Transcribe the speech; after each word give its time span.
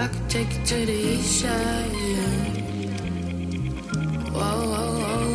I 0.00 0.08
could 0.08 0.30
take 0.30 0.50
you 0.56 0.64
to 0.64 0.86
the 0.86 0.98
east 1.12 1.40
side. 1.42 1.92
Whoa, 4.32 4.56
whoa, 4.72 4.88
whoa. 5.02 5.28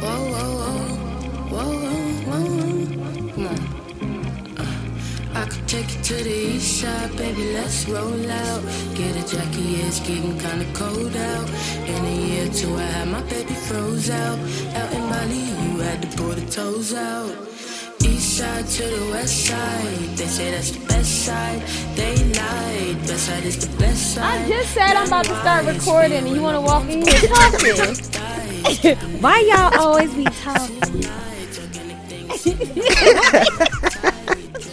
Whoa, 0.00 0.20
whoa, 0.32 0.52
whoa. 0.60 0.94
Whoa, 1.52 1.72
whoa, 2.30 2.46
whoa. 3.42 3.56
Uh, 4.56 5.38
I 5.38 5.44
could 5.50 5.68
take 5.68 5.94
you 5.94 6.02
to 6.02 6.14
the 6.14 6.36
east 6.54 6.80
side, 6.80 7.14
baby. 7.18 7.52
Let's 7.52 7.86
roll 7.86 8.30
out. 8.30 8.62
Get 8.94 9.16
a 9.20 9.28
jacket, 9.28 9.60
yeah, 9.60 9.86
it's 9.88 10.00
getting 10.00 10.38
kinda 10.38 10.66
cold 10.72 11.14
out. 11.14 11.46
In 11.86 12.04
a 12.06 12.16
year 12.26 12.46
or 12.48 12.54
two, 12.54 12.74
I 12.74 12.86
had 12.96 13.08
my 13.08 13.20
baby 13.24 13.52
froze 13.52 14.08
out. 14.08 14.38
Out 14.78 14.92
in 14.94 15.04
Bali, 15.10 15.44
you 15.64 15.80
had 15.80 16.00
to 16.00 16.08
pull 16.16 16.32
the 16.32 16.46
toes 16.50 16.94
out. 16.94 17.43
East 18.34 18.42
side 18.42 18.66
to 18.66 18.82
the 18.82 19.10
west 19.12 19.46
side. 19.46 19.94
They 20.16 20.26
say 20.26 20.50
that's 20.50 20.72
the 20.72 20.84
best 20.86 21.24
side. 21.24 21.62
They 21.94 22.16
lied. 22.16 22.98
Best 23.06 23.26
side 23.26 23.44
is 23.44 23.64
the 23.64 23.76
best 23.78 24.14
side. 24.14 24.42
I 24.42 24.48
just 24.48 24.74
said 24.74 24.96
I'm 24.96 25.06
about 25.06 25.24
to 25.26 25.40
start 25.40 25.66
recording 25.66 26.14
and 26.14 26.28
you 26.28 26.42
want 26.42 26.56
to 26.56 26.60
walk 26.60 26.82
in 26.90 27.02
here 27.02 27.20
talking. 27.30 29.20
Why 29.22 29.38
y'all 29.38 29.80
always 29.80 30.12
be 30.14 30.24
talking? 30.24 30.82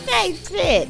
hey, 0.10 0.34
shit. 0.34 0.90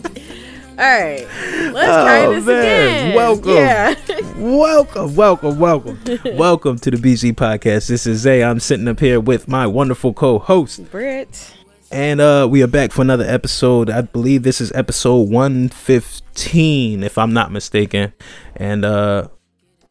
All 0.80 0.88
right, 0.88 1.28
let's 1.74 1.74
try 1.74 2.26
Oh, 2.26 2.34
this 2.36 2.46
man. 2.46 2.64
again. 2.64 3.16
Welcome. 3.16 3.52
Yeah. 3.52 3.96
welcome, 4.38 5.16
welcome, 5.18 5.60
welcome, 5.60 6.00
welcome 6.38 6.80
to 6.80 6.90
the 6.90 6.96
BZ 6.96 7.34
podcast. 7.34 7.90
This 7.90 8.08
is 8.08 8.22
Zay. 8.22 8.42
I'm 8.42 8.62
sitting 8.62 8.88
up 8.88 9.02
here 9.02 9.20
with 9.20 9.50
my 9.50 9.68
wonderful 9.68 10.14
co-host, 10.14 10.90
Britt. 10.90 11.54
And 11.92 12.22
uh, 12.22 12.48
we 12.50 12.64
are 12.64 12.68
back 12.68 12.92
for 12.92 13.02
another 13.02 13.26
episode. 13.26 13.90
I 13.90 14.02
believe 14.02 14.44
this 14.44 14.62
is 14.62 14.72
episode 14.74 15.30
115, 15.30 17.04
if 17.04 17.18
I'm 17.18 17.34
not 17.34 17.52
mistaken. 17.52 18.14
And 18.56 18.86
uh, 18.86 19.28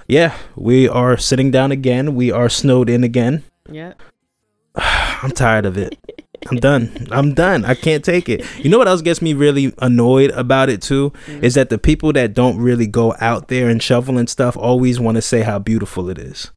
yeah, 0.09 0.37
we 0.57 0.89
are 0.89 1.17
sitting 1.17 1.51
down 1.51 1.73
again. 1.73 2.15
We 2.15 2.33
are 2.33 2.49
snowed 2.49 2.89
in 2.89 3.05
again. 3.05 3.45
Yeah. 3.71 3.95
I'm 4.75 5.33
tired 5.33 5.67
of 5.67 5.77
it. 5.77 5.99
I'm 6.51 6.57
done. 6.57 7.07
I'm 7.11 7.35
done. 7.35 7.67
I 7.67 7.75
can't 7.75 8.03
take 8.03 8.31
it. 8.31 8.47
You 8.59 8.71
know 8.71 8.79
what 8.79 8.89
else 8.89 9.03
gets 9.03 9.21
me 9.21 9.35
really 9.35 9.75
annoyed 9.79 10.31
about 10.31 10.71
it 10.71 10.81
too? 10.81 11.13
Is 11.43 11.55
that 11.55 11.69
the 11.69 11.77
people 11.77 12.15
that 12.15 12.33
don't 12.33 12.57
really 12.57 12.87
go 12.87 13.15
out 13.21 13.49
there 13.49 13.69
and 13.69 13.83
shovel 13.83 14.17
and 14.17 14.29
stuff 14.29 14.57
always 14.57 14.99
want 14.99 15.17
to 15.17 15.23
say 15.23 15.43
how 15.43 15.59
beautiful 15.59 16.09
it 16.09 16.19
is. 16.19 16.51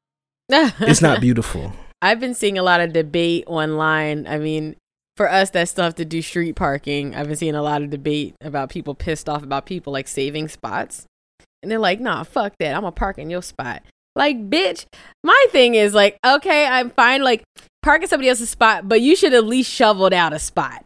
It's 0.50 1.02
not 1.02 1.20
beautiful. 1.20 1.74
I've 2.02 2.20
been 2.20 2.34
seeing 2.34 2.58
a 2.58 2.64
lot 2.64 2.80
of 2.80 2.94
debate 2.94 3.46
online. 3.48 4.28
I 4.28 4.38
mean, 4.38 4.76
for 5.16 5.30
us 5.30 5.52
that 5.52 5.70
still 5.70 5.84
have 5.84 5.96
to 5.96 6.06
do 6.06 6.22
street 6.22 6.56
parking, 6.56 7.16
I've 7.16 7.28
been 7.28 7.36
seeing 7.36 7.56
a 7.56 7.62
lot 7.62 7.82
of 7.82 7.90
debate 7.90 8.36
about 8.42 8.70
people 8.70 8.96
pissed 8.96 9.30
off 9.30 9.44
about 9.44 9.66
people 9.66 9.94
like 9.94 10.08
saving 10.08 10.48
spots. 10.48 11.06
And 11.62 11.72
they're 11.72 11.80
like, 11.80 12.00
nah, 12.00 12.24
fuck 12.24 12.54
that. 12.60 12.76
I'm 12.76 12.82
gonna 12.82 12.92
park 12.92 13.18
in 13.18 13.30
your 13.30 13.42
spot. 13.42 13.84
Like, 14.16 14.50
bitch, 14.50 14.86
my 15.24 15.46
thing 15.50 15.76
is 15.76 15.94
like, 15.94 16.18
okay, 16.26 16.66
I'm 16.66 16.90
fine, 16.92 17.24
like 17.24 17.44
parking 17.82 18.08
somebody 18.08 18.30
else's 18.30 18.50
spot, 18.50 18.88
but 18.88 19.02
you 19.02 19.16
should 19.16 19.34
at 19.34 19.46
least 19.46 19.72
shoveled 19.72 20.14
out 20.14 20.34
a 20.34 20.40
spot. 20.40 20.84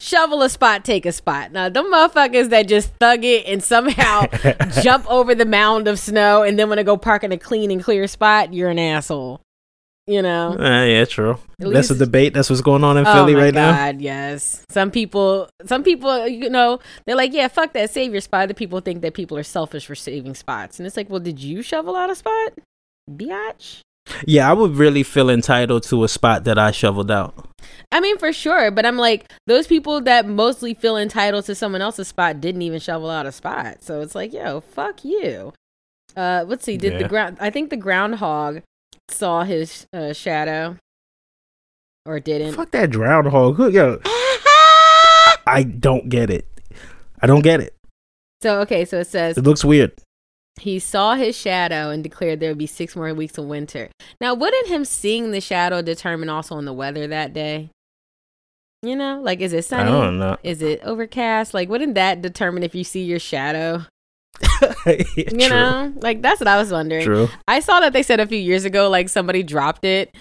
Shovel 0.00 0.42
a 0.42 0.48
spot, 0.48 0.84
take 0.84 1.06
a 1.06 1.12
spot. 1.12 1.50
Now, 1.50 1.68
them 1.68 1.92
motherfuckers 1.92 2.50
that 2.50 2.68
just 2.68 2.90
thug 3.00 3.24
it 3.24 3.46
and 3.46 3.62
somehow 3.62 4.26
jump 4.82 5.10
over 5.10 5.34
the 5.34 5.44
mound 5.44 5.88
of 5.88 5.98
snow 5.98 6.42
and 6.44 6.56
then 6.56 6.68
want 6.68 6.78
to 6.78 6.84
go 6.84 6.96
park 6.96 7.24
in 7.24 7.32
a 7.32 7.38
clean 7.38 7.72
and 7.72 7.82
clear 7.82 8.06
spot, 8.06 8.54
you're 8.54 8.70
an 8.70 8.78
asshole. 8.78 9.40
You 10.08 10.22
know? 10.22 10.56
Uh, 10.58 10.84
yeah, 10.86 11.04
true. 11.04 11.38
At 11.60 11.70
That's 11.70 11.90
a 11.90 11.94
debate. 11.94 12.32
That's 12.32 12.48
what's 12.48 12.62
going 12.62 12.82
on 12.82 12.96
in 12.96 13.06
oh 13.06 13.12
Philly 13.12 13.34
right 13.34 13.52
now. 13.52 13.72
God, 13.72 14.00
yes. 14.00 14.64
Some 14.70 14.90
people, 14.90 15.50
some 15.66 15.82
people, 15.82 16.26
you 16.26 16.48
know, 16.48 16.80
they're 17.04 17.14
like, 17.14 17.34
yeah, 17.34 17.46
fuck 17.48 17.74
that, 17.74 17.90
save 17.90 18.12
your 18.12 18.22
spot. 18.22 18.44
Other 18.44 18.54
people 18.54 18.80
think 18.80 19.02
that 19.02 19.12
people 19.12 19.36
are 19.36 19.42
selfish 19.42 19.84
for 19.84 19.94
saving 19.94 20.34
spots, 20.34 20.80
and 20.80 20.86
it's 20.86 20.96
like, 20.96 21.10
well, 21.10 21.20
did 21.20 21.40
you 21.40 21.60
shovel 21.60 21.94
out 21.94 22.08
a 22.08 22.14
spot, 22.14 22.54
biatch? 23.10 23.80
Yeah, 24.26 24.48
I 24.48 24.54
would 24.54 24.76
really 24.76 25.02
feel 25.02 25.28
entitled 25.28 25.82
to 25.84 26.02
a 26.04 26.08
spot 26.08 26.44
that 26.44 26.58
I 26.58 26.70
shoveled 26.70 27.10
out. 27.10 27.46
I 27.92 28.00
mean, 28.00 28.16
for 28.16 28.32
sure, 28.32 28.70
but 28.70 28.86
I'm 28.86 28.96
like, 28.96 29.30
those 29.46 29.66
people 29.66 30.00
that 30.00 30.26
mostly 30.26 30.72
feel 30.72 30.96
entitled 30.96 31.44
to 31.44 31.54
someone 31.54 31.82
else's 31.82 32.08
spot 32.08 32.40
didn't 32.40 32.62
even 32.62 32.80
shovel 32.80 33.10
out 33.10 33.26
a 33.26 33.32
spot, 33.32 33.82
so 33.82 34.00
it's 34.00 34.14
like, 34.14 34.32
yo, 34.32 34.60
fuck 34.62 35.04
you. 35.04 35.52
Uh, 36.16 36.46
let's 36.48 36.64
see, 36.64 36.78
did 36.78 36.98
the 36.98 37.06
ground? 37.06 37.36
I 37.40 37.50
think 37.50 37.68
the 37.68 37.76
groundhog 37.76 38.62
saw 39.10 39.44
his 39.44 39.86
uh, 39.92 40.12
shadow, 40.12 40.76
or 42.06 42.20
didn't. 42.20 42.54
Fuck 42.54 42.70
that 42.72 42.90
groundhog. 42.92 43.56
Who- 43.56 43.70
Yo, 43.70 44.00
I 45.46 45.62
don't 45.62 46.08
get 46.08 46.30
it. 46.30 46.46
I 47.20 47.26
don't 47.26 47.42
get 47.42 47.60
it. 47.60 47.74
So 48.42 48.60
okay, 48.60 48.84
so 48.84 48.98
it 49.00 49.06
says 49.06 49.36
It 49.38 49.44
looks 49.44 49.64
weird. 49.64 49.92
He 50.60 50.78
saw 50.80 51.14
his 51.14 51.36
shadow 51.36 51.90
and 51.90 52.02
declared 52.02 52.40
there 52.40 52.50
would 52.50 52.58
be 52.58 52.66
six 52.66 52.96
more 52.96 53.12
weeks 53.14 53.38
of 53.38 53.44
winter. 53.44 53.90
Now, 54.20 54.34
wouldn't 54.34 54.66
him 54.68 54.84
seeing 54.84 55.30
the 55.30 55.40
shadow 55.40 55.82
determine 55.82 56.28
also 56.28 56.56
on 56.56 56.64
the 56.64 56.72
weather 56.72 57.06
that 57.06 57.32
day? 57.32 57.70
You 58.82 58.94
know, 58.96 59.20
like 59.22 59.40
is 59.40 59.52
it 59.52 59.58
I 59.58 59.60
sunny? 59.60 59.90
don't 59.90 60.18
know. 60.18 60.36
Is 60.44 60.62
it 60.62 60.80
overcast? 60.84 61.54
Like, 61.54 61.68
wouldn't 61.68 61.94
that 61.96 62.22
determine 62.22 62.62
if 62.62 62.74
you 62.74 62.84
see 62.84 63.02
your 63.02 63.18
shadow? 63.18 63.84
You 64.86 65.24
true. 65.24 65.48
know, 65.48 65.92
like 65.96 66.22
that's 66.22 66.40
what 66.40 66.48
I 66.48 66.56
was 66.58 66.70
wondering. 66.72 67.04
True. 67.04 67.28
I 67.46 67.60
saw 67.60 67.80
that 67.80 67.92
they 67.92 68.02
said 68.02 68.20
a 68.20 68.26
few 68.26 68.38
years 68.38 68.64
ago, 68.64 68.88
like 68.88 69.08
somebody 69.08 69.42
dropped 69.42 69.84
it, 69.84 70.14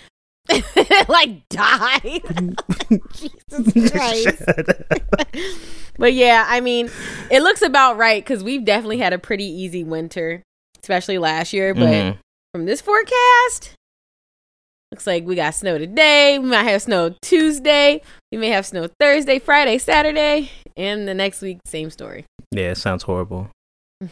like 1.07 1.47
died. 1.49 2.21
Jesus 3.13 3.91
Christ. 3.91 4.43
but 5.97 6.13
yeah, 6.13 6.45
I 6.47 6.61
mean, 6.61 6.89
it 7.29 7.41
looks 7.41 7.61
about 7.61 7.97
right 7.97 8.23
because 8.23 8.43
we've 8.43 8.65
definitely 8.65 8.97
had 8.99 9.13
a 9.13 9.19
pretty 9.19 9.45
easy 9.45 9.83
winter, 9.83 10.41
especially 10.81 11.17
last 11.17 11.53
year. 11.53 11.73
But 11.73 11.83
Mhm. 11.83 12.17
from 12.53 12.65
this 12.65 12.81
forecast, 12.81 13.73
looks 14.91 15.05
like 15.07 15.25
we 15.25 15.35
got 15.35 15.53
snow 15.53 15.77
today. 15.77 16.39
We 16.39 16.47
might 16.49 16.63
have 16.63 16.81
snow 16.81 17.15
Tuesday. 17.21 18.01
We 18.31 18.37
may 18.37 18.49
have 18.49 18.65
snow 18.65 18.87
Thursday, 18.99 19.39
Friday, 19.39 19.77
Saturday, 19.77 20.49
and 20.75 21.07
the 21.07 21.13
next 21.13 21.41
week, 21.41 21.59
same 21.65 21.89
story. 21.89 22.25
Yeah, 22.51 22.71
it 22.71 22.77
sounds 22.77 23.03
horrible. 23.03 23.49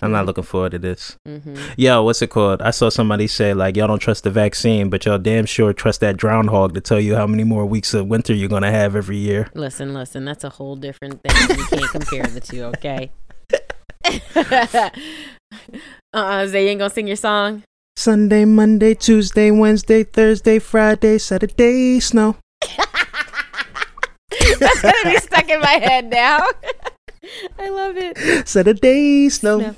I'm 0.01 0.11
not 0.11 0.25
looking 0.25 0.43
forward 0.43 0.71
to 0.71 0.79
this. 0.79 1.15
hmm 1.27 1.55
Yo, 1.77 2.01
what's 2.03 2.19
it 2.21 2.31
called? 2.31 2.59
I 2.61 2.71
saw 2.71 2.89
somebody 2.89 3.27
say 3.27 3.53
like 3.53 3.75
y'all 3.77 3.87
don't 3.87 3.99
trust 3.99 4.23
the 4.23 4.31
vaccine, 4.31 4.89
but 4.89 5.05
y'all 5.05 5.19
damn 5.19 5.45
sure 5.45 5.73
trust 5.73 5.99
that 5.99 6.17
groundhog 6.17 6.73
to 6.73 6.81
tell 6.81 6.99
you 6.99 7.15
how 7.15 7.27
many 7.27 7.43
more 7.43 7.65
weeks 7.67 7.93
of 7.93 8.07
winter 8.07 8.33
you're 8.33 8.49
gonna 8.49 8.71
have 8.71 8.95
every 8.95 9.17
year. 9.17 9.47
Listen, 9.53 9.93
listen, 9.93 10.25
that's 10.25 10.43
a 10.43 10.49
whole 10.49 10.75
different 10.75 11.21
thing. 11.21 11.57
You 11.57 11.65
can't 11.65 11.91
compare 11.91 12.23
the 12.23 12.39
two, 12.39 12.63
okay? 12.63 13.11
uh-uh, 16.13 16.47
Zay, 16.47 16.63
you 16.63 16.69
ain't 16.69 16.79
gonna 16.79 16.89
sing 16.89 17.05
your 17.07 17.15
song? 17.15 17.61
Sunday, 17.95 18.43
Monday, 18.43 18.95
Tuesday, 18.95 19.51
Wednesday, 19.51 20.03
Thursday, 20.03 20.57
Friday, 20.59 21.19
Saturday, 21.19 21.99
snow. 21.99 22.37
That's 24.59 24.81
gonna 24.81 25.11
be 25.11 25.17
stuck 25.17 25.47
in 25.49 25.59
my 25.61 25.79
head 25.81 26.09
now. 26.09 26.45
I 27.59 27.69
love 27.69 27.95
it. 27.97 28.47
Saturday, 28.47 29.29
snow. 29.29 29.59
Snow. 29.61 29.75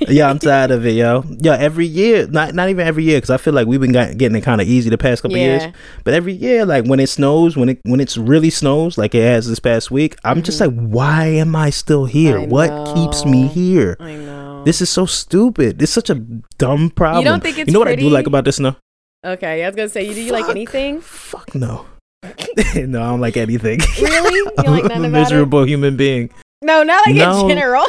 yeah, 0.00 0.28
I'm 0.28 0.38
tired 0.38 0.70
of 0.70 0.84
it, 0.84 0.92
yo. 0.92 1.24
Yo, 1.40 1.52
every 1.52 1.86
year, 1.86 2.26
not 2.26 2.54
not 2.54 2.68
even 2.68 2.86
every 2.86 3.04
year, 3.04 3.16
because 3.18 3.30
I 3.30 3.38
feel 3.38 3.54
like 3.54 3.66
we've 3.66 3.80
been 3.80 3.92
getting 3.92 4.34
it 4.34 4.42
kind 4.42 4.60
of 4.60 4.68
easy 4.68 4.90
the 4.90 4.98
past 4.98 5.22
couple 5.22 5.38
Yeah. 5.38 5.44
years. 5.60 5.74
But 6.04 6.12
every 6.14 6.34
year, 6.34 6.66
like 6.66 6.84
when 6.84 7.00
it 7.00 7.08
snows, 7.08 7.56
when 7.56 7.70
it 7.70 7.78
when 7.84 8.00
it's 8.00 8.16
really 8.18 8.50
snows, 8.50 8.98
like 8.98 9.14
it 9.14 9.22
has 9.22 9.48
this 9.48 9.58
past 9.60 9.90
week, 9.90 10.16
I'm 10.24 10.42
just 10.42 10.60
like, 10.60 10.72
why 10.74 11.26
am 11.26 11.56
I 11.56 11.70
still 11.70 12.04
here? 12.04 12.36
Mm-hmm. 12.38 12.54
I 12.54 12.68
what 12.76 12.94
keeps 12.94 13.24
me 13.24 13.46
here? 13.46 13.96
I 14.00 14.16
know. 14.16 14.62
This 14.64 14.82
is 14.82 14.90
so 14.90 15.06
stupid. 15.06 15.80
It's 15.80 15.92
such 15.92 16.10
a 16.10 16.16
dumb 16.58 16.90
problem. 16.90 17.24
You 17.24 17.30
don't 17.30 17.42
think 17.42 17.58
it's 17.58 17.68
you 17.68 17.72
know 17.72 17.78
what 17.78 17.88
I 17.88 17.96
do 17.96 18.10
like 18.10 18.26
about 18.26 18.44
this 18.44 18.56
snow? 18.56 18.76
okay, 19.24 19.64
I 19.64 19.66
was 19.68 19.76
gonna 19.76 19.88
say, 19.88 20.06
you 20.06 20.12
do 20.14 20.20
you 20.22 20.32
like 20.32 20.48
anything? 20.50 21.00
Fuck 21.00 21.54
no. 21.54 21.86
no, 22.22 23.02
I 23.02 23.08
don't 23.08 23.20
like 23.20 23.36
anything. 23.38 23.80
Really? 24.00 24.34
You 24.54 24.64
I'm 24.66 24.72
like 24.72 24.82
a 24.84 24.86
about 24.86 25.04
it? 25.04 25.08
miserable 25.08 25.64
human 25.66 25.96
being. 25.96 26.30
No, 26.64 26.82
not 26.82 27.06
like 27.06 27.14
No. 27.14 27.42
in 27.42 27.48
general. 27.48 27.86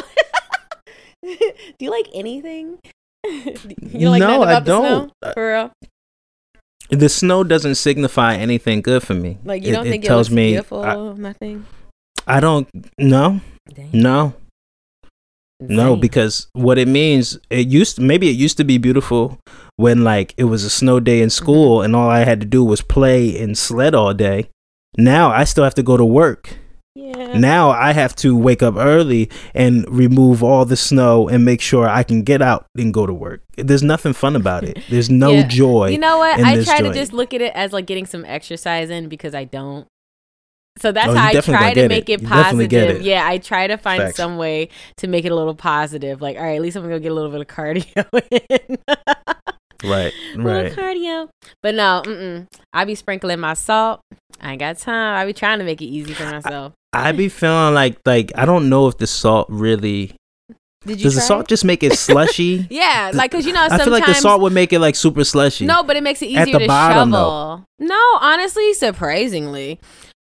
do 1.22 1.80
you 1.80 1.90
like 1.90 2.08
anything? 2.12 2.78
you 3.24 4.10
like 4.10 4.20
No, 4.20 4.26
nothing 4.28 4.42
I 4.42 4.52
about 4.52 4.64
the 4.64 4.70
don't. 4.70 5.12
snow? 5.22 5.32
For 5.32 5.52
real? 5.52 5.72
The 6.90 7.08
snow 7.08 7.42
doesn't 7.42 7.76
signify 7.76 8.34
anything 8.36 8.82
good 8.82 9.02
for 9.02 9.14
me. 9.14 9.38
Like 9.44 9.64
you 9.64 9.72
don't 9.72 9.86
it 9.86 9.90
think 9.90 10.04
it, 10.04 10.08
tells 10.08 10.28
looks 10.28 10.36
me 10.36 10.50
beautiful? 10.50 10.84
I, 10.84 10.94
nothing. 11.14 11.64
I 12.26 12.40
don't. 12.40 12.68
No, 12.98 13.40
Dang. 13.72 13.90
no. 13.92 14.34
No, 15.58 15.96
because 15.96 16.48
what 16.52 16.76
it 16.76 16.86
means, 16.86 17.38
it 17.48 17.66
used 17.68 17.98
maybe 17.98 18.28
it 18.28 18.36
used 18.36 18.58
to 18.58 18.64
be 18.64 18.76
beautiful 18.76 19.38
when 19.76 20.04
like 20.04 20.34
it 20.36 20.44
was 20.44 20.64
a 20.64 20.70
snow 20.70 21.00
day 21.00 21.22
in 21.22 21.28
mm-hmm. 21.28 21.44
school 21.44 21.80
and 21.80 21.96
all 21.96 22.10
I 22.10 22.24
had 22.24 22.40
to 22.40 22.46
do 22.46 22.62
was 22.62 22.82
play 22.82 23.40
and 23.40 23.56
sled 23.56 23.94
all 23.94 24.12
day. 24.12 24.50
Now 24.98 25.30
I 25.30 25.44
still 25.44 25.64
have 25.64 25.74
to 25.76 25.82
go 25.82 25.96
to 25.96 26.04
work. 26.04 26.58
Yeah. 26.96 27.38
Now 27.38 27.70
I 27.70 27.92
have 27.92 28.16
to 28.16 28.36
wake 28.36 28.62
up 28.62 28.74
early 28.76 29.28
and 29.54 29.84
remove 29.88 30.42
all 30.42 30.64
the 30.64 30.76
snow 30.76 31.28
and 31.28 31.44
make 31.44 31.60
sure 31.60 31.86
I 31.88 32.02
can 32.02 32.22
get 32.22 32.40
out 32.40 32.66
and 32.76 32.92
go 32.94 33.06
to 33.06 33.12
work. 33.12 33.42
There's 33.56 33.82
nothing 33.82 34.12
fun 34.14 34.34
about 34.34 34.64
it. 34.64 34.78
There's 34.88 35.10
no 35.10 35.30
Yeah. 35.32 35.46
joy. 35.46 35.88
You 35.90 35.98
know 35.98 36.18
what? 36.18 36.38
in 36.38 36.44
I 36.44 36.56
this 36.56 36.66
try 36.66 36.80
to 36.80 36.92
just 36.92 37.12
look 37.12 37.34
at 37.34 37.40
it 37.42 37.52
as 37.54 37.72
like 37.72 37.86
getting 37.86 38.06
some 38.06 38.24
exercise 38.24 38.88
in 38.90 39.08
because 39.08 39.34
I 39.34 39.44
don't. 39.44 39.86
So 40.78 40.92
that's 40.92 41.08
Oh, 41.08 41.14
how 41.14 41.28
I 41.28 41.40
try 41.40 41.72
gonna 41.74 41.88
make 41.88 42.08
it. 42.10 42.20
it 42.20 42.22
You 42.22 42.28
definitely 42.28 42.66
get 42.68 42.82
positive. 42.88 43.02
it. 43.02 43.06
Yeah, 43.06 43.26
I 43.26 43.38
try 43.38 43.66
to 43.66 43.78
find 43.78 44.02
Facts. 44.02 44.16
some 44.16 44.36
way 44.36 44.68
to 44.98 45.06
make 45.06 45.24
it 45.24 45.32
a 45.32 45.34
little 45.34 45.54
positive. 45.54 46.20
Like, 46.20 46.36
all 46.36 46.42
right, 46.42 46.56
at 46.56 46.60
least 46.62 46.76
I'm 46.76 46.82
gonna 46.82 47.00
get 47.00 47.12
a 47.12 47.14
little 47.14 47.30
bit 47.30 47.40
of 47.40 47.46
cardio 47.46 48.22
in. 48.68 48.78
Right, 49.84 50.12
right. 50.36 50.72
cardio. 50.72 51.28
But 51.62 51.74
no, 51.74 52.02
mm-mm. 52.04 52.46
I 52.72 52.84
be 52.84 52.94
sprinkling 52.94 53.40
my 53.40 53.54
salt. 53.54 54.00
I 54.40 54.52
ain't 54.52 54.60
got 54.60 54.78
time. 54.78 55.16
I 55.16 55.24
be 55.24 55.32
trying 55.32 55.58
to 55.58 55.64
make 55.64 55.80
it 55.80 55.86
easy 55.86 56.12
for 56.14 56.24
myself. 56.24 56.72
I 56.92 57.12
be 57.12 57.28
feeling 57.28 57.74
like 57.74 57.98
like 58.06 58.32
I 58.34 58.44
don't 58.44 58.68
know 58.68 58.88
if 58.88 58.96
the 58.98 59.06
salt 59.06 59.46
really 59.50 60.14
Did 60.86 60.98
you 60.98 61.04
does 61.04 61.14
the 61.14 61.20
salt 61.20 61.42
it? 61.42 61.48
just 61.48 61.64
make 61.64 61.82
it 61.82 61.98
slushy. 61.98 62.66
Yeah, 62.70 63.10
like 63.14 63.30
cause 63.32 63.46
you 63.46 63.52
know 63.52 63.66
I 63.70 63.78
feel 63.78 63.92
like 63.92 64.06
the 64.06 64.14
salt 64.14 64.40
would 64.42 64.52
make 64.52 64.72
it 64.72 64.78
like 64.78 64.94
super 64.96 65.24
slushy. 65.24 65.66
No, 65.66 65.82
but 65.82 65.96
it 65.96 66.02
makes 66.02 66.22
it 66.22 66.26
At 66.34 66.48
easier 66.48 66.52
the 66.54 66.58
to 66.60 66.66
bottom, 66.66 67.10
shovel. 67.10 67.64
No, 67.78 68.18
honestly, 68.20 68.72
surprisingly. 68.74 69.78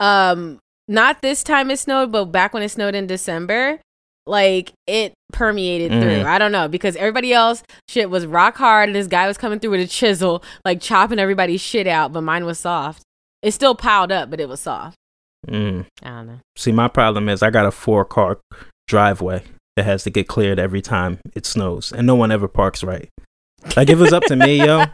Um 0.00 0.58
not 0.88 1.22
this 1.22 1.42
time 1.44 1.70
it 1.70 1.78
snowed, 1.78 2.10
but 2.12 2.26
back 2.26 2.52
when 2.52 2.62
it 2.62 2.68
snowed 2.70 2.94
in 2.94 3.06
December, 3.06 3.80
like 4.26 4.72
it 4.86 5.12
permeated 5.32 5.90
Mm. 5.92 6.02
through. 6.02 6.22
I 6.28 6.38
don't 6.38 6.52
know 6.52 6.68
because 6.68 6.96
everybody 6.96 7.32
else 7.32 7.62
shit 7.88 8.10
was 8.10 8.26
rock 8.26 8.56
hard 8.56 8.88
and 8.88 8.96
this 8.96 9.06
guy 9.06 9.26
was 9.26 9.38
coming 9.38 9.58
through 9.58 9.70
with 9.70 9.80
a 9.80 9.86
chisel, 9.86 10.42
like 10.64 10.80
chopping 10.80 11.18
everybody's 11.18 11.60
shit 11.60 11.86
out, 11.86 12.12
but 12.12 12.20
mine 12.22 12.44
was 12.44 12.58
soft. 12.58 13.02
It 13.42 13.52
still 13.52 13.74
piled 13.74 14.12
up, 14.12 14.28
but 14.30 14.40
it 14.40 14.48
was 14.48 14.60
soft. 14.60 14.96
Mm. 15.48 15.86
I 16.02 16.08
don't 16.08 16.26
know. 16.26 16.38
See, 16.56 16.72
my 16.72 16.88
problem 16.88 17.28
is 17.28 17.42
I 17.42 17.50
got 17.50 17.64
a 17.66 17.70
four 17.70 18.04
car 18.04 18.38
driveway 18.86 19.42
that 19.76 19.84
has 19.84 20.04
to 20.04 20.10
get 20.10 20.28
cleared 20.28 20.58
every 20.58 20.82
time 20.82 21.18
it 21.34 21.46
snows, 21.46 21.92
and 21.92 22.06
no 22.06 22.14
one 22.14 22.30
ever 22.30 22.48
parks 22.48 22.82
right. 22.84 23.08
Like 23.76 23.88
if 23.88 23.98
it 23.98 24.02
was 24.02 24.12
up 24.12 24.24
to 24.24 24.36
me, 24.36 24.58
yo, 24.64 24.84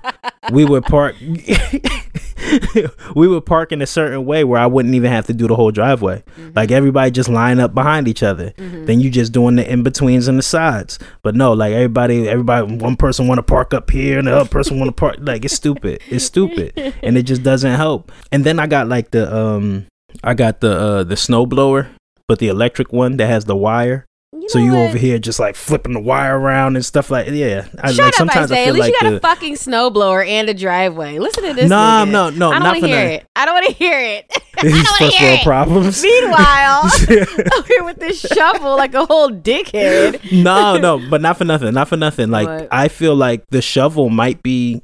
we 0.52 0.64
would 0.64 0.84
park. 0.84 1.17
we 3.14 3.28
would 3.28 3.46
park 3.46 3.72
in 3.72 3.82
a 3.82 3.86
certain 3.86 4.24
way 4.24 4.44
where 4.44 4.60
I 4.60 4.66
wouldn't 4.66 4.94
even 4.94 5.10
have 5.10 5.26
to 5.26 5.32
do 5.34 5.46
the 5.48 5.54
whole 5.56 5.70
driveway. 5.70 6.22
Like 6.54 6.70
everybody 6.70 7.10
just 7.10 7.28
line 7.28 7.60
up 7.60 7.74
behind 7.74 8.08
each 8.08 8.22
other. 8.22 8.50
Mhm. 8.58 8.86
Then 8.86 9.00
you 9.00 9.10
just 9.10 9.32
doing 9.32 9.56
the 9.56 9.70
in 9.70 9.82
betweens 9.82 10.28
and 10.28 10.38
the 10.38 10.42
sides. 10.42 10.98
But 11.22 11.34
no, 11.34 11.52
like 11.52 11.72
everybody, 11.72 12.28
everybody, 12.28 12.76
one 12.76 12.96
person 12.96 13.26
want 13.26 13.38
to 13.38 13.42
park 13.42 13.72
up 13.74 13.90
here 13.90 14.18
and 14.18 14.28
the 14.28 14.36
other 14.36 14.48
person 14.48 14.78
want 14.78 14.88
to 14.88 14.92
park. 14.92 15.16
Like 15.20 15.44
it's 15.44 15.54
stupid. 15.54 16.00
It's 16.08 16.24
stupid, 16.24 16.72
and 17.02 17.16
it 17.16 17.22
just 17.22 17.42
doesn't 17.42 17.74
help. 17.74 18.12
And 18.32 18.44
then 18.44 18.58
I 18.58 18.66
got 18.66 18.88
like 18.88 19.10
the 19.10 19.34
um, 19.34 19.86
I 20.22 20.34
got 20.34 20.60
the 20.60 20.72
uh 20.78 21.02
the 21.04 21.16
snow 21.16 21.46
blower, 21.46 21.88
but 22.28 22.38
the 22.38 22.48
electric 22.48 22.92
one 22.92 23.16
that 23.18 23.26
has 23.26 23.44
the 23.46 23.56
wire. 23.56 24.04
You 24.46 24.50
so 24.50 24.58
you 24.60 24.72
what? 24.72 24.90
over 24.90 24.98
here 24.98 25.19
just 25.19 25.40
like 25.40 25.56
flipping 25.56 25.93
the 25.93 26.00
wire 26.00 26.38
around 26.38 26.76
and 26.76 26.84
stuff 26.84 27.10
like 27.10 27.28
yeah. 27.28 27.66
I, 27.81 27.90
Shut 27.90 27.98
like 27.98 28.08
up, 28.08 28.14
sometimes 28.14 28.52
Isaiah. 28.52 28.66
I 28.66 28.69
At 28.69 28.75
least 28.75 28.81
like 28.81 28.93
you 28.93 29.00
got 29.00 29.10
the, 29.10 29.16
a 29.16 29.20
fucking 29.20 29.54
snowblower 29.54 30.26
and 30.26 30.48
a 30.48 30.54
driveway. 30.54 31.19
Listen 31.19 31.44
to 31.44 31.52
this. 31.54 31.69
no, 31.69 31.76
nigga. 31.76 32.10
no, 32.12 32.31
no, 32.31 32.50
I 32.52 32.58
don't 32.60 32.62
want 32.62 32.76
for 32.76 32.81
to 32.82 32.87
hear 32.87 33.08
that. 33.08 33.22
it. 33.22 33.26
I 33.34 33.44
don't 33.44 33.54
want 33.54 33.66
to 33.66 33.72
hear 33.72 33.98
it. 33.98 34.26
I 34.58 34.62
These 34.62 34.88
first 34.88 35.00
world 35.00 35.38
it. 35.38 35.43
problems. 35.43 36.02
Meanwhile, 36.02 36.82
over 37.58 37.66
here 37.66 37.84
with 37.84 37.98
this 37.98 38.20
shovel 38.20 38.76
like 38.76 38.94
a 38.94 39.04
whole 39.04 39.31
dickhead. 39.31 40.32
no, 40.32 40.76
no, 40.76 41.10
but 41.10 41.20
not 41.20 41.38
for 41.38 41.44
nothing. 41.44 41.75
Not 41.75 41.88
for 41.88 41.96
nothing. 41.96 42.31
Like 42.31 42.46
What? 42.46 42.69
I 42.70 42.87
feel 42.87 43.16
like 43.16 43.44
the 43.50 43.60
shovel 43.60 44.10
might 44.10 44.42
be 44.44 44.81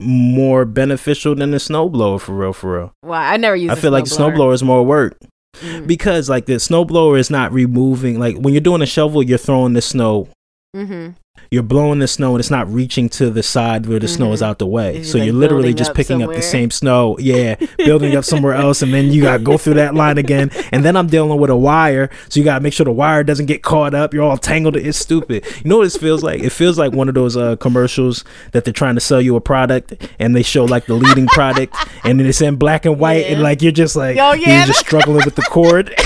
more 0.00 0.64
beneficial 0.64 1.34
than 1.34 1.50
the 1.50 1.58
snowblower 1.58 2.20
for 2.20 2.34
real, 2.34 2.52
for 2.52 2.78
real. 2.78 2.92
Wow, 3.02 3.20
I 3.20 3.36
never 3.38 3.56
used. 3.56 3.72
I 3.72 3.74
feel 3.74 3.90
like 3.90 4.04
the 4.04 4.10
snowblower. 4.10 4.36
snowblower 4.36 4.54
is 4.54 4.62
more 4.62 4.84
work 4.84 5.18
Mm. 5.60 5.86
because 5.86 6.28
like 6.28 6.46
the 6.46 6.54
snowblower 6.54 7.18
is 7.18 7.30
not 7.30 7.52
removing. 7.52 8.18
Like 8.18 8.36
when 8.36 8.54
you're 8.54 8.60
doing 8.60 8.82
a 8.82 8.86
shovel, 8.86 9.22
you're 9.22 9.38
throwing 9.38 9.72
the 9.74 9.82
snow. 9.82 10.28
Mm-hmm. 10.74 11.12
You're 11.54 11.62
blowing 11.62 12.00
the 12.00 12.08
snow 12.08 12.32
and 12.32 12.40
it's 12.40 12.50
not 12.50 12.70
reaching 12.72 13.08
to 13.10 13.30
the 13.30 13.42
side 13.42 13.86
where 13.86 14.00
the 14.00 14.08
snow 14.08 14.32
is 14.32 14.40
Mhm. 14.40 14.46
out 14.46 14.58
the 14.58 14.66
way. 14.66 14.96
It's 14.96 15.12
So 15.12 15.18
like 15.18 15.26
you're 15.26 15.34
literally 15.34 15.72
just 15.72 15.90
up 15.90 15.96
picking 15.96 16.20
up 16.22 16.34
the 16.34 16.42
same 16.42 16.70
snow. 16.72 17.16
Yeah, 17.20 17.54
building 17.78 18.16
up 18.16 18.24
somewhere 18.24 18.54
else 18.54 18.82
and 18.82 18.92
then 18.92 19.12
you 19.12 19.22
got 19.22 19.38
to 19.38 19.42
go 19.44 19.56
through 19.56 19.74
that 19.74 19.94
line 19.94 20.18
again. 20.18 20.50
And 20.72 20.84
then 20.84 20.96
I'm 20.96 21.06
dealing 21.06 21.38
with 21.38 21.50
a 21.50 21.56
wire. 21.56 22.10
So 22.28 22.40
you 22.40 22.44
got 22.44 22.56
to 22.56 22.60
make 22.60 22.72
sure 22.72 22.84
the 22.84 22.92
wire 22.92 23.22
doesn't 23.22 23.46
get 23.46 23.62
caught 23.62 23.94
up. 23.94 24.12
You're 24.12 24.24
all 24.24 24.36
tangled. 24.36 24.76
It's 24.76 24.98
stupid. 24.98 25.44
You 25.62 25.70
know 25.70 25.78
what 25.78 25.84
this 25.84 25.96
feels 25.96 26.22
like? 26.24 26.42
It 26.42 26.50
feels 26.50 26.76
like 26.78 26.92
one 26.92 27.08
of 27.08 27.14
those 27.14 27.36
uh, 27.36 27.54
commercials 27.56 28.24
that 28.52 28.64
they're 28.64 28.72
trying 28.72 28.96
to 28.96 29.00
sell 29.00 29.20
you 29.20 29.36
a 29.36 29.40
product 29.40 29.94
and 30.18 30.34
they 30.34 30.42
show 30.42 30.64
like 30.64 30.86
the 30.86 30.94
leading 30.94 31.26
product 31.28 31.76
and 32.02 32.18
then 32.18 32.26
it's 32.26 32.40
in 32.40 32.56
black 32.56 32.84
and 32.84 32.98
white 32.98 33.26
and 33.26 33.42
like 33.42 33.62
you're 33.62 33.70
just 33.72 33.94
like, 33.94 34.16
Oh, 34.18 34.32
yeah. 34.32 34.58
you're 34.58 34.66
just 34.66 34.80
struggling 34.80 35.24
with 35.24 35.36
the 35.36 35.42
cord. 35.42 35.94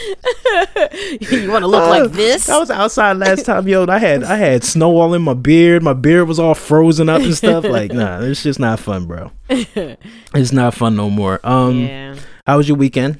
you 1.20 1.50
want 1.50 1.62
to 1.62 1.66
look 1.66 1.88
like 1.88 2.12
this? 2.12 2.48
I 2.48 2.58
was 2.58 2.70
outside 2.70 3.16
last 3.16 3.44
time, 3.44 3.66
yo. 3.68 3.86
I 3.86 3.98
had 3.98 4.24
I 4.24 4.36
had 4.36 4.64
snow 4.74 4.96
all 4.98 5.14
in 5.14 5.22
my 5.22 5.34
beard. 5.34 5.82
My 5.82 5.92
beard 5.92 6.28
was 6.28 6.38
all 6.38 6.54
frozen 6.54 7.08
up 7.08 7.22
and 7.22 7.34
stuff. 7.34 7.64
Like, 7.64 7.92
nah, 7.92 8.20
it's 8.22 8.42
just 8.42 8.58
not 8.60 8.80
fun, 8.80 9.06
bro. 9.06 9.30
It's 9.48 10.52
not 10.52 10.74
fun 10.74 10.96
no 10.96 11.10
more. 11.10 11.40
Um, 11.44 11.80
yeah. 11.80 12.16
how 12.46 12.56
was 12.56 12.68
your 12.68 12.76
weekend? 12.76 13.18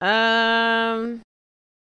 Um, 0.00 1.22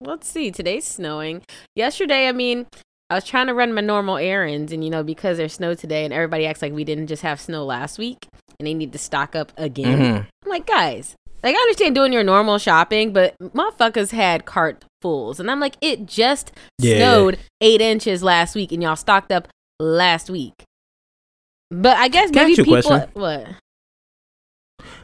let's 0.00 0.28
see. 0.28 0.50
Today's 0.50 0.86
snowing. 0.86 1.42
Yesterday, 1.74 2.28
I 2.28 2.32
mean, 2.32 2.66
I 3.08 3.14
was 3.14 3.24
trying 3.24 3.46
to 3.46 3.54
run 3.54 3.72
my 3.72 3.80
normal 3.80 4.16
errands, 4.18 4.72
and 4.72 4.84
you 4.84 4.90
know, 4.90 5.02
because 5.02 5.36
there's 5.38 5.54
snow 5.54 5.74
today, 5.74 6.04
and 6.04 6.12
everybody 6.12 6.46
acts 6.46 6.62
like 6.62 6.72
we 6.72 6.84
didn't 6.84 7.06
just 7.06 7.22
have 7.22 7.40
snow 7.40 7.64
last 7.64 7.98
week, 7.98 8.26
and 8.58 8.66
they 8.66 8.74
need 8.74 8.92
to 8.92 8.98
stock 8.98 9.34
up 9.34 9.52
again. 9.56 9.98
Mhm. 9.98 10.26
I'm 10.44 10.48
like, 10.50 10.66
guys, 10.66 11.14
like 11.42 11.54
I 11.56 11.58
understand 11.58 11.94
doing 11.94 12.12
your 12.12 12.24
normal 12.24 12.58
shopping, 12.58 13.12
but 13.12 13.34
motherfuckers 13.40 14.10
had 14.10 14.44
cart 14.44 14.84
fulls, 15.00 15.40
and 15.40 15.50
I'm 15.50 15.60
like, 15.60 15.76
it 15.80 16.06
just 16.06 16.52
Yeah. 16.78 16.96
snowed 16.96 17.38
eight 17.60 17.80
inches 17.80 18.22
last 18.22 18.54
week, 18.54 18.72
and 18.72 18.82
y'all 18.82 18.96
stocked 18.96 19.32
up 19.32 19.48
last 19.80 20.30
week. 20.30 20.52
But 21.70 21.96
I 21.96 22.08
guess 22.08 22.30
Can 22.30 22.42
maybe 22.48 22.52
ask 22.52 22.58
you 22.58 22.74
a 22.74 22.76
people. 22.82 22.90
question? 22.90 23.10
What? 23.14 23.46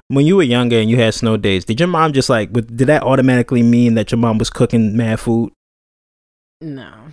When 0.08 0.24
you 0.24 0.36
were 0.36 0.42
younger 0.42 0.78
and 0.78 0.88
you 0.88 0.96
had 0.96 1.14
snow 1.14 1.36
days, 1.36 1.64
did 1.64 1.78
your 1.80 1.86
mom 1.88 2.12
just 2.12 2.30
like? 2.30 2.52
Did 2.52 2.86
that 2.86 3.02
automatically 3.02 3.62
mean 3.62 3.94
that 3.94 4.10
your 4.10 4.18
mom 4.18 4.38
was 4.38 4.48
cooking 4.50 4.96
mad 4.96 5.20
food? 5.20 5.52
No. 6.60 7.08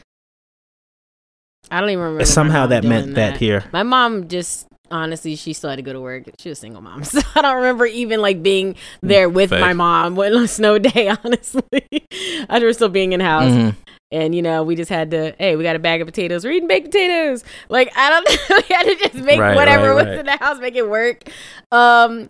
I 1.72 1.82
don't 1.82 1.90
even 1.90 2.04
remember. 2.04 2.26
Somehow 2.26 2.68
that 2.68 2.84
meant 2.84 3.16
that 3.16 3.38
here. 3.38 3.64
My 3.74 3.84
mom 3.84 4.28
just 4.28 4.68
honestly, 4.96 5.36
she 5.36 5.54
still 5.54 5.70
had 5.70 5.76
to 5.78 5.82
go 5.82 5.94
to 5.94 6.02
work. 6.02 6.24
She 6.40 6.50
was 6.50 6.58
a 6.58 6.62
single 6.62 6.82
mom, 6.82 7.04
so 7.04 7.20
I 7.36 7.42
don't 7.42 7.56
remember 7.58 7.86
even 7.86 8.22
like 8.22 8.42
being 8.42 8.76
there 9.02 9.30
with 9.30 9.52
my 9.52 9.74
mom 9.74 10.16
when 10.18 10.34
a 10.34 10.48
snow 10.48 10.78
day. 10.80 11.08
Honestly, 11.24 11.64
I 11.82 12.46
remember 12.50 12.74
still 12.74 12.90
being 12.90 13.14
in 13.14 13.20
house, 13.20 13.52
Mhm. 13.52 13.76
and 14.12 14.34
you 14.36 14.42
know, 14.42 14.64
we 14.64 14.76
just 14.76 14.90
had 14.90 15.12
to. 15.12 15.36
Hey, 15.38 15.56
we 15.56 15.64
got 15.64 15.76
a 15.76 15.80
bag 15.80 16.02
of 16.02 16.08
potatoes. 16.08 16.44
We're 16.46 16.52
eating 16.54 16.68
baked 16.68 16.88
potatoes. 16.88 17.44
Like 17.70 17.92
I 17.96 18.10
don't. 18.10 18.30
know. 18.50 18.58
we 18.70 18.76
had 18.76 18.84
to 18.84 18.96
just 18.96 19.26
make 19.26 19.40
Right, 19.40 19.56
whatever 19.56 19.90
right, 19.90 19.96
was 19.96 20.06
right. 20.06 20.20
in 20.20 20.26
the 20.26 20.38
house, 20.38 20.60
make 20.60 20.76
it 20.76 20.90
work. 20.90 21.24
Um. 21.72 22.30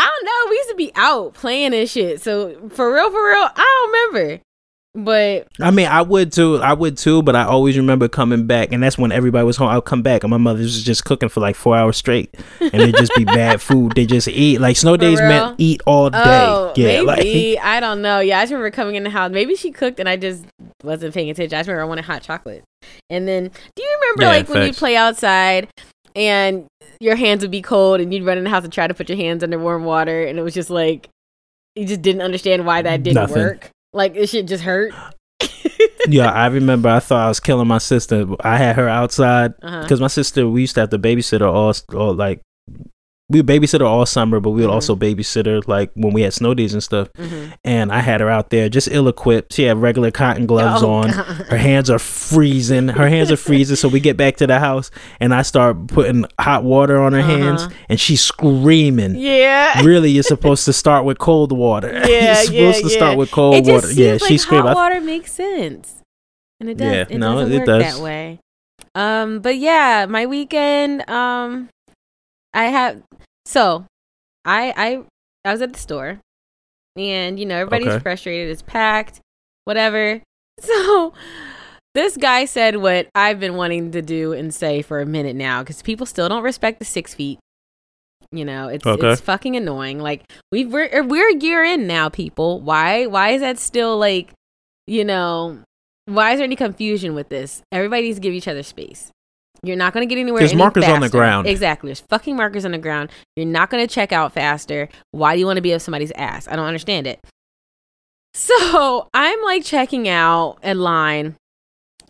I 0.00 0.04
don't 0.04 0.24
know. 0.26 0.50
We 0.50 0.56
used 0.56 0.68
to 0.68 0.76
be 0.76 0.92
out 0.94 1.34
playing 1.34 1.74
and 1.74 1.90
shit. 1.90 2.20
So 2.22 2.68
for 2.68 2.94
real, 2.94 3.10
for 3.10 3.20
real, 3.26 3.48
I 3.56 3.56
don't 4.12 4.14
remember. 4.14 4.40
But 4.98 5.46
I 5.60 5.70
mean, 5.70 5.86
I 5.86 6.02
would 6.02 6.32
too. 6.32 6.56
I 6.56 6.72
would 6.72 6.98
too, 6.98 7.22
but 7.22 7.36
I 7.36 7.44
always 7.44 7.76
remember 7.76 8.08
coming 8.08 8.48
back, 8.48 8.72
and 8.72 8.82
that's 8.82 8.98
when 8.98 9.12
everybody 9.12 9.44
was 9.46 9.56
home. 9.56 9.68
I'd 9.68 9.84
come 9.84 10.02
back, 10.02 10.24
and 10.24 10.30
my 10.30 10.38
mother 10.38 10.58
was 10.58 10.82
just 10.82 11.04
cooking 11.04 11.28
for 11.28 11.38
like 11.38 11.54
four 11.54 11.76
hours 11.76 11.96
straight, 11.96 12.34
and 12.58 12.74
it'd 12.74 12.96
just 12.96 13.14
be 13.14 13.24
bad 13.24 13.62
food. 13.62 13.92
They 13.94 14.06
just 14.06 14.26
eat 14.26 14.60
like 14.60 14.76
snow 14.76 14.96
days 14.96 15.20
real? 15.20 15.28
meant 15.28 15.54
eat 15.58 15.82
all 15.86 16.06
oh, 16.06 16.10
day. 16.10 16.18
Oh, 16.24 16.72
yeah, 16.74 17.02
maybe. 17.04 17.54
like 17.54 17.64
I 17.64 17.78
don't 17.78 18.02
know. 18.02 18.18
Yeah, 18.18 18.40
I 18.40 18.42
just 18.42 18.52
remember 18.52 18.72
coming 18.72 18.96
in 18.96 19.04
the 19.04 19.10
house. 19.10 19.30
Maybe 19.30 19.54
she 19.54 19.70
cooked 19.70 20.00
and 20.00 20.08
I 20.08 20.16
just 20.16 20.44
wasn't 20.82 21.14
paying 21.14 21.30
attention. 21.30 21.56
I 21.56 21.60
just 21.60 21.68
remember 21.68 21.84
I 21.84 21.88
wanted 21.88 22.04
hot 22.04 22.22
chocolate. 22.22 22.64
And 23.08 23.28
then, 23.28 23.52
do 23.76 23.82
you 23.82 23.98
remember 24.00 24.22
Yeah, 24.22 24.28
like 24.30 24.48
when 24.48 24.66
you'd 24.66 24.76
play 24.76 24.96
outside 24.96 25.68
and 26.16 26.66
your 26.98 27.14
hands 27.14 27.42
would 27.42 27.52
be 27.52 27.62
cold 27.62 28.00
and 28.00 28.12
you'd 28.12 28.26
run 28.26 28.36
in 28.36 28.42
the 28.42 28.50
house 28.50 28.64
and 28.64 28.72
try 28.72 28.88
to 28.88 28.94
put 28.94 29.08
your 29.08 29.18
hands 29.18 29.44
under 29.44 29.60
warm 29.60 29.84
water 29.84 30.24
and 30.24 30.40
it 30.40 30.42
was 30.42 30.54
just 30.54 30.70
like 30.70 31.08
you 31.76 31.86
just 31.86 32.02
didn't 32.02 32.22
understand 32.22 32.66
why 32.66 32.82
that 32.82 33.04
didn't 33.04 33.14
Nothing. 33.14 33.36
work. 33.36 33.70
Like 33.98 34.14
this 34.14 34.30
shit 34.30 34.46
just 34.46 34.62
hurt. 34.62 34.94
yeah, 36.08 36.30
I 36.30 36.46
remember. 36.46 36.88
I 36.88 37.00
thought 37.00 37.24
I 37.24 37.28
was 37.28 37.40
killing 37.40 37.66
my 37.66 37.78
sister. 37.78 38.26
I 38.40 38.56
had 38.56 38.76
her 38.76 38.88
outside 38.88 39.54
Uh-huh. 39.60 39.82
because 39.82 40.00
my 40.00 40.06
sister. 40.06 40.48
We 40.48 40.60
used 40.62 40.74
to 40.76 40.80
have 40.82 40.90
to 40.90 40.98
babysit 41.00 41.40
her 41.40 41.46
all, 41.48 41.74
all 41.92 42.14
like 42.14 42.40
we 43.30 43.40
would 43.42 43.46
babysit 43.46 43.80
all 43.84 44.06
summer, 44.06 44.40
but 44.40 44.50
we 44.50 44.62
would 44.62 44.70
Mhm. 44.70 44.74
also 44.74 44.96
babysitter 44.96 45.60
like 45.68 45.90
when 45.94 46.14
we 46.14 46.22
had 46.22 46.32
snow 46.32 46.54
days 46.54 46.72
and 46.72 46.82
stuff. 46.82 47.08
Mhm. 47.18 47.52
And 47.62 47.92
I 47.92 48.00
had 48.00 48.22
her 48.22 48.30
out 48.30 48.48
there 48.48 48.70
just 48.70 48.88
ill 48.90 49.06
equipped. 49.06 49.52
She 49.52 49.64
had 49.64 49.76
regular 49.82 50.10
cotton 50.10 50.46
gloves 50.46 50.82
Oh, 50.82 50.88
on. 50.90 51.10
God. 51.10 51.24
Her 51.50 51.58
hands 51.58 51.90
are 51.90 51.98
freezing. 51.98 52.88
Her 52.88 53.06
hands 53.08 53.30
are 53.30 53.36
freezing. 53.36 53.76
So 53.76 53.86
we 53.88 54.00
get 54.00 54.16
back 54.16 54.36
to 54.38 54.46
the 54.46 54.58
house 54.58 54.90
and 55.20 55.34
I 55.34 55.42
start 55.42 55.88
putting 55.88 56.24
hot 56.40 56.64
water 56.64 56.98
on 57.02 57.12
her 57.12 57.20
hands 57.20 57.64
Uh-huh. 57.64 57.74
and 57.90 58.00
she's 58.00 58.22
screaming. 58.22 59.16
Yeah. 59.16 59.82
Really, 59.82 60.10
you're 60.10 60.22
supposed 60.36 60.64
to 60.64 60.72
start 60.72 61.04
with 61.04 61.18
cold 61.18 61.52
water. 61.52 61.88
Yeah, 62.08 62.42
you're 62.42 62.44
supposed 62.44 62.54
yeah, 62.54 62.72
to 62.72 62.88
yeah. 62.88 62.96
start 62.96 63.18
with 63.18 63.30
cold 63.30 63.56
it 63.56 63.64
just 63.66 63.86
water. 63.88 63.92
Yeah, 63.92 64.12
like 64.12 64.22
she 64.24 64.38
screamed. 64.38 64.64
hot 64.68 64.74
water 64.76 65.00
makes 65.02 65.32
sense, 65.32 65.96
and 66.60 66.70
it 66.70 66.78
does. 66.78 66.92
Yeah, 66.92 67.04
it 67.10 67.18
no, 67.18 67.40
it 67.40 67.66
does. 67.66 67.82
that 67.82 68.02
way. 68.02 68.38
Um, 68.94 69.40
but 69.40 69.58
yeah, 69.58 70.06
my 70.08 70.24
weekend. 70.26 71.08
Um, 71.10 71.68
I 72.54 72.64
have 72.66 73.02
so, 73.44 73.84
I 74.44 74.72
I 74.76 75.02
I 75.48 75.52
was 75.52 75.62
at 75.62 75.72
the 75.72 75.78
store, 75.78 76.20
and 76.96 77.38
you 77.38 77.46
know 77.46 77.56
everybody's 77.56 77.88
Okay. 77.88 78.02
frustrated. 78.02 78.50
It's 78.50 78.62
packed, 78.62 79.20
whatever. 79.64 80.22
So. 80.60 81.12
This 81.94 82.16
guy 82.16 82.44
said 82.44 82.76
what 82.76 83.08
I've 83.14 83.40
been 83.40 83.54
wanting 83.56 83.90
to 83.92 84.02
do 84.02 84.32
and 84.32 84.54
say 84.54 84.82
for 84.82 85.00
a 85.00 85.06
minute 85.06 85.34
now 85.34 85.62
because 85.62 85.82
people 85.82 86.04
still 86.06 86.28
don't 86.28 86.44
respect 86.44 86.78
the 86.78 86.84
six 86.84 87.12
feet. 87.14 87.38
You 88.30 88.44
know, 88.44 88.68
it's 88.68 88.86
Okay. 88.86 89.08
it's 89.12 89.20
fucking 89.20 89.56
annoying. 89.56 89.98
Like 89.98 90.22
we've 90.52 90.70
we're 90.72 90.88
er, 90.94 91.02
we're 91.02 91.30
a 91.30 91.36
year 91.36 91.64
in 91.64 91.86
now, 91.88 92.08
people. 92.08 92.60
Why 92.60 93.06
why 93.06 93.30
is 93.30 93.40
that 93.40 93.58
still 93.58 93.98
like, 93.98 94.30
you 94.86 95.04
know, 95.04 95.58
why 96.04 96.32
is 96.32 96.38
there 96.38 96.44
any 96.44 96.56
confusion 96.56 97.14
with 97.14 97.30
this? 97.30 97.62
Everybody 97.72 98.02
needs 98.02 98.18
to 98.18 98.20
give 98.22 98.34
each 98.34 98.46
other 98.48 98.62
space. 98.62 99.10
You're 99.62 99.76
not 99.76 99.92
going 99.92 100.08
to 100.08 100.12
get 100.14 100.20
anywhere. 100.20 100.40
There's 100.40 100.52
any 100.52 100.58
markers 100.58 100.84
on 100.84 101.00
the 101.00 101.08
ground. 101.08 101.46
Exactly. 101.46 101.88
There's 101.88 102.00
fucking 102.00 102.36
markers 102.36 102.64
on 102.64 102.72
the 102.72 102.78
ground. 102.78 103.10
You're 103.36 103.46
not 103.46 103.70
going 103.70 103.86
to 103.86 103.92
check 103.92 104.12
out 104.12 104.32
faster. 104.32 104.88
Why 105.10 105.34
do 105.34 105.40
you 105.40 105.46
want 105.46 105.56
to 105.56 105.62
be 105.62 105.74
up 105.74 105.80
somebody's 105.80 106.12
ass? 106.12 106.46
I 106.48 106.56
don't 106.56 106.66
understand 106.66 107.06
it. 107.06 107.18
So 108.34 109.08
I'm 109.14 109.42
like 109.42 109.64
checking 109.64 110.08
out 110.08 110.58
in 110.62 110.80
line, 110.80 111.36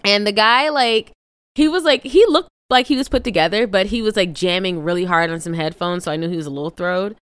and 0.05 0.27
the 0.27 0.33
guy 0.33 0.69
like 0.69 1.13
he 1.55 1.69
was 1.69 1.85
like 1.85 2.03
he 2.05 2.25
looked 2.27 2.49
like 2.71 2.87
he 2.87 2.97
was 2.97 3.09
put 3.09 3.25
together, 3.25 3.67
but 3.67 3.87
he 3.87 4.03
was 4.03 4.17
like 4.17 4.33
jamming 4.33 4.83
really 4.83 5.05
hard 5.05 5.31
on 5.31 5.41
some 5.41 5.55
headphones, 5.55 6.05
so 6.05 6.13
I 6.13 6.17
knew 6.17 6.29
he 6.29 6.37
was 6.37 6.47
a 6.47 6.51
little 6.51 6.71
throwed. 6.71 7.17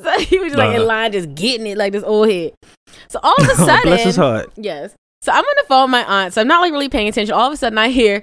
So 0.00 0.16
he 0.20 0.38
was 0.38 0.52
just, 0.52 0.58
like 0.58 0.76
in 0.76 0.82
Uh. 0.82 0.86
line, 0.86 1.10
just 1.10 1.34
getting 1.34 1.66
it 1.66 1.76
like 1.76 1.92
this 1.92 2.04
old 2.04 2.30
head. 2.30 2.52
So 3.08 3.18
all 3.24 3.34
of 3.40 3.48
a 3.48 3.54
sudden, 3.56 3.82
bless 3.82 4.04
his 4.04 4.14
heart. 4.16 4.52
Yes. 4.56 4.94
So 5.22 5.32
I'm 5.32 5.44
on 5.44 5.54
the 5.56 5.64
phone 5.68 5.84
with 5.84 5.90
my 5.90 6.04
aunt, 6.04 6.34
so 6.34 6.40
I'm 6.40 6.46
not 6.46 6.60
like 6.60 6.72
really 6.72 6.88
paying 6.88 7.08
attention. 7.08 7.34
All 7.34 7.48
of 7.48 7.52
a 7.52 7.56
sudden 7.56 7.78
I 7.78 7.88
hear, 7.88 8.22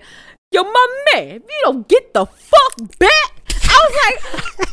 Yo, 0.51 0.63
my 0.63 1.03
man, 1.13 1.27
if 1.27 1.43
you 1.43 1.59
don't 1.61 1.87
get 1.87 2.11
the 2.11 2.25
fuck 2.25 2.97
back. 2.97 3.31
I 3.69 3.85
was 3.85 3.93
like, 4.03 4.17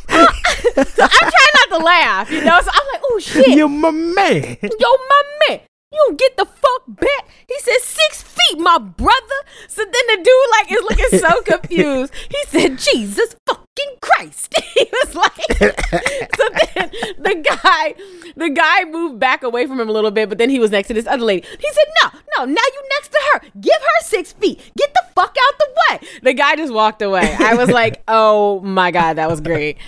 uh, 0.09 0.85
so 0.85 1.03
I'm 1.03 1.11
trying 1.11 1.55
not 1.55 1.79
to 1.79 1.85
laugh, 1.85 2.31
you 2.31 2.43
know? 2.43 2.59
So 2.63 2.71
I'm 2.73 2.87
like, 2.93 3.03
oh 3.05 3.19
shit. 3.21 3.49
You're 3.49 3.69
my 3.69 3.91
man. 3.91 4.57
Yo, 4.63 4.89
my 5.09 5.23
man, 5.49 5.61
you 5.97 6.05
don't 6.07 6.19
get 6.19 6.37
the 6.37 6.45
fuck 6.45 6.83
back. 6.89 7.29
He 7.49 7.59
said 7.61 7.79
six 7.81 8.23
feet, 8.23 8.59
my 8.59 8.79
brother. 8.79 9.41
So 9.69 9.83
then 9.83 9.93
the 9.93 10.17
dude 10.17 10.51
like 10.51 10.73
is 10.73 10.83
looking 10.83 11.19
so 11.19 11.43
confused. 11.59 12.13
He 12.31 12.45
said, 12.49 12.79
Jesus 12.79 13.35
fucking 13.47 13.97
Christ. 14.01 14.55
he 14.75 14.89
was 14.93 15.15
like, 15.15 15.59
so 15.59 16.49
then 16.75 16.91
the 17.19 17.59
guy, 17.63 17.95
the 18.37 18.51
guy 18.51 18.85
moved 18.85 19.19
back 19.19 19.43
away 19.43 19.67
from 19.67 19.81
him 19.81 19.89
a 19.89 19.93
little 19.93 20.11
bit, 20.11 20.29
but 20.29 20.39
then 20.39 20.51
he 20.51 20.59
was 20.59 20.71
next 20.71 20.89
to 20.89 20.95
this 20.95 21.07
other 21.07 21.25
lady. 21.25 21.47
He 21.49 21.73
said, 21.73 21.85
No, 22.03 22.21
no, 22.39 22.45
now 22.45 22.63
you 22.63 22.89
next 22.91 23.13
to 23.13 23.19
her. 23.33 23.41
Give 23.61 23.81
her 23.81 24.03
six 24.03 24.33
feet. 24.33 24.59
Get 24.77 24.93
the 24.93 25.05
fuck 25.15 25.35
out 25.41 25.59
the 25.59 25.69
way. 25.91 26.09
The 26.23 26.35
guy 26.35 26.57
just 26.57 26.73
walked 26.73 27.03
away. 27.03 27.35
I 27.39 27.55
was 27.55 27.71
like, 27.71 28.03
Oh 28.09 28.61
my 28.61 28.91
God, 28.91 29.15
that 29.15 29.31
was 29.31 29.41
great. 29.41 29.79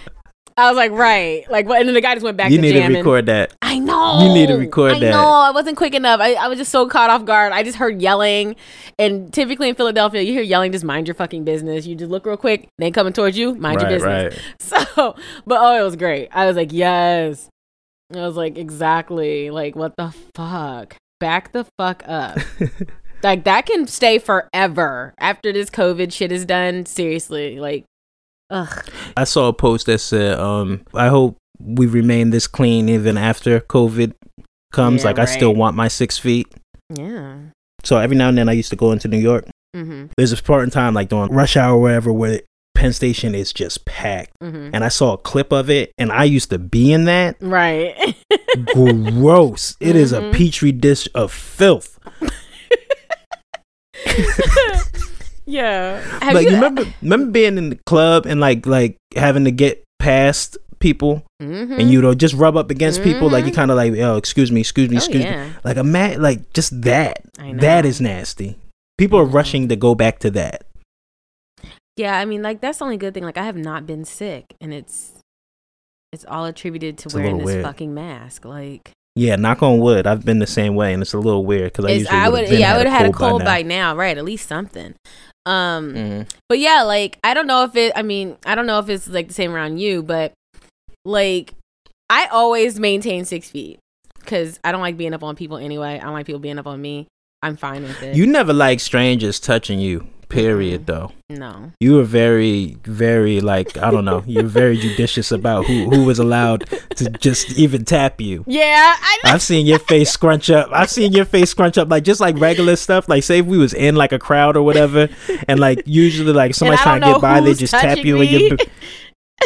I 0.59 0.69
was 0.69 0.77
like, 0.77 0.91
right. 0.91 1.49
Like, 1.49 1.67
what? 1.69 1.79
And 1.79 1.89
then 1.89 1.95
the 1.95 2.01
guy 2.01 2.15
just 2.15 2.25
went 2.25 2.37
back 2.37 2.49
to 2.49 2.57
jamming. 2.57 2.65
You 2.65 2.73
to 2.73 2.75
need 2.75 2.83
jamming. 2.83 2.95
to 2.97 3.01
record 3.01 3.27
that. 3.27 3.55
I 3.63 3.79
know. 3.79 4.23
You 4.25 4.35
need 4.35 4.49
to 4.49 4.57
record 4.57 4.91
that. 4.91 4.97
I 4.97 5.01
that. 5.01 5.11
know. 5.13 5.25
I 5.25 5.53
wasn't 5.53 5.77
quick 5.77 5.95
enough. 5.95 6.19
I, 6.21 6.35
I 6.35 6.49
was 6.49 6.59
just 6.59 6.73
so 6.73 6.89
caught 6.89 7.11
off 7.11 7.25
guard. 7.25 7.53
I 7.53 7.63
just 7.63 7.79
heard 7.79 8.03
yelling. 8.03 8.57
And 8.99 9.33
typically 9.33 9.69
in 9.69 9.77
Philadelphia, 9.77 10.21
you 10.23 10.33
hear 10.33 10.43
yelling, 10.43 10.73
just 10.73 10.85
mind 10.85 11.07
your 11.07 11.15
fucking 11.15 11.45
business. 11.45 11.87
You 11.87 11.95
just 11.95 12.11
look 12.11 12.27
real 12.27 12.37
quick, 12.37 12.69
they 12.77 12.91
coming 12.91 13.13
towards 13.13 13.39
you, 13.39 13.55
mind 13.55 13.81
your 13.81 14.01
Right, 14.01 14.31
business. 14.31 14.45
So, 14.59 15.15
but 15.47 15.59
oh, 15.61 15.81
it 15.81 15.85
was 15.85 15.95
great. 15.95 16.29
I 16.33 16.47
was 16.47 16.57
like, 16.57 16.73
yes. 16.73 17.49
I 18.13 18.27
was 18.27 18.37
like, 18.37 18.59
exactly. 18.59 19.51
Like, 19.51 19.77
what 19.77 19.95
the 19.97 20.13
fuck? 20.35 20.97
Back 21.21 21.53
the 21.53 21.67
fuck 21.79 22.03
up. 22.07 22.39
like, 23.23 23.45
that 23.45 23.67
can 23.67 23.87
stay 23.87 24.19
forever 24.19 25.15
after 25.19 25.53
this 25.53 25.71
COVID 25.71 26.13
shit 26.13 26.33
is 26.33 26.45
done. 26.45 26.85
Seriously. 26.85 27.61
Like, 27.61 27.85
ugh. 28.51 28.91
I 29.17 29.25
saw 29.25 29.49
a 29.49 29.53
post 29.53 29.87
that 29.87 29.99
said, 29.99 30.39
um, 30.39 30.83
I 30.95 31.09
hope 31.09 31.37
we 31.61 31.87
remain 31.87 32.31
this 32.31 32.47
clean 32.47 32.89
even 32.89 33.17
after 33.19 33.61
COVID 33.61 34.15
comes. 34.73 35.03
Yeah, 35.03 35.09
like, 35.11 35.19
I 35.19 35.25
still 35.25 35.55
want 35.55 35.77
my 35.77 35.89
six 35.89 36.19
feet. 36.19 36.47
Yeah. 36.95 37.37
So 37.85 37.99
every 37.99 38.17
now 38.17 38.29
and 38.29 38.39
then 38.39 38.49
I 38.49 38.53
used 38.53 38.71
to 38.71 38.77
go 38.77 38.93
into 38.93 39.09
New 39.09 39.19
York. 39.19 39.47
Mm-hmm. 39.77 40.07
There's 40.17 40.33
a 40.33 40.43
part 40.43 40.65
in 40.65 40.71
time, 40.71 40.95
like 40.95 41.09
during 41.09 41.31
rush 41.33 41.57
hour 41.57 41.77
or 41.77 41.81
whatever, 41.83 42.13
where 42.13 42.41
Penn 42.75 42.93
Station 42.93 43.35
is 43.35 43.53
just 43.53 43.85
packed. 43.85 44.33
Mm-hmm. 44.43 44.71
And 44.73 44.85
I 44.85 44.89
saw 44.89 45.15
a 45.15 45.19
clip 45.19 45.53
of 45.53 45.69
it, 45.71 45.93
and 45.99 46.11
I 46.13 46.25
used 46.25 46.51
to 46.51 46.59
be 46.59 46.93
in 46.93 47.05
that. 47.05 47.37
Right. 47.41 48.17
Gross. 48.75 49.77
It 49.81 49.97
is 49.97 50.13
a 50.13 50.21
Mhm. 50.21 50.33
petri 50.35 50.73
dish 50.73 51.09
of 51.15 51.33
filth. 51.33 51.99
yeah. 55.49 56.01
Have 56.23 56.35
like 56.35 56.47
you 56.49 56.55
remember 56.55 56.85
remember 57.03 57.31
being 57.33 57.57
in 57.59 57.71
the 57.71 57.77
club 57.87 58.27
and 58.27 58.41
like 58.41 58.67
like 58.67 58.97
having 59.17 59.45
to 59.45 59.51
get 59.51 59.83
past 59.99 60.57
people 60.79 61.25
Mhm. 61.43 61.81
and 61.81 61.91
you 61.91 62.01
know 62.01 62.15
just 62.15 62.35
rub 62.35 62.57
up 62.57 62.71
against 62.71 63.03
people 63.03 63.29
like 63.29 63.45
you 63.45 63.51
Mhm. 63.51 63.55
kind 63.57 63.71
of 63.73 63.77
like 63.77 63.93
oh 63.95 64.17
excuse 64.17 64.53
me 64.53 64.61
excuse 64.61 64.89
me 64.91 64.97
Oh, 64.97 64.99
excuse 64.99 65.25
me 65.25 65.51
like 65.65 65.77
a 65.77 65.83
mat 65.83 66.21
like 66.21 66.53
just 66.53 66.83
that 66.83 67.23
that 67.55 67.85
is 67.85 68.01
nasty 68.01 68.57
people 68.97 69.19
are 69.19 69.27
Mhm. 69.27 69.35
rushing 69.35 69.69
to 69.69 69.75
go 69.77 69.95
back 69.97 70.21
to 70.21 70.31
that 70.33 70.63
Yeah, 71.97 72.17
I 72.17 72.27
mean, 72.27 72.43
like 72.43 72.61
that's 72.61 72.79
the 72.79 72.85
only 72.85 72.97
good 72.97 73.13
thing. 73.13 73.25
Like, 73.25 73.37
I 73.37 73.45
have 73.45 73.57
not 73.57 73.85
been 73.85 74.05
sick, 74.05 74.55
and 74.61 74.73
it's 74.73 75.15
it's 76.13 76.25
all 76.29 76.45
attributed 76.45 76.97
to 76.99 77.07
It's 77.07 77.15
wearing 77.15 77.39
this 77.39 77.47
weird. 77.47 77.65
fucking 77.65 77.93
mask. 77.93 78.45
Like, 78.45 78.93
yeah 79.17 79.35
knock 79.35 79.65
on 79.65 79.81
wood 79.81 80.07
i've 80.07 80.25
been 80.25 80.39
the 80.39 80.47
same 80.47 80.77
way 80.77 80.93
and 80.95 81.03
it's 81.03 81.13
a 81.13 81.19
little 81.19 81.45
weird 81.45 81.73
because 81.73 81.87
i 81.87 81.91
usually 81.91 82.09
I 82.17 82.29
would've 82.29 82.53
yeah, 82.53 82.73
I 82.73 82.77
would 82.77 82.87
have 82.87 82.99
had 83.01 83.09
a 83.11 83.13
cold 83.13 83.41
by 83.43 83.63
by 83.63 83.63
now, 83.63 83.97
right? 83.97 84.17
At 84.17 84.25
least 84.25 84.47
something. 84.47 84.95
Um, 85.49 85.95
now. 85.95 86.01
Mhm. 86.01 86.31
but 86.49 86.59
yeah, 86.59 86.83
like 86.83 87.19
I 87.25 87.35
don't 87.35 87.47
know 87.47 87.65
if 87.65 87.75
it. 87.77 87.93
I 87.97 88.03
mean, 88.03 88.37
I 88.45 88.55
don't 88.55 88.67
know 88.67 88.79
if 88.79 88.89
it's 88.89 89.09
like 89.09 89.29
the 89.29 89.35
same 89.35 89.55
around 89.55 89.79
you, 89.79 90.03
but 90.03 90.33
like 91.05 91.55
I 92.11 92.27
always 92.27 92.79
maintain 92.79 93.25
six 93.25 93.51
feet 93.51 93.79
because 94.21 94.61
I 94.63 94.73
don't 94.73 94.81
like 94.81 94.97
being 94.97 95.15
up 95.15 95.23
on 95.23 95.37
people 95.37 95.57
anyway. 95.57 95.95
I 96.01 96.05
don't 96.05 96.13
like 96.13 96.27
people 96.27 96.41
being 96.41 96.59
up 96.59 96.67
on 96.67 96.81
me. 96.81 97.07
I'm 97.43 97.57
fine 97.57 97.83
with 97.83 98.03
it. 98.03 98.17
you 98.17 98.27
never 98.27 98.53
like 98.53 98.81
strangers 98.81 99.39
touching 99.41 99.79
you 99.79 100.07
period 100.29 100.87
though 100.87 101.11
no. 101.31 101.73
you 101.81 101.95
were 101.95 102.05
very 102.05 102.77
very 102.85 103.41
like 103.41 103.77
i 103.79 103.91
don't 103.91 104.05
know 104.05 104.23
you're 104.27 104.43
very 104.45 104.77
judicious 104.87 105.33
about 105.33 105.65
who 105.67 105.89
who 105.91 106.05
was 106.05 106.19
allowed 106.19 106.69
to 106.97 107.11
just 107.11 107.59
even 107.59 107.85
tap 107.85 108.21
you 108.21 108.45
Yeah, 108.47 108.97
I. 108.99 109.19
I've 109.25 109.43
seen 109.43 109.67
your 109.67 109.79
face 109.79 110.11
scrunch 110.11 110.51
up. 110.51 110.71
I've 110.73 110.91
seen 110.91 111.13
your 111.13 111.25
face 111.25 111.51
scrunch 111.51 111.79
up 111.79 111.89
like 111.89 112.05
just 112.05 112.21
like 112.21 112.39
regular 112.39 112.77
stuff. 112.77 113.09
Like 113.09 113.23
say 113.23 113.39
if 113.39 113.47
we 113.47 113.59
was 113.59 113.75
in 113.75 113.95
like 113.95 114.13
a 114.13 114.19
crowd 114.19 114.57
or 114.57 114.63
whatever, 114.63 115.09
and 115.47 115.61
like 115.61 115.83
usually 115.87 116.33
like 116.33 116.55
somebody's 116.55 116.81
trying 116.81 117.01
to 117.03 117.13
get 117.13 117.21
by, 117.21 117.41
they 117.41 117.55
just 117.55 117.73
tap 117.73 117.99
you 117.99 118.21
in 118.21 118.29
your. 118.29 118.59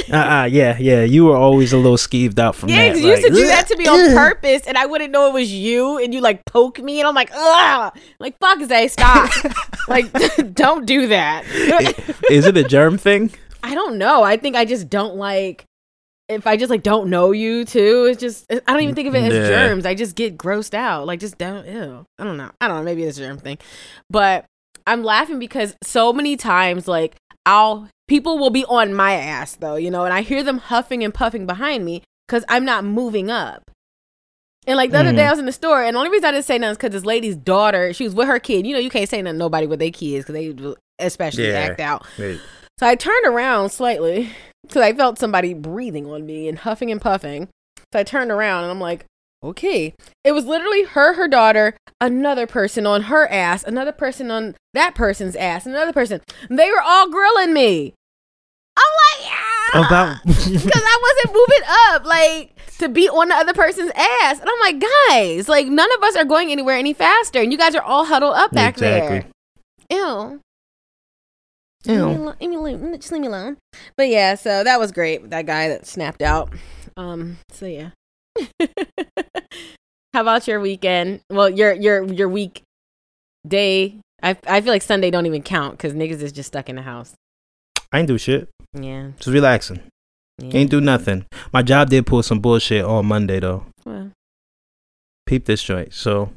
me. 0.08 0.12
Uh 0.14 0.16
uh 0.42 0.44
yeah 0.44 0.76
yeah. 0.78 1.02
You 1.04 1.24
were 1.26 1.36
always 1.36 1.72
a 1.72 1.76
little 1.76 1.96
skeeved 1.96 2.38
out 2.38 2.54
from 2.56 2.68
Yeah, 2.70 2.76
that. 2.88 2.92
'cause 2.92 3.00
you 3.02 3.10
used 3.10 3.22
to 3.24 3.30
do 3.30 3.46
that 3.46 3.66
to 3.68 3.76
me 3.76 3.86
on 3.86 4.14
purpose, 4.14 4.62
and 4.66 4.76
I 4.78 4.86
wouldn't 4.86 5.10
know 5.12 5.26
it 5.28 5.32
was 5.34 5.52
you, 5.52 5.98
and 5.98 6.12
you 6.14 6.20
like 6.20 6.44
poke 6.46 6.78
me, 6.80 6.98
and 7.00 7.08
I'm 7.08 7.14
like, 7.14 7.30
ugh, 7.34 7.96
like 8.18 8.36
fuck, 8.40 8.62
Zay, 8.68 8.88
stop, 8.88 9.30
like 9.88 10.06
don't 10.54 10.86
do 10.86 11.08
that. 11.08 11.44
Is 12.30 12.46
it 12.46 12.56
a 12.56 12.64
germ 12.64 12.98
thing? 12.98 13.32
I 13.62 13.74
don't 13.74 13.96
know. 13.98 14.22
I 14.22 14.36
think 14.36 14.56
I 14.56 14.64
just 14.64 14.88
don't 14.90 15.16
like 15.16 15.64
if 16.28 16.46
I 16.46 16.56
just 16.56 16.70
like 16.70 16.82
don't 16.82 17.10
know 17.10 17.30
you 17.32 17.64
too. 17.64 18.06
It's 18.10 18.20
just 18.20 18.46
I 18.50 18.60
don't 18.72 18.82
even 18.82 18.94
think 18.94 19.08
of 19.08 19.14
it 19.14 19.22
as 19.24 19.34
Yeah. 19.34 19.48
germs. 19.68 19.84
I 19.86 19.94
just 19.94 20.16
get 20.16 20.36
grossed 20.38 20.74
out. 20.74 21.06
Like 21.06 21.20
just 21.20 21.36
don't. 21.38 21.66
Ew. 21.66 22.06
I 22.18 22.24
don't 22.24 22.36
know. 22.38 22.50
I 22.60 22.68
don't 22.68 22.78
know. 22.78 22.82
Maybe 22.82 23.04
it's 23.04 23.18
a 23.18 23.20
germ 23.20 23.38
thing, 23.38 23.58
but 24.10 24.46
I'm 24.86 25.04
laughing 25.04 25.38
because 25.38 25.76
so 25.84 26.12
many 26.12 26.36
times 26.36 26.88
like 26.88 27.14
I'll 27.46 27.88
people 28.08 28.38
will 28.38 28.50
be 28.50 28.64
on 28.66 28.94
my 28.94 29.12
ass 29.14 29.56
though, 29.56 29.76
you 29.76 29.90
know, 29.90 30.04
and 30.04 30.12
I 30.12 30.22
hear 30.22 30.42
them 30.42 30.58
huffing 30.58 31.02
and 31.02 31.12
puffing 31.14 31.46
behind 31.46 31.84
me 31.84 32.02
because 32.28 32.44
I'm 32.48 32.64
not 32.64 32.84
moving 32.84 33.30
up. 33.30 33.62
And 34.66 34.76
like 34.76 34.92
the 34.92 34.98
other 35.00 35.10
day, 35.12 35.22
Mhm. 35.22 35.26
I 35.26 35.30
was 35.30 35.38
in 35.40 35.46
the 35.46 35.52
store, 35.52 35.82
and 35.82 35.94
the 35.96 35.98
only 35.98 36.10
reason 36.10 36.26
I 36.26 36.30
didn't 36.32 36.44
say 36.44 36.56
nothing 36.56 36.70
is 36.72 36.76
because 36.76 36.92
this 36.92 37.04
lady's 37.04 37.34
daughter, 37.34 37.92
she 37.92 38.04
was 38.04 38.14
with 38.14 38.28
her 38.28 38.38
kid. 38.38 38.64
You 38.64 38.74
know, 38.74 38.78
you 38.78 38.90
can't 38.90 39.08
say 39.08 39.20
nothing 39.20 39.34
to 39.34 39.38
nobody 39.38 39.66
with 39.66 39.80
their 39.80 39.90
kids 39.90 40.24
because 40.24 40.34
they 40.34 40.74
especially 41.04 41.48
Yeah. 41.48 41.58
act 41.58 41.80
out. 41.80 42.06
So 42.78 42.86
I 42.86 42.94
turned 42.94 43.26
around 43.26 43.70
slightly 43.70 44.30
because 44.62 44.82
I 44.82 44.92
felt 44.92 45.18
somebody 45.18 45.52
breathing 45.52 46.06
on 46.06 46.24
me 46.24 46.48
and 46.48 46.58
huffing 46.58 46.92
and 46.92 47.00
puffing. 47.00 47.48
So 47.92 47.98
I 47.98 48.04
turned 48.04 48.30
around 48.30 48.62
and 48.64 48.70
I'm 48.70 48.80
like, 48.80 49.04
okay. 49.42 49.94
It 50.24 50.32
was 50.32 50.44
literally 50.44 50.84
her, 50.84 51.14
her 51.14 51.28
daughter, 51.28 51.76
another 52.00 52.46
person 52.46 52.86
on 52.86 53.02
her 53.02 53.26
ass, 53.28 53.64
another 53.64 53.92
person 53.92 54.30
on 54.30 54.54
that 54.74 54.94
person's 54.94 55.36
ass, 55.36 55.66
another 55.66 55.92
person. 55.92 56.20
They 56.48 56.70
were 56.70 56.80
all 56.82 57.10
grilling 57.10 57.52
me. 57.52 57.94
I'm 58.76 59.20
like, 59.20 59.30
yeah. 59.30 59.86
About 59.86 60.16
Because 60.24 60.82
I 60.84 60.98
wasn't 61.02 61.34
moving 61.34 61.68
up, 61.90 62.04
like, 62.04 62.56
to 62.78 62.88
be 62.88 63.08
on 63.08 63.28
the 63.28 63.34
other 63.34 63.52
person's 63.54 63.90
ass. 63.94 64.40
And 64.40 64.48
I'm 64.48 64.60
like, 64.60 64.84
guys, 65.08 65.48
like, 65.48 65.66
none 65.66 65.90
of 65.96 66.02
us 66.02 66.16
are 66.16 66.24
going 66.24 66.50
anywhere 66.50 66.76
any 66.76 66.92
faster. 66.94 67.40
And 67.40 67.52
you 67.52 67.58
guys 67.58 67.74
are 67.74 67.82
all 67.82 68.04
huddled 68.06 68.34
up 68.34 68.50
back 68.52 68.74
Exactly. 68.74 69.20
there. 69.90 69.98
Ew. 69.98 70.40
Ew. 71.84 72.06
Leave 72.06 72.08
me 72.08 72.14
alone, 72.14 72.36
leave 72.40 72.50
me 72.50 72.56
alone, 72.56 72.96
just 73.00 73.12
leave 73.12 73.20
me 73.22 73.26
alone. 73.28 73.56
But 73.96 74.08
yeah, 74.08 74.34
so 74.36 74.62
that 74.64 74.78
was 74.80 74.92
great. 74.92 75.30
That 75.30 75.46
guy 75.46 75.68
that 75.68 75.86
snapped 75.86 76.22
out. 76.22 76.52
Um. 76.96 77.38
So 77.50 77.66
yeah. 77.66 77.90
How 80.14 80.20
about 80.22 80.46
your 80.46 80.60
weekend? 80.60 81.20
Well, 81.30 81.48
your 81.48 81.72
your 81.72 82.04
your 82.04 82.28
week 82.28 82.62
day. 83.46 83.98
I 84.22 84.36
I 84.46 84.60
feel 84.60 84.72
like 84.72 84.82
Sunday 84.82 85.10
don't 85.10 85.26
even 85.26 85.42
count 85.42 85.76
because 85.78 85.94
niggas 85.94 86.20
is 86.22 86.32
just 86.32 86.48
stuck 86.48 86.68
in 86.68 86.76
the 86.76 86.82
house. 86.82 87.14
I 87.92 87.98
ain't 88.00 88.08
do 88.08 88.18
shit. 88.18 88.48
Yeah. 88.74 89.10
Just 89.18 89.28
relaxing. 89.28 89.80
yeah. 90.38 90.56
Ain't 90.58 90.70
do 90.70 90.80
nothing. 90.80 91.26
My 91.52 91.62
job 91.62 91.90
did 91.90 92.06
pull 92.06 92.22
some 92.22 92.40
bullshit 92.40 92.84
on 92.84 93.06
Monday 93.06 93.40
though. 93.40 93.64
Well, 93.84 94.10
Peep 95.26 95.44
this 95.46 95.62
joint. 95.62 95.92
So 95.94 96.32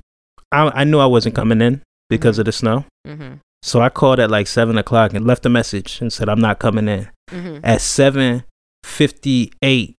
I 0.51 0.67
I 0.81 0.83
knew 0.83 0.99
I 0.99 1.05
wasn't 1.05 1.35
coming 1.35 1.61
in 1.61 1.81
because 2.09 2.37
Mhm. 2.37 2.39
of 2.39 2.45
the 2.45 2.51
snow. 2.51 2.85
mm-hmm. 3.07 3.33
So 3.61 3.81
I 3.81 3.89
called 3.89 4.19
at 4.19 4.29
like 4.29 4.47
seven 4.47 4.77
o'clock 4.77 5.13
and 5.13 5.25
left 5.25 5.45
a 5.45 5.49
message 5.49 5.99
and 5.99 6.13
said 6.13 6.29
I'm 6.29 6.39
not 6.39 6.59
coming 6.59 6.87
in. 6.87 7.09
Mm-hmm. 7.31 7.59
At 7.63 7.81
seven 7.81 8.43
fifty 8.83 9.51
eight, 9.61 9.95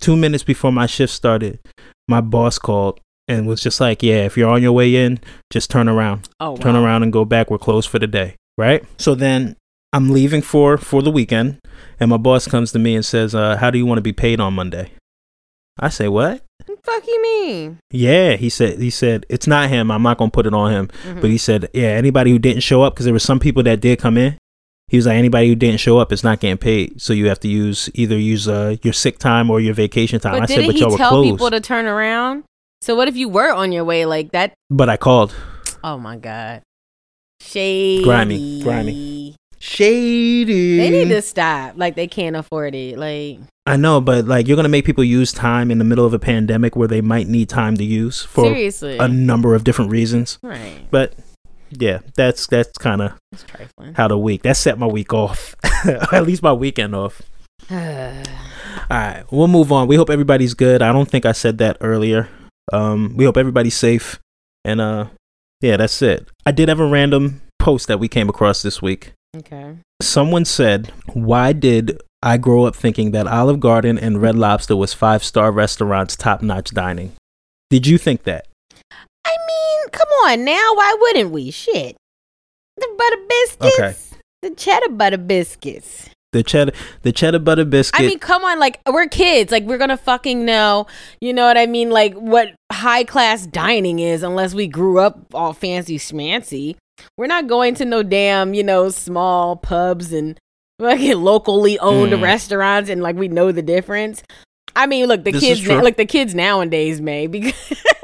two 0.00 0.16
minutes 0.16 0.44
before 0.44 0.70
my 0.72 0.86
shift 0.86 1.12
started, 1.12 1.58
my 2.08 2.20
boss 2.20 2.58
called 2.58 3.00
and 3.28 3.46
was 3.46 3.60
just 3.60 3.80
like, 3.80 4.02
"Yeah, 4.02 4.24
if 4.24 4.36
you're 4.36 4.50
on 4.50 4.62
your 4.62 4.72
way 4.72 4.94
in, 4.96 5.20
just 5.50 5.70
turn 5.70 5.88
around, 5.88 6.28
Oh, 6.40 6.56
turn 6.56 6.74
wow. 6.74 6.84
around 6.84 7.02
and 7.04 7.12
go 7.12 7.24
back. 7.24 7.50
We're 7.50 7.58
closed 7.58 7.88
for 7.88 7.98
the 7.98 8.06
day." 8.06 8.36
Right. 8.58 8.84
So 8.98 9.14
then 9.14 9.56
I'm 9.92 10.10
leaving 10.10 10.42
for 10.42 10.76
for 10.76 11.02
the 11.02 11.10
weekend, 11.10 11.58
and 12.00 12.10
my 12.10 12.16
boss 12.16 12.46
comes 12.48 12.72
to 12.72 12.78
me 12.78 12.94
and 12.94 13.04
says, 13.04 13.34
uh, 13.34 13.56
"How 13.56 13.70
do 13.70 13.78
you 13.78 13.86
want 13.86 13.98
to 13.98 14.02
be 14.02 14.12
paid 14.12 14.40
on 14.40 14.54
Monday?" 14.54 14.90
I 15.78 15.88
say, 15.88 16.08
"What?" 16.08 16.42
Fuck 16.84 17.06
you 17.06 17.22
mean? 17.22 17.78
Yeah, 17.90 18.34
he 18.36 18.48
said. 18.48 18.78
He 18.80 18.90
said 18.90 19.24
it's 19.28 19.46
not 19.46 19.68
him. 19.68 19.90
I'm 19.90 20.02
not 20.02 20.18
gonna 20.18 20.30
put 20.30 20.46
it 20.46 20.54
on 20.54 20.70
him. 20.72 20.88
Mhm. 21.06 21.20
But 21.20 21.30
he 21.30 21.38
said, 21.38 21.68
yeah, 21.72 21.88
anybody 21.88 22.30
who 22.30 22.38
didn't 22.38 22.62
show 22.62 22.82
up 22.82 22.94
because 22.94 23.04
there 23.04 23.12
were 23.14 23.18
some 23.20 23.38
people 23.40 23.62
that 23.64 23.80
did 23.80 23.98
come 23.98 24.16
in. 24.18 24.36
He 24.92 24.98
was 24.98 25.06
like, 25.06 25.16
anybody 25.16 25.48
who 25.48 25.54
didn't 25.54 25.80
show 25.80 25.96
up 25.96 26.12
is 26.12 26.22
not 26.22 26.38
getting 26.40 26.58
paid. 26.58 27.00
So 27.00 27.14
you 27.14 27.26
have 27.28 27.40
to 27.40 27.48
use 27.48 27.88
either 27.94 28.18
use 28.18 28.46
uh, 28.46 28.76
your 28.82 28.92
sick 28.92 29.18
time 29.18 29.48
or 29.48 29.58
your 29.58 29.72
vacation 29.72 30.20
time. 30.20 30.32
But 30.32 30.42
I 30.42 30.44
didn't 30.44 30.64
said, 30.64 30.66
but 30.66 30.74
he 30.74 30.80
y'all 30.82 30.90
were 30.90 30.98
tell 30.98 31.10
closed. 31.12 31.30
people 31.30 31.50
to 31.50 31.60
turn 31.60 31.86
around? 31.86 32.44
So 32.82 32.94
what 32.94 33.08
if 33.08 33.16
you 33.16 33.30
were 33.30 33.50
on 33.54 33.72
your 33.72 33.84
way 33.84 34.04
like 34.04 34.32
that? 34.32 34.52
but 34.68 34.90
I 34.90 34.98
called. 34.98 35.34
Oh 35.82 35.96
my 35.96 36.16
god, 36.18 36.60
shady, 37.40 38.04
Grimy, 38.04 38.62
grimy. 38.62 39.36
Shady. 39.58 40.76
They 40.76 40.90
need 40.90 41.08
to 41.08 41.22
stop. 41.22 41.74
Like 41.76 41.94
they 41.94 42.06
can't 42.06 42.36
afford 42.36 42.74
it. 42.74 42.98
Like 42.98 43.38
I 43.64 43.76
know, 43.76 44.00
but 44.02 44.26
like 44.26 44.46
you're 44.46 44.56
gonna 44.56 44.68
make 44.68 44.84
people 44.84 45.04
use 45.04 45.32
time 45.32 45.70
in 45.70 45.78
the 45.78 45.84
middle 45.84 46.04
of 46.04 46.12
a 46.12 46.18
pandemic 46.18 46.76
where 46.76 46.88
they 46.88 47.00
might 47.00 47.28
need 47.28 47.48
time 47.48 47.78
to 47.78 47.84
use 47.84 48.22
for 48.22 48.44
seriously, 48.44 48.98
a 48.98 49.08
number 49.08 49.54
of 49.54 49.64
different 49.64 49.90
reasons. 49.90 50.38
right? 50.42 50.86
But 50.90 51.14
yeah, 51.78 52.00
that's 52.14 52.46
that's 52.46 52.76
kind 52.78 53.02
of 53.02 53.12
how 53.94 54.08
the 54.08 54.18
week. 54.18 54.42
That 54.42 54.56
set 54.56 54.78
my 54.78 54.86
week 54.86 55.12
off. 55.12 55.54
At 56.12 56.26
least 56.26 56.42
my 56.42 56.52
weekend 56.52 56.94
off. 56.94 57.22
All 57.70 57.78
right, 58.90 59.24
we'll 59.30 59.48
move 59.48 59.72
on. 59.72 59.88
We 59.88 59.96
hope 59.96 60.10
everybody's 60.10 60.54
good. 60.54 60.82
I 60.82 60.92
don't 60.92 61.08
think 61.08 61.24
I 61.24 61.32
said 61.32 61.58
that 61.58 61.76
earlier. 61.80 62.28
Um, 62.72 63.14
we 63.16 63.24
hope 63.24 63.36
everybody's 63.36 63.74
safe. 63.76 64.18
And 64.64 64.80
uh, 64.80 65.06
yeah, 65.60 65.76
that's 65.76 66.00
it. 66.02 66.28
I 66.46 66.52
did 66.52 66.68
have 66.68 66.80
a 66.80 66.86
random 66.86 67.42
post 67.58 67.88
that 67.88 67.98
we 68.00 68.08
came 68.08 68.28
across 68.28 68.62
this 68.62 68.82
week. 68.82 69.12
okay. 69.36 69.76
Someone 70.00 70.44
said, 70.44 70.92
"Why 71.14 71.52
did 71.52 72.00
I 72.22 72.36
grow 72.36 72.64
up 72.64 72.76
thinking 72.76 73.12
that 73.12 73.26
Olive 73.26 73.60
Garden 73.60 73.98
and 73.98 74.20
Red 74.20 74.36
Lobster 74.36 74.76
was 74.76 74.94
five 74.94 75.22
star 75.24 75.52
restaurants, 75.52 76.16
top 76.16 76.42
notch 76.42 76.70
dining?" 76.70 77.12
Did 77.70 77.86
you 77.86 77.98
think 77.98 78.24
that? 78.24 78.46
Come 79.90 80.08
on 80.26 80.44
now. 80.44 80.74
Why 80.74 80.96
wouldn't 81.00 81.30
we? 81.30 81.50
Shit. 81.50 81.96
The 82.76 82.88
butter 82.96 83.16
biscuits. 83.28 84.14
The 84.42 84.50
cheddar 84.50 84.88
butter 84.90 85.18
biscuits. 85.18 86.08
The 86.32 86.42
cheddar, 86.42 86.72
the 87.02 87.12
cheddar 87.12 87.38
butter 87.38 87.64
biscuit. 87.66 88.00
I 88.00 88.06
mean, 88.06 88.18
come 88.18 88.42
on. 88.42 88.58
Like, 88.58 88.80
we're 88.90 89.06
kids. 89.06 89.52
Like, 89.52 89.64
we're 89.64 89.76
going 89.76 89.90
to 89.90 89.98
fucking 89.98 90.44
know, 90.46 90.86
you 91.20 91.32
know 91.34 91.44
what 91.46 91.58
I 91.58 91.66
mean? 91.66 91.90
Like, 91.90 92.14
what 92.14 92.48
high 92.72 93.04
class 93.04 93.46
dining 93.46 93.98
is 93.98 94.22
unless 94.22 94.54
we 94.54 94.66
grew 94.66 94.98
up 94.98 95.18
all 95.34 95.52
fancy 95.52 95.98
schmancy. 95.98 96.76
We're 97.18 97.26
not 97.26 97.48
going 97.48 97.74
to 97.76 97.84
no 97.84 98.02
damn, 98.02 98.54
you 98.54 98.62
know, 98.62 98.88
small 98.88 99.56
pubs 99.56 100.12
and 100.12 100.38
fucking 100.80 101.18
locally 101.20 101.78
owned 101.80 102.12
Mm. 102.12 102.22
restaurants 102.22 102.88
and 102.88 103.02
like 103.02 103.16
we 103.16 103.28
know 103.28 103.52
the 103.52 103.62
difference. 103.62 104.22
I 104.74 104.86
mean, 104.86 105.06
look, 105.06 105.24
the 105.24 105.32
This 105.32 105.42
kids, 105.42 105.68
na- 105.68 105.80
like 105.82 105.98
the 105.98 106.06
kids 106.06 106.34
nowadays 106.34 107.00
may 107.00 107.26
because. 107.26 107.52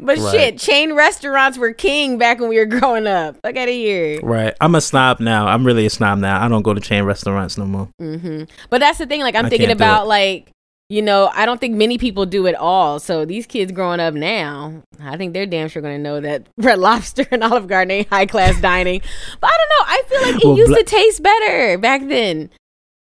But 0.00 0.18
Right. 0.18 0.30
shit, 0.32 0.58
chain 0.58 0.94
restaurants 0.94 1.58
were 1.58 1.72
king 1.72 2.18
back 2.18 2.40
when 2.40 2.48
we 2.48 2.58
were 2.58 2.66
growing 2.80 3.06
up. 3.06 3.36
Look 3.44 3.56
at 3.56 3.68
it 3.68 3.72
here. 3.74 4.20
right. 4.22 4.54
I'm 4.60 4.74
a 4.74 4.80
snob 4.80 5.20
now. 5.20 5.46
I'm 5.46 5.64
really 5.66 5.86
a 5.86 5.90
snob 5.90 6.18
now. 6.18 6.42
I 6.44 6.48
don't 6.48 6.62
go 6.62 6.74
to 6.74 6.80
chain 6.80 7.04
restaurants 7.04 7.56
no 7.58 7.64
more. 7.66 7.88
hmm 7.98 8.44
But 8.70 8.78
that's 8.80 8.98
the 8.98 9.06
thing. 9.06 9.20
Like 9.20 9.34
I'm 9.34 9.46
I 9.46 9.48
thinking 9.48 9.70
about 9.70 10.06
like 10.06 10.50
you 10.88 11.00
know 11.00 11.30
I 11.32 11.46
don't 11.46 11.58
think 11.60 11.74
many 11.74 11.96
people 11.96 12.26
do 12.26 12.46
it 12.46 12.54
all. 12.54 12.98
So 12.98 13.24
these 13.24 13.46
kids 13.46 13.72
growing 13.72 14.00
up 14.00 14.12
now, 14.14 14.82
I 15.02 15.16
think 15.16 15.32
they're 15.32 15.46
damn 15.46 15.68
sure 15.68 15.80
gonna 15.80 15.98
know 15.98 16.20
that 16.20 16.46
Red 16.58 16.78
Lobster 16.78 17.26
and 17.30 17.42
Olive 17.42 17.66
Garden 17.66 17.90
ain't 17.92 18.08
high 18.08 18.26
class 18.26 18.60
dining. 18.60 19.00
But 19.40 19.50
I 19.50 19.56
don't 19.56 19.68
know. 19.68 19.84
I 19.86 20.02
feel 20.08 20.22
like 20.32 20.42
it 20.42 20.46
Well, 20.46 20.56
used 20.58 20.68
bla- 20.68 20.78
to 20.78 20.84
taste 20.84 21.22
better 21.22 21.78
back 21.78 22.06
then, 22.08 22.50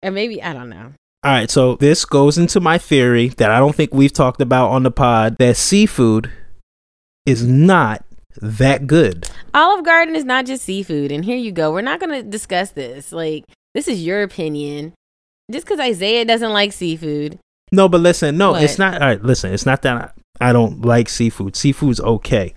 and 0.01 0.13
maybe 0.15 0.41
I 0.43 0.53
don't 0.53 0.69
know. 0.69 0.91
All 1.21 1.31
right, 1.33 1.51
so 1.51 1.75
this 1.75 2.05
goes 2.05 2.37
into 2.37 2.61
my 2.61 2.77
theory 2.77 3.27
that 3.27 3.51
I 3.51 3.59
don't 3.59 3.75
think 3.75 3.93
we've 3.93 4.13
talked 4.13 4.39
about 4.39 4.69
on 4.71 4.83
the 4.83 4.91
pod 4.91 5.35
that 5.39 5.57
seafood 5.57 6.31
is 7.25 7.45
not 7.45 8.05
that 8.41 8.87
good. 8.87 9.29
Olive 9.53 9.83
Garden 9.85 10.15
is 10.15 10.23
not 10.25 10.45
just 10.45 10.63
seafood, 10.63 11.11
and 11.11 11.25
here 11.25 11.37
you 11.37 11.51
go. 11.51 11.71
We're 11.71 11.81
not 11.81 11.99
gonna 11.99 12.23
discuss 12.23 12.71
this. 12.71 13.11
Like 13.11 13.45
this 13.73 13.87
is 13.87 14.03
your 14.05 14.23
opinion. 14.23 14.93
Just 15.51 15.65
because 15.65 15.79
Isaiah 15.79 16.25
doesn't 16.25 16.53
like 16.53 16.71
seafood, 16.73 17.39
No, 17.71 17.89
but 17.89 18.01
listen, 18.01 18.37
no, 18.37 18.51
What? 18.51 18.63
it's 18.63 18.77
not. 18.77 18.95
All 19.01 19.07
right, 19.07 19.23
listen, 19.23 19.51
it's 19.51 19.65
not 19.65 19.81
that 19.81 20.13
I, 20.39 20.49
I 20.49 20.53
don't 20.53 20.85
like 20.85 21.09
seafood. 21.09 21.55
Seafood's 21.55 21.99
okay, 21.99 22.53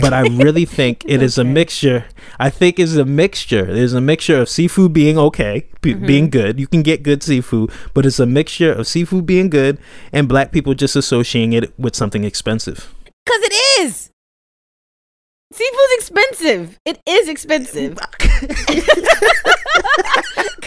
but 0.00 0.12
I 0.12 0.20
really 0.28 0.64
think 0.78 1.04
it 1.08 1.22
is 1.22 1.38
a 1.38 1.44
mixture. 1.44 2.04
I 2.38 2.50
think 2.50 2.78
it's 2.78 2.94
a 2.94 3.04
mixture. 3.04 3.64
There's 3.74 3.94
a 3.94 4.00
mixture 4.00 4.40
of 4.40 4.48
seafood 4.48 4.92
being 4.92 5.18
okay, 5.18 5.66
be- 5.82 5.94
Mhm. 5.96 6.06
being 6.06 6.30
good. 6.30 6.60
You 6.60 6.68
can 6.68 6.82
get 6.82 7.02
good 7.02 7.22
seafood, 7.24 7.70
but 7.94 8.06
it's 8.06 8.20
a 8.20 8.26
mixture 8.26 8.72
of 8.72 8.86
seafood 8.86 9.26
being 9.26 9.50
good 9.50 9.78
and 10.12 10.28
black 10.28 10.52
people 10.52 10.72
just 10.74 10.94
associating 10.94 11.52
it 11.52 11.76
with 11.78 11.96
something 11.96 12.22
expensive. 12.22 12.94
Cause 13.26 13.40
it 13.42 13.82
is. 13.82 14.10
Seafood's 15.52 15.92
expensive. 15.94 16.78
It 16.84 17.00
is 17.06 17.28
expensive. 17.28 17.96
Cause 18.18 18.40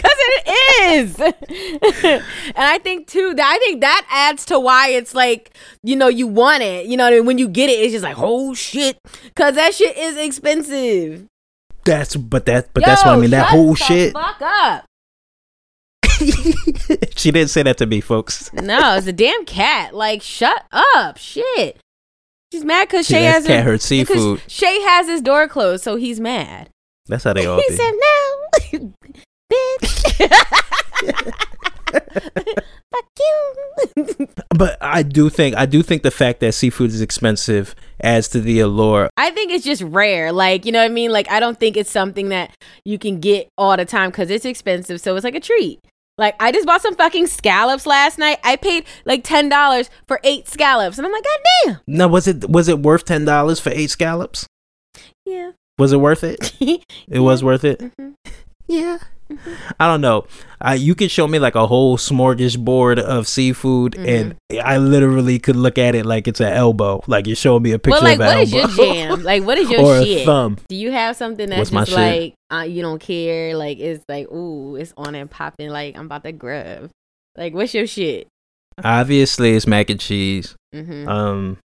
it 0.04 0.92
is. 0.92 1.20
and 1.20 2.22
I 2.56 2.78
think 2.78 3.06
too 3.06 3.34
that 3.34 3.46
I 3.46 3.58
think 3.58 3.82
that 3.82 4.06
adds 4.10 4.44
to 4.46 4.58
why 4.58 4.88
it's 4.88 5.14
like, 5.14 5.54
you 5.82 5.96
know, 5.96 6.08
you 6.08 6.26
want 6.26 6.62
it. 6.62 6.86
You 6.86 6.96
know, 6.96 7.04
what 7.04 7.12
I 7.12 7.16
mean? 7.16 7.26
when 7.26 7.38
you 7.38 7.48
get 7.48 7.70
it, 7.70 7.74
it's 7.74 7.92
just 7.92 8.04
like, 8.04 8.16
oh 8.18 8.54
shit. 8.54 8.98
Cause 9.34 9.54
that 9.54 9.74
shit 9.74 9.96
is 9.96 10.16
expensive. 10.16 11.26
That's 11.84 12.16
but 12.16 12.46
that 12.46 12.72
but 12.74 12.84
that's 12.84 13.04
what 13.04 13.14
I 13.14 13.16
mean. 13.16 13.30
That 13.30 13.46
whole 13.46 13.74
the 13.74 13.76
shit. 13.76 14.12
Fuck 14.12 14.42
up. 14.42 14.84
she 17.16 17.30
didn't 17.30 17.50
say 17.50 17.62
that 17.62 17.78
to 17.78 17.86
me, 17.86 18.00
folks. 18.00 18.52
No, 18.52 18.96
it's 18.96 19.06
a 19.06 19.12
damn 19.12 19.44
cat. 19.44 19.94
Like, 19.94 20.20
shut 20.20 20.64
up. 20.72 21.16
Shit. 21.16 21.78
She's 22.52 22.64
mad 22.64 22.88
because 22.88 23.06
Shay 23.06 23.24
has 23.24 23.46
cat 23.46 23.58
his, 23.58 23.64
heard 23.64 23.80
seafood. 23.80 24.42
Shay 24.48 24.80
has 24.82 25.06
his 25.08 25.20
door 25.20 25.46
closed, 25.48 25.84
so 25.84 25.96
he's 25.96 26.18
mad. 26.18 26.68
That's 27.06 27.24
how 27.24 27.32
they 27.32 27.46
all 27.46 27.56
he 27.58 27.64
be. 27.68 27.76
said 27.76 27.92
no, 27.92 28.90
bitch. 29.52 31.34
Fuck 32.92 33.06
you. 33.18 34.26
But 34.54 34.76
I 34.82 35.02
do 35.02 35.30
think 35.30 35.56
I 35.56 35.64
do 35.64 35.82
think 35.82 36.02
the 36.02 36.10
fact 36.10 36.40
that 36.40 36.52
seafood 36.52 36.90
is 36.90 37.00
expensive 37.00 37.74
adds 38.02 38.28
to 38.28 38.40
the 38.40 38.60
allure. 38.60 39.08
I 39.16 39.30
think 39.30 39.52
it's 39.52 39.64
just 39.64 39.80
rare. 39.80 40.32
Like, 40.32 40.66
you 40.66 40.72
know 40.72 40.80
what 40.80 40.90
I 40.90 40.92
mean? 40.92 41.12
Like, 41.12 41.30
I 41.30 41.40
don't 41.40 41.58
think 41.58 41.76
it's 41.78 41.90
something 41.90 42.28
that 42.28 42.54
you 42.84 42.98
can 42.98 43.20
get 43.20 43.48
all 43.56 43.74
the 43.76 43.86
time 43.86 44.10
because 44.10 44.28
it's 44.28 44.44
expensive. 44.44 45.00
So 45.00 45.16
it's 45.16 45.24
like 45.24 45.34
a 45.34 45.40
treat. 45.40 45.80
Like, 46.20 46.36
I 46.38 46.52
just 46.52 46.66
bought 46.66 46.82
some 46.82 46.94
fucking 46.94 47.26
scallops 47.28 47.86
last 47.86 48.18
night. 48.18 48.38
I 48.44 48.56
paid 48.56 48.84
like 49.06 49.24
$10 49.24 49.88
for 50.06 50.20
eight 50.22 50.46
scallops. 50.46 50.98
And 50.98 51.06
I'm 51.06 51.12
like, 51.12 51.24
God 51.24 51.38
damn. 51.64 51.80
No, 51.86 52.06
was 52.08 52.28
it 52.28 52.48
was 52.50 52.68
it 52.68 52.78
worth 52.80 53.06
ten 53.06 53.24
dollars 53.24 53.58
for 53.58 53.70
eight 53.70 53.88
scallops? 53.90 54.46
Yeah. 55.24 55.52
Was 55.78 55.92
it 55.92 55.96
worth 55.96 56.22
it? 56.22 56.52
It 57.08 57.20
was 57.20 57.42
worth 57.42 57.64
it. 57.64 57.80
Mhm. 57.80 58.14
Yeah. 58.68 58.98
I 59.78 59.86
don't 59.86 60.00
know. 60.00 60.26
You 60.76 60.94
could 60.94 61.10
show 61.10 61.26
me 61.26 61.38
like 61.38 61.54
a 61.54 61.66
whole 61.66 61.96
smorgasbord 61.96 62.98
of 62.98 63.26
seafood, 63.26 63.96
and 63.96 64.36
I 64.62 64.78
literally 64.78 65.38
could 65.38 65.56
look 65.56 65.78
at 65.78 65.94
it 65.94 66.04
like 66.04 66.28
it's 66.28 66.40
an 66.40 66.52
elbow. 66.52 67.02
Like 67.06 67.26
you're 67.26 67.36
showing 67.36 67.62
me 67.62 67.72
a 67.72 67.78
picture 67.78 68.02
Well, 68.02 68.18
like, 68.18 68.20
of 68.20 68.26
what 68.26 68.38
is 68.38 68.52
your 68.52 68.68
jam? 68.68 69.22
Like, 69.22 69.42
what 69.44 69.58
is 69.58 69.70
your 69.70 69.80
or 69.80 70.02
shit? 70.04 70.22
a 70.22 70.24
thumb. 70.26 70.58
Do 70.68 70.76
you 70.76 70.90
have 70.90 71.16
something 71.16 71.48
that's 71.48 71.70
What's 71.70 71.90
just 71.90 71.98
like 71.98 72.34
uh, 72.50 72.62
you 72.62 72.82
don't 72.82 73.00
care? 73.00 73.56
Like 73.56 73.78
it's 73.78 74.04
like 74.08 74.30
ooh, 74.30 74.76
it's 74.76 74.92
on 74.96 75.14
and 75.14 75.30
popping. 75.30 75.70
Like 75.70 75.96
I'm 75.96 76.06
about 76.06 76.24
to 76.24 76.32
grub. 76.32 76.90
Like 77.36 77.54
what's 77.54 77.72
your 77.72 77.86
shit? 77.86 78.28
Obviously, 78.82 79.52
it's 79.54 79.66
mac 79.66 79.90
and 79.90 80.00
cheese. 80.00 80.54
hmm 80.72 81.08
Um, 81.08 81.58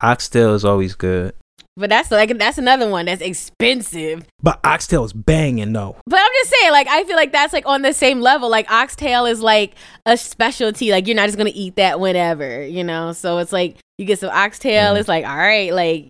oxtail 0.00 0.54
is 0.54 0.64
always 0.64 0.94
good, 0.94 1.34
but 1.76 1.90
that's 1.90 2.10
like 2.10 2.36
that's 2.38 2.58
another 2.58 2.88
one 2.88 3.06
that's 3.06 3.20
expensive. 3.20 4.24
but 4.42 4.58
oxtail 4.64 5.04
is 5.04 5.12
banging 5.12 5.72
though. 5.72 5.96
But 6.06 6.20
I'm 6.20 6.32
just 6.40 6.50
saying, 6.50 6.72
like 6.72 6.88
I 6.88 7.04
feel 7.04 7.16
like 7.16 7.32
that's 7.32 7.52
like 7.52 7.66
on 7.66 7.82
the 7.82 7.92
same 7.92 8.20
level. 8.20 8.48
Like 8.48 8.70
oxtail 8.70 9.26
is 9.26 9.42
like 9.42 9.74
a 10.06 10.16
specialty. 10.16 10.90
Like 10.90 11.06
you're 11.06 11.16
not 11.16 11.26
just 11.26 11.36
gonna 11.36 11.50
eat 11.52 11.76
that 11.76 12.00
whenever, 12.00 12.64
you 12.64 12.82
know. 12.82 13.12
So 13.12 13.38
it's 13.38 13.52
like 13.52 13.76
you 13.98 14.06
get 14.06 14.18
some 14.18 14.30
oxtail. 14.30 14.94
Mm. 14.94 15.00
It's 15.00 15.08
like 15.08 15.26
all 15.26 15.36
right, 15.36 15.72
like 15.72 16.08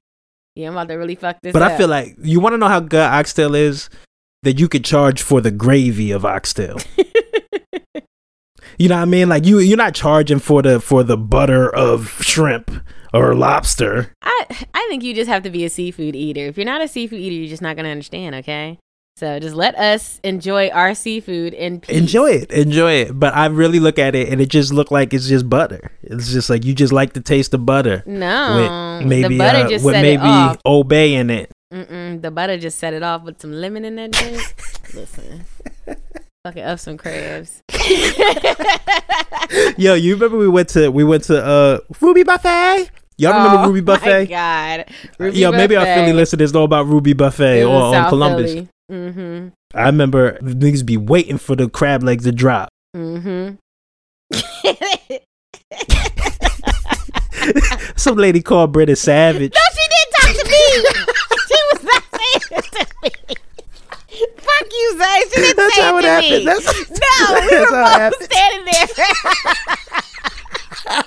yeah, 0.55 0.69
I'm 0.69 0.75
about 0.75 0.89
to 0.89 0.95
really 0.95 1.17
fuck 1.17 1.39
this. 1.43 1.51
Up. 1.51 1.61
But 1.61 1.63
up. 1.63 1.73
I 1.73 1.79
feel 1.79 1.89
like 1.89 2.17
you 2.23 2.41
want 2.41 2.53
to 2.55 2.59
know 2.59 2.69
how 2.69 2.81
good 2.81 3.01
oxtail 3.01 3.55
is. 3.55 3.91
That 4.43 4.61
you 4.61 4.69
could 4.69 4.85
charge 4.85 5.23
for 5.23 5.41
the 5.41 5.51
gravy 5.51 6.13
of 6.13 6.25
oxtail. 6.25 6.77
You 8.79 8.89
know 8.89 8.97
what 8.97 9.03
I 9.03 9.07
mean? 9.07 9.29
Like 9.29 9.45
you, 9.47 9.59
you're 9.59 9.77
not 9.77 9.95
charging 9.95 10.39
for 10.39 10.63
the 10.63 10.81
for 10.81 11.03
the 11.03 11.17
butter 11.17 11.75
of 11.75 12.09
shrimp 12.21 12.71
or 13.15 13.35
lobster. 13.35 14.13
I 14.23 14.45
I 14.75 14.87
think 14.89 15.03
you 15.03 15.15
just 15.15 15.29
have 15.29 15.43
to 15.45 15.51
be 15.51 15.65
a 15.65 15.71
seafood 15.71 16.15
eater. 16.15 16.47
If 16.47 16.57
you're 16.57 16.67
not 16.67 16.83
a 16.83 16.89
seafood 16.89 17.21
eater, 17.21 17.35
you're 17.35 17.49
just 17.49 17.63
not 17.63 17.77
gonna 17.77 17.89
understand. 17.91 18.35
Okay. 18.37 18.79
So 19.17 19.41
just 19.41 19.55
let 19.57 19.75
us 19.77 20.21
enjoy 20.25 20.69
our 20.69 20.95
seafood 20.95 21.55
and 21.55 21.83
enjoy 21.89 22.33
it, 22.33 22.51
enjoy 22.51 22.93
it. 22.97 23.19
But 23.19 23.35
I 23.35 23.47
really 23.47 23.81
look 23.81 23.99
at 23.99 24.15
it 24.15 24.29
and 24.29 24.43
it 24.43 24.51
just 24.51 24.75
look 24.75 24.91
like 24.91 25.15
it's 25.15 25.27
just 25.27 25.49
butter. 25.49 25.91
It's 26.03 26.31
just 26.31 26.51
like 26.51 26.67
you 26.67 26.75
just 26.75 26.93
like 26.93 27.15
the 27.15 27.23
taste 27.23 27.55
of 27.55 27.65
butter. 27.65 28.03
No, 28.05 28.99
with 29.01 29.09
maybe 29.09 29.29
the 29.29 29.39
butter 29.39 29.59
uh, 29.61 29.69
just 29.71 29.87
with 29.87 29.95
set 29.95 30.03
maybe 30.03 30.23
it 30.23 30.27
off. 30.27 30.59
obey 30.67 31.15
in 31.15 31.31
it. 31.31 31.51
Mm-mm, 31.73 32.21
the 32.21 32.31
butter 32.31 32.59
just 32.59 32.79
set 32.79 32.93
it 32.93 33.03
off 33.03 33.23
with 33.23 33.41
some 33.41 33.53
lemon 33.53 33.87
in 33.87 33.97
that 33.97 34.13
drink. 34.13 34.37
Listen, 34.95 35.47
fucking 36.47 36.63
up 36.63 36.79
some 36.79 36.97
crabs. 36.97 37.61
Yo, 39.77 39.95
you 39.95 40.15
remember 40.15 40.39
we 40.39 40.47
went 40.49 40.69
to 40.71 40.91
we 40.91 41.03
went 41.03 41.25
to 41.25 41.45
uh 41.45 41.81
Ruby 42.01 42.23
Buffet? 42.23 42.89
Y'all 43.19 43.33
remember 43.33 43.65
Oh 43.65 43.67
Ruby 43.67 43.81
My 43.81 43.95
Buffet? 43.97 44.27
God, 44.27 44.85
Ruby 45.19 45.39
Yo, 45.39 45.51
maybe 45.51 45.75
our 45.75 45.85
Buffet. 45.85 45.95
Philly 46.03 46.13
listeners 46.13 46.55
know 46.55 46.63
about 46.63 46.87
Ruby 46.87 47.15
Buffet 47.15 47.65
or 47.65 47.83
on 47.83 47.93
South 47.95 48.11
Columbus. 48.11 48.69
Mm-hmm. 48.93 49.49
I 49.75 49.87
remember 49.87 50.39
the 50.41 50.53
niggas 50.55 50.87
be 50.87 50.97
waiting 50.97 51.39
for 51.39 51.57
the 51.57 51.69
crab 51.69 52.05
legs 52.05 52.23
to 52.25 52.33
drop. 52.33 52.69
Mm-hmm. 52.95 53.57
Some 57.97 58.19
lady 58.19 58.41
called 58.41 58.73
Britt 58.73 58.89
a 58.89 58.95
savage. 58.95 59.53
No, 59.53 59.61
she 59.75 59.83
didn't 59.89 60.13
talk 60.15 60.31
to 60.31 60.45
me. 60.49 60.67
she 61.49 61.59
was 61.73 61.83
not 61.83 62.05
saying 62.13 62.43
it 62.53 62.65
to 62.73 62.87
me. 63.03 63.11
Fuck 64.37 64.69
you, 64.93 64.99
Zay. 64.99 65.21
She 65.35 65.41
didn't 65.41 65.57
That's 65.57 65.75
say 65.75 65.83
how 65.83 65.97
it 65.99 66.01
it 66.01 66.03
to 66.03 66.09
happened. 66.09 66.31
me. 66.31 66.45
That's- 66.45 66.91
no, 66.91 67.41
we 67.41 67.49
that's 67.51 67.71
were 67.71 67.77
how 67.77 67.85
it 67.87 68.11
both 68.11 68.21
happened. 68.21 68.33
standing 68.33 68.65
there. 68.65 68.87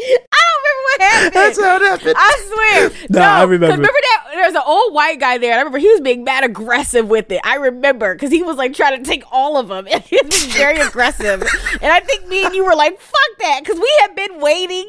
I 0.00 0.40
don't 0.40 0.62
remember 0.62 0.82
what 0.84 1.00
happened. 1.02 1.34
That's 1.34 1.60
how 1.60 1.76
it 1.76 1.82
happened. 1.82 2.14
I 2.16 2.46
swear. 2.46 2.90
Nah, 3.10 3.18
no, 3.18 3.22
I 3.22 3.40
'cause 3.40 3.48
remember. 3.48 3.66
Remember 3.76 3.98
that 4.00 4.24
there 4.32 4.44
was 4.46 4.54
an 4.54 4.62
old 4.64 4.94
white 4.94 5.18
guy 5.18 5.38
there. 5.38 5.50
and 5.52 5.56
I 5.58 5.62
remember 5.62 5.78
he 5.78 5.88
was 5.90 6.00
being 6.00 6.22
mad 6.24 6.44
aggressive 6.44 7.08
with 7.08 7.30
it. 7.32 7.40
I 7.44 7.56
remember 7.56 8.14
because 8.14 8.30
he 8.30 8.42
was 8.44 8.56
like 8.56 8.74
trying 8.74 9.02
to 9.02 9.08
take 9.08 9.24
all 9.32 9.56
of 9.56 9.68
them, 9.68 9.88
and 9.90 10.02
he 10.04 10.18
was 10.24 10.44
very 10.46 10.78
aggressive. 10.78 11.42
And 11.82 11.92
I 11.92 12.00
think 12.00 12.28
me 12.28 12.44
and 12.44 12.54
you 12.54 12.64
were 12.64 12.76
like, 12.76 13.00
"Fuck 13.00 13.38
that," 13.40 13.60
because 13.64 13.80
we 13.80 13.90
had 14.02 14.14
been 14.14 14.40
waiting. 14.40 14.88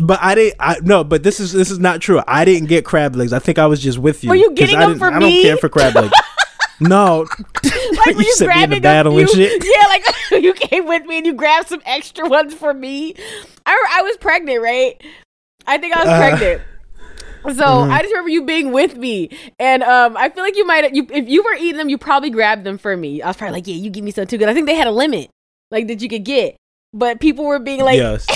But 0.00 0.18
I 0.22 0.34
didn't. 0.34 0.56
I 0.60 0.76
no. 0.82 1.04
But 1.04 1.22
this 1.22 1.40
is 1.40 1.52
this 1.52 1.70
is 1.70 1.78
not 1.78 2.00
true. 2.00 2.20
I 2.26 2.44
didn't 2.44 2.68
get 2.68 2.84
crab 2.84 3.16
legs. 3.16 3.32
I 3.32 3.38
think 3.38 3.58
I 3.58 3.66
was 3.66 3.80
just 3.80 3.98
with 3.98 4.22
you. 4.24 4.30
Were 4.30 4.36
you 4.36 4.52
getting 4.52 4.76
I 4.76 4.86
them 4.86 4.98
for 4.98 5.06
I 5.06 5.18
me? 5.18 5.34
don't 5.36 5.42
care 5.42 5.56
for 5.56 5.68
crab 5.68 5.94
legs. 5.94 6.12
no. 6.80 7.26
like 7.64 8.06
were 8.16 8.22
You 8.22 8.34
you, 8.38 8.46
me 8.48 8.62
in 8.64 8.70
the 8.70 8.80
grabbing 8.80 8.82
battle 8.82 9.16
a 9.16 9.20
and 9.20 9.30
shit? 9.30 9.64
Yeah, 9.64 9.86
like 9.88 10.04
you 10.42 10.52
came 10.54 10.86
with 10.86 11.04
me 11.06 11.18
and 11.18 11.26
you 11.26 11.34
grabbed 11.34 11.68
some 11.68 11.82
extra 11.84 12.28
ones 12.28 12.54
for 12.54 12.72
me. 12.74 13.14
I 13.66 13.86
I 13.98 14.02
was 14.02 14.16
pregnant, 14.18 14.62
right? 14.62 15.00
I 15.66 15.78
think 15.78 15.96
I 15.96 16.00
was 16.00 16.08
Uh, 16.08 16.18
pregnant. 16.18 16.62
So 17.44 17.64
mhm. 17.64 17.90
I 17.90 18.00
just 18.02 18.10
remember 18.12 18.30
you 18.30 18.44
being 18.44 18.72
with 18.72 18.96
me, 18.96 19.30
and 19.60 19.82
um, 19.84 20.16
I 20.16 20.28
feel 20.28 20.42
like 20.42 20.56
you 20.56 20.66
might 20.66 20.92
you 20.92 21.06
if 21.10 21.28
you 21.28 21.42
were 21.42 21.54
eating 21.54 21.76
them, 21.76 21.88
you 21.88 21.96
probably 21.96 22.30
grabbed 22.30 22.64
them 22.64 22.78
for 22.78 22.96
me. 22.96 23.22
I 23.22 23.28
was 23.28 23.36
probably 23.36 23.52
like, 23.54 23.66
yeah, 23.68 23.76
you 23.76 23.90
give 23.90 24.02
me 24.04 24.10
some 24.10 24.26
too. 24.26 24.36
Because 24.38 24.50
I 24.50 24.54
think 24.54 24.66
they 24.66 24.74
had 24.74 24.88
a 24.88 24.92
limit, 24.92 25.30
like 25.70 25.86
that 25.86 26.02
you 26.02 26.08
could 26.08 26.24
get. 26.24 26.56
But 26.92 27.20
people 27.20 27.44
were 27.44 27.58
being 27.58 27.80
like, 27.80 27.98
Yes. 27.98 28.26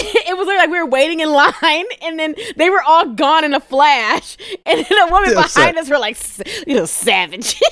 Was 0.47 0.57
like 0.57 0.71
we 0.71 0.79
were 0.79 0.87
waiting 0.87 1.21
in 1.21 1.31
line, 1.33 1.87
and 2.03 2.19
then 2.19 2.35
they 2.57 2.71
were 2.71 2.83
all 2.83 3.07
gone 3.15 3.45
in 3.45 3.55
a 3.55 3.61
flash, 3.61 4.37
and 4.67 4.85
then 4.87 5.09
a 5.09 5.11
woman 5.11 5.31
Yeah, 5.35 5.43
behind 5.43 5.79
us 5.79 5.89
were 5.89 5.99
like, 5.99 6.17
you 6.67 6.77
know, 6.77 6.85
savage. 6.87 7.61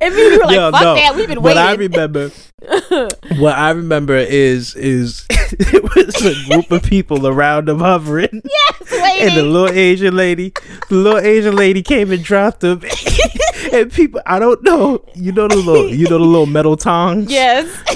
and 0.00 0.14
we 0.14 0.38
were 0.38 0.44
like, 0.44 0.56
Yo, 0.56 0.70
fuck 0.70 0.82
no. 0.82 0.94
that, 0.94 1.14
we've 1.16 1.28
been 1.28 1.42
waiting." 1.42 1.56
What 1.56 1.58
I 1.58 1.74
remember, 1.74 2.30
what 3.38 3.56
I 3.58 3.70
remember 3.70 4.16
is 4.16 4.74
is 4.74 5.26
it 5.30 5.82
was 5.82 6.24
a 6.24 6.34
group 6.50 6.70
of 6.70 6.82
people 6.82 7.26
around 7.26 7.68
them 7.68 7.80
hovering. 7.80 8.42
yes, 8.44 8.92
And 9.20 9.36
the 9.36 9.42
little 9.42 9.74
Asian 9.76 10.16
lady, 10.16 10.52
the 10.88 10.94
little 10.96 11.20
Asian 11.20 11.56
lady 11.56 11.82
came 11.82 12.10
and 12.10 12.22
dropped 12.24 12.60
them. 12.60 12.82
and 13.72 13.92
people, 13.92 14.20
I 14.26 14.38
don't 14.38 14.62
know, 14.62 15.04
you 15.14 15.32
know 15.32 15.48
the 15.48 15.56
little, 15.56 15.88
you 15.88 16.04
know 16.04 16.18
the 16.18 16.24
little 16.24 16.46
metal 16.46 16.76
tongs. 16.76 17.30
yes. 17.30 17.66
I, 17.86 17.94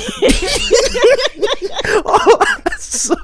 so 2.89 3.17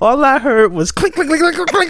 all 0.00 0.24
I 0.24 0.38
heard 0.38 0.72
was 0.72 0.92
click, 0.92 1.14
click, 1.14 1.26
click, 1.26 1.40
click, 1.40 1.68
click, 1.68 1.88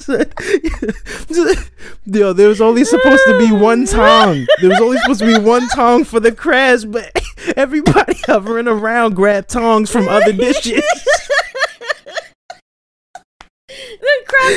click. 0.00 1.70
Yo, 2.06 2.32
there 2.32 2.48
was 2.48 2.60
only 2.60 2.84
supposed 2.84 3.22
to 3.26 3.38
be 3.38 3.52
one 3.52 3.86
tongue. 3.86 4.44
There 4.60 4.70
was 4.70 4.80
only 4.80 4.98
supposed 4.98 5.20
to 5.20 5.26
be 5.26 5.38
one 5.38 5.68
tongue 5.68 6.02
for 6.02 6.18
the 6.18 6.32
crabs, 6.32 6.84
but 6.84 7.12
everybody 7.56 8.16
hovering 8.26 8.66
around 8.66 9.14
grabbed 9.14 9.50
tongs 9.50 9.90
from 9.90 10.08
other 10.08 10.32
dishes. 10.32 10.82
The 14.00 14.12
cross 14.26 14.52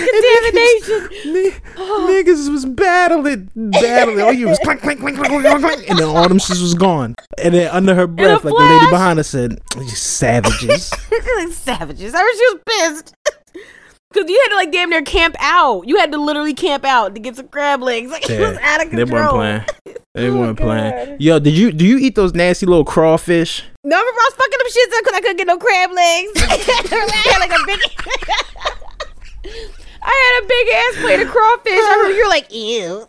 contamination. 0.94 1.34
Ni- 1.34 1.74
oh. 1.78 2.08
Niggas 2.10 2.50
was 2.52 2.66
battling, 2.66 3.50
battling. 3.56 4.22
All 4.22 4.34
you 4.34 4.48
was 4.50 4.60
clink, 4.60 4.82
clink, 4.82 5.00
clink, 5.00 5.18
clink, 5.18 5.30
clink, 5.32 5.60
clink, 5.62 5.90
and 5.90 6.00
then 6.00 6.08
all 6.08 6.28
them 6.28 6.38
shits 6.40 6.62
was 6.62 6.74
gone. 6.74 7.16
And 7.38 7.54
then 7.54 7.70
under 7.72 7.96
her 7.96 8.08
breath, 8.08 8.44
like 8.44 8.54
the 8.54 8.60
lady 8.64 8.90
behind 8.90 9.20
us 9.20 9.28
said, 9.28 9.60
"You 9.78 9.88
savages." 9.90 10.92
like 11.38 11.50
savages. 11.54 12.14
I 12.16 12.22
was 12.24 12.38
she 12.38 12.46
was 12.54 12.62
pissed. 12.68 13.16
Cause 14.12 14.24
you 14.28 14.40
had 14.44 14.50
to 14.50 14.56
like 14.56 14.72
damn 14.72 14.90
near 14.90 15.04
camp 15.04 15.36
out. 15.40 15.88
You 15.88 15.98
had 15.98 16.12
to 16.14 16.18
literally 16.18 16.56
camp 16.56 16.84
out 16.84 17.14
to 17.14 17.22
get 17.22 17.36
some 17.36 17.48
crab 17.48 17.80
legs. 17.84 18.10
Like 18.12 18.28
it 18.28 18.40
was 18.40 18.58
out 18.58 18.84
of 18.84 18.92
they 18.92 19.04
weren't 19.04 19.30
playing. 19.30 19.66
They 20.16 20.30
Oh, 20.30 20.36
weren't 20.40 20.58
playing. 20.58 21.18
Yo, 21.20 21.38
did 21.38 21.56
you 21.56 21.72
do 21.72 21.86
you 21.86 22.00
eat 22.00 22.16
those 22.16 22.34
nasty 22.34 22.66
little 22.66 22.84
crawfish? 22.84 23.64
No, 23.84 23.96
I 23.96 24.00
remember 24.00 24.20
I 24.20 24.30
was 24.30 24.34
fucking 24.34 24.58
them 24.58 24.68
shits 24.68 24.98
up 24.98 25.04
because 25.04 25.18
I 25.18 25.22
couldn't 25.22 25.38
get 25.38 25.48
no 25.48 25.58
crab 25.60 25.92
legs. 25.92 26.32
Like 27.40 27.52
a 27.52 27.66
big. 27.68 27.80
I 30.02 30.40
had 30.40 30.44
a 30.44 30.48
big 30.48 30.68
ass 30.70 30.96
plate 31.04 31.22
of 31.22 31.32
crawfish. 31.32 31.72
I 31.74 32.14
you're 32.18 32.30
like, 32.30 32.54
ew. 32.54 33.08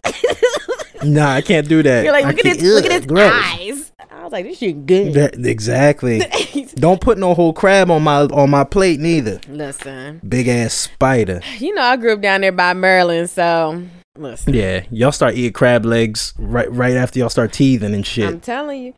Nah, 1.03 1.33
I 1.35 1.41
can't 1.41 1.67
do 1.67 1.83
that. 1.83 2.05
You're 2.05 2.13
like, 2.13 2.27
look 2.27 2.39
at 2.41 2.43
can't- 2.45 2.61
look 2.63 2.85
at 2.85 2.91
ugh, 2.93 2.97
its 2.99 3.07
gross. 3.07 3.33
eyes. 3.33 3.93
I 4.11 4.25
was 4.25 4.33
like, 4.33 4.45
this 4.45 4.59
shit 4.59 4.85
good. 4.85 5.15
That- 5.15 5.47
exactly. 5.47 6.21
Don't 6.75 7.01
put 7.01 7.17
no 7.17 7.33
whole 7.33 7.53
crab 7.55 7.91
on 7.91 8.03
my 8.03 8.23
on 8.25 8.51
my 8.51 8.65
plate 8.65 9.01
neither. 9.01 9.41
Listen, 9.49 10.21
Big 10.29 10.47
ass 10.49 10.75
spider. 10.75 11.41
you 11.59 11.75
know 11.75 11.81
I 11.83 11.97
grew 11.97 12.13
up 12.15 12.21
down 12.21 12.43
there 12.43 12.53
by 12.53 12.75
Maryland, 12.75 13.31
so 13.31 13.83
listen. 14.19 14.53
Yeah, 14.53 14.85
y'all 14.91 15.13
start 15.13 15.35
eating 15.37 15.53
crab 15.55 15.87
legs 15.87 16.35
right 16.39 16.71
right 16.71 16.97
after 16.97 17.19
y'all 17.19 17.31
start 17.31 17.53
teething 17.55 17.95
and 17.95 18.05
shit. 18.07 18.29
I'm 18.29 18.41
telling 18.41 18.83
you. 18.83 18.95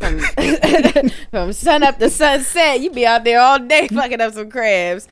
From, 0.00 0.18
from 1.30 1.52
sun 1.54 1.82
up 1.84 1.98
to 2.00 2.10
sunset, 2.10 2.80
you 2.80 2.90
be 2.90 3.06
out 3.06 3.22
there 3.24 3.40
all 3.40 3.58
day 3.60 3.86
fucking 3.88 4.20
up 4.20 4.34
some 4.34 4.50
crabs. 4.50 5.08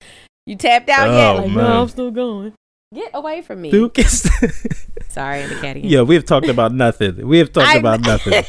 You 0.48 0.56
tapped 0.56 0.88
out 0.88 1.08
yet? 1.10 1.36
Oh, 1.36 1.42
Like, 1.42 1.46
man. 1.48 1.56
no, 1.56 1.82
I'm 1.82 1.88
still 1.88 2.10
going. 2.10 2.54
Get 2.94 3.10
away 3.12 3.42
from 3.42 3.60
me. 3.60 3.70
Duke 3.70 3.98
is- 3.98 4.22
Sorry, 5.10 5.44
the 5.44 5.56
cat 5.56 5.84
yeah, 5.84 6.00
we 6.00 6.14
have 6.14 6.24
talked 6.24 6.48
about 6.48 6.72
nothing. 6.72 7.26
We 7.28 7.36
have 7.38 7.52
talked 7.52 7.66
I'm- 7.68 7.80
about 7.80 8.00
nothing. 8.00 8.32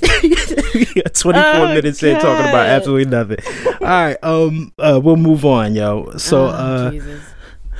24 0.00 1.32
Oh, 1.34 1.74
minutes 1.74 2.02
in 2.02 2.14
talking 2.20 2.48
about 2.48 2.66
absolutely 2.66 3.10
nothing. 3.10 3.38
All 3.80 3.86
right, 3.86 4.16
um, 4.22 4.72
uh, 4.78 5.00
we'll 5.02 5.16
move 5.16 5.44
on, 5.46 5.74
yo. 5.74 6.10
So, 6.18 6.46
Oh, 6.46 6.48
uh, 6.48 6.90
Jesus. 6.90 7.22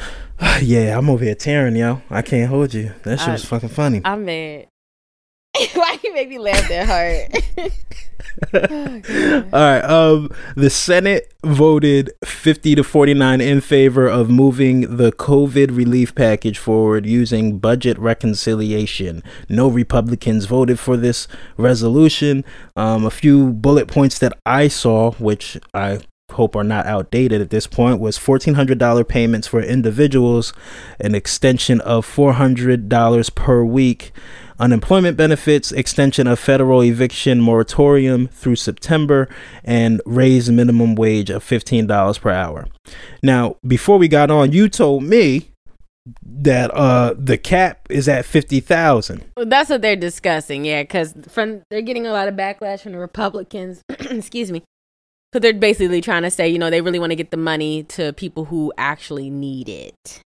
yeah, 0.62 0.96
I'm 0.96 1.11
over 1.11 1.22
here 1.24 1.35
tearing, 1.35 1.76
yo. 1.76 2.00
I 2.09 2.22
can't 2.22 2.48
hold 2.48 2.72
you. 2.72 2.92
That 3.02 3.18
shit 3.20 3.28
I- 3.28 3.33
was 3.33 3.44
fucking 3.44 3.68
funny. 3.68 4.00
I'm 4.04 4.24
mad. 4.24 4.66
Why 5.74 5.98
you 6.02 6.14
make 6.14 6.28
me 6.28 6.38
laugh 6.38 6.68
that 6.68 6.86
hard? 6.86 7.44
Oh, 7.58 7.68
All 8.54 9.60
right. 9.60 9.80
Um, 9.80 10.30
the 10.54 10.70
Senate 10.70 11.32
voted 11.44 12.12
50 12.24 12.76
to 12.76 12.84
49 12.84 13.40
in 13.40 13.60
favor 13.60 14.06
of 14.06 14.30
moving 14.30 14.96
the 14.96 15.10
COVID 15.12 15.76
relief 15.76 16.14
package 16.14 16.58
forward 16.58 17.06
using 17.06 17.58
budget 17.58 17.98
reconciliation. 17.98 19.22
No 19.48 19.68
Republicans 19.68 20.44
voted 20.44 20.78
for 20.78 20.96
this 20.96 21.26
resolution. 21.56 22.44
Um, 22.76 23.04
a 23.04 23.10
few 23.10 23.52
bullet 23.52 23.88
points 23.88 24.18
that 24.20 24.38
I 24.46 24.68
saw, 24.68 25.12
which 25.12 25.58
I 25.74 26.00
hope 26.32 26.54
are 26.54 26.64
not 26.64 26.86
outdated 26.86 27.40
at 27.40 27.50
this 27.50 27.66
point, 27.66 28.00
was 28.00 28.18
$1,400 28.18 29.08
payments 29.08 29.48
for 29.48 29.60
individuals, 29.60 30.52
an 31.00 31.14
extension 31.14 31.80
of 31.80 32.06
$400 32.06 33.34
per 33.34 33.64
week 33.64 34.12
unemployment 34.61 35.16
benefits, 35.16 35.73
extension 35.73 36.27
of 36.27 36.38
federal 36.38 36.83
eviction 36.83 37.40
moratorium 37.40 38.29
through 38.29 38.57
September, 38.57 39.29
and 39.64 40.01
raise 40.07 40.51
minimum 40.51 40.94
wage 40.94 41.31
of 41.31 41.44
$15 41.44 42.20
per 42.20 42.31
hour. 42.31 42.66
Now, 43.23 43.57
before 43.66 43.99
we 43.99 44.07
got 44.09 44.31
on, 44.31 44.53
you 44.53 44.68
told 44.68 45.03
me 45.03 45.49
that 46.25 46.70
uh 46.75 47.14
the 47.16 47.37
cap 47.37 47.87
is 47.90 48.09
at 48.09 48.25
50,000. 48.25 49.23
Well, 49.37 49.46
that's 49.46 49.68
what 49.70 49.83
they're 49.83 49.96
discussing, 49.96 50.64
yeah, 50.64 50.83
because 50.83 51.14
from 51.29 51.62
they're 51.70 51.83
getting 51.83 52.07
a 52.07 52.12
lot 52.12 52.27
of 52.27 52.35
backlash 52.35 52.81
from 52.81 52.92
the 52.92 52.99
Republicans. 52.99 53.83
excuse 53.88 54.51
me, 54.51 54.62
because 55.31 55.42
they're 55.42 55.53
basically 55.53 56.01
trying 56.01 56.23
to 56.23 56.31
say, 56.31 56.49
you 56.49 56.59
know, 56.59 56.70
they 56.70 56.81
really 56.81 56.99
want 56.99 57.11
to 57.11 57.16
get 57.16 57.31
the 57.31 57.37
money 57.37 57.83
to 57.85 58.12
people 58.14 58.46
who 58.46 58.73
actually 58.79 59.29
need 59.31 59.68
it. 59.68 60.23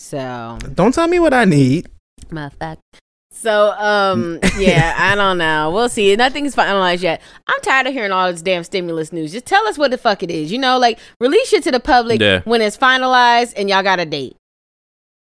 So, 0.00 0.58
Don't 0.74 0.92
tell 0.92 1.08
me 1.08 1.18
what 1.20 1.32
I 1.34 1.44
need. 1.44 1.88
motherfucker. 2.30 2.78
So, 3.44 3.72
um, 3.72 4.38
yeah, 4.58 4.94
I 4.96 5.14
don't 5.14 5.36
know. 5.36 5.70
We'll 5.70 5.90
see. 5.90 6.16
Nothing's 6.16 6.56
finalized 6.56 7.02
yet. 7.02 7.20
I'm 7.46 7.60
tired 7.60 7.86
of 7.86 7.92
hearing 7.92 8.10
all 8.10 8.32
this 8.32 8.40
damn 8.40 8.64
stimulus 8.64 9.12
news. 9.12 9.32
Just 9.32 9.44
tell 9.44 9.66
us 9.66 9.76
what 9.76 9.90
the 9.90 9.98
fuck 9.98 10.22
it 10.22 10.30
is. 10.30 10.50
You 10.50 10.58
know, 10.58 10.78
like 10.78 10.98
release 11.20 11.52
it 11.52 11.62
to 11.64 11.70
the 11.70 11.78
public 11.78 12.22
Yeah. 12.22 12.40
when 12.44 12.62
it's 12.62 12.76
finalized 12.78 13.52
and 13.56 13.68
y'all 13.68 13.82
got 13.82 14.00
a 14.00 14.06
date. 14.06 14.36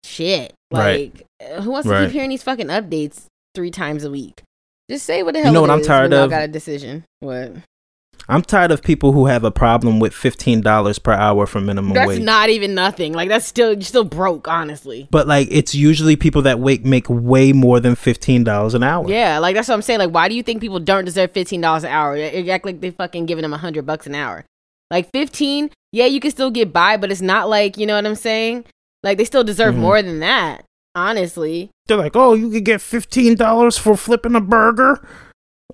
shit. 0.05 0.55
Right. 0.73 1.13
Like, 1.15 1.27
uh, 1.59 1.61
who 1.63 1.71
wants 1.73 1.87
to 1.89 1.93
Right. 1.93 2.05
keep 2.07 2.13
hearing 2.13 2.31
these 2.31 2.43
fucking 2.43 2.69
updates 2.69 3.25
three 3.55 3.71
times 3.71 4.03
a 4.05 4.11
week? 4.11 4.43
Just 4.91 5.05
say 5.05 5.23
what 5.23 5.35
the 5.35 5.41
hell. 5.41 5.49
You 5.49 5.55
know 5.55 5.61
what 5.61 5.71
I'm 5.71 5.83
tired 5.83 6.13
of? 6.13 6.31
I 6.33 6.37
got 6.37 6.43
a 6.45 6.49
decision. 6.49 7.05
What? 7.21 7.53
I'm 8.29 8.43
tired 8.43 8.73
of 8.73 8.83
people 8.83 9.13
who 9.13 9.27
have 9.27 9.45
a 9.45 9.51
problem 9.53 10.01
with 10.01 10.13
fifteen 10.13 10.61
dollars 10.61 10.99
per 10.99 11.13
hour 11.13 11.47
for 11.47 11.61
minimum 11.61 11.93
That's 11.95 12.09
wage. 12.09 12.17
That's 12.19 12.27
not 12.27 12.51
even 12.51 12.75
nothing. 12.75 13.13
Like 13.13 13.29
that's 13.29 13.47
still 13.47 13.73
you're 13.73 13.83
still 13.83 14.05
broke, 14.05 14.49
honestly. 14.49 15.07
but 15.11 15.29
like, 15.29 15.47
it's 15.51 15.75
usually 15.75 16.17
people 16.17 16.43
that 16.43 16.59
wake 16.59 16.85
make 16.85 17.07
way 17.09 17.53
more 17.53 17.79
than 17.79 17.95
fifteen 17.95 18.43
dollars 18.43 18.75
an 18.75 18.83
hour. 18.83 19.09
Yeah, 19.09 19.39
like 19.39 19.55
that's 19.55 19.69
what 19.69 19.75
I'm 19.75 19.83
saying. 19.83 20.01
Like, 20.01 20.11
why 20.11 20.29
do 20.29 20.35
you 20.35 20.43
think 20.43 20.61
people 20.61 20.81
don't 20.81 21.05
deserve 21.05 21.31
fifteen 21.31 21.61
dollars 21.61 21.85
an 21.85 21.91
hour? 21.91 22.17
You 22.17 22.51
act 22.51 22.65
like 22.65 22.81
they 22.81 22.91
fucking 22.91 23.27
giving 23.27 23.43
them 23.43 23.53
a 23.53 23.59
hundred 23.59 23.87
bucks 23.87 24.07
an 24.07 24.15
hour. 24.17 24.45
Like 24.91 25.11
fifteen, 25.13 25.71
yeah, 25.93 26.07
you 26.07 26.19
can 26.21 26.31
still 26.33 26.51
get 26.51 26.73
by, 26.73 26.97
but 26.97 27.13
it's 27.13 27.21
not 27.23 27.49
like 27.49 27.77
you 27.77 27.87
know 27.87 27.95
what 27.95 28.07
I'm 28.07 28.15
saying. 28.17 28.65
Like 29.05 29.19
they 29.19 29.25
still 29.25 29.45
deserve 29.45 29.75
Mhm. 29.77 29.79
more 29.79 30.03
than 30.03 30.19
that. 30.21 30.65
Honestly, 30.97 31.71
They're 31.87 31.99
like, 31.99 32.17
oh, 32.17 32.33
you 32.33 32.51
could 32.51 32.65
get 32.65 32.81
fifteen 32.81 33.35
dollars 33.37 33.77
for 33.77 33.97
flipping 33.97 34.35
a 34.35 34.41
burger. 34.41 35.07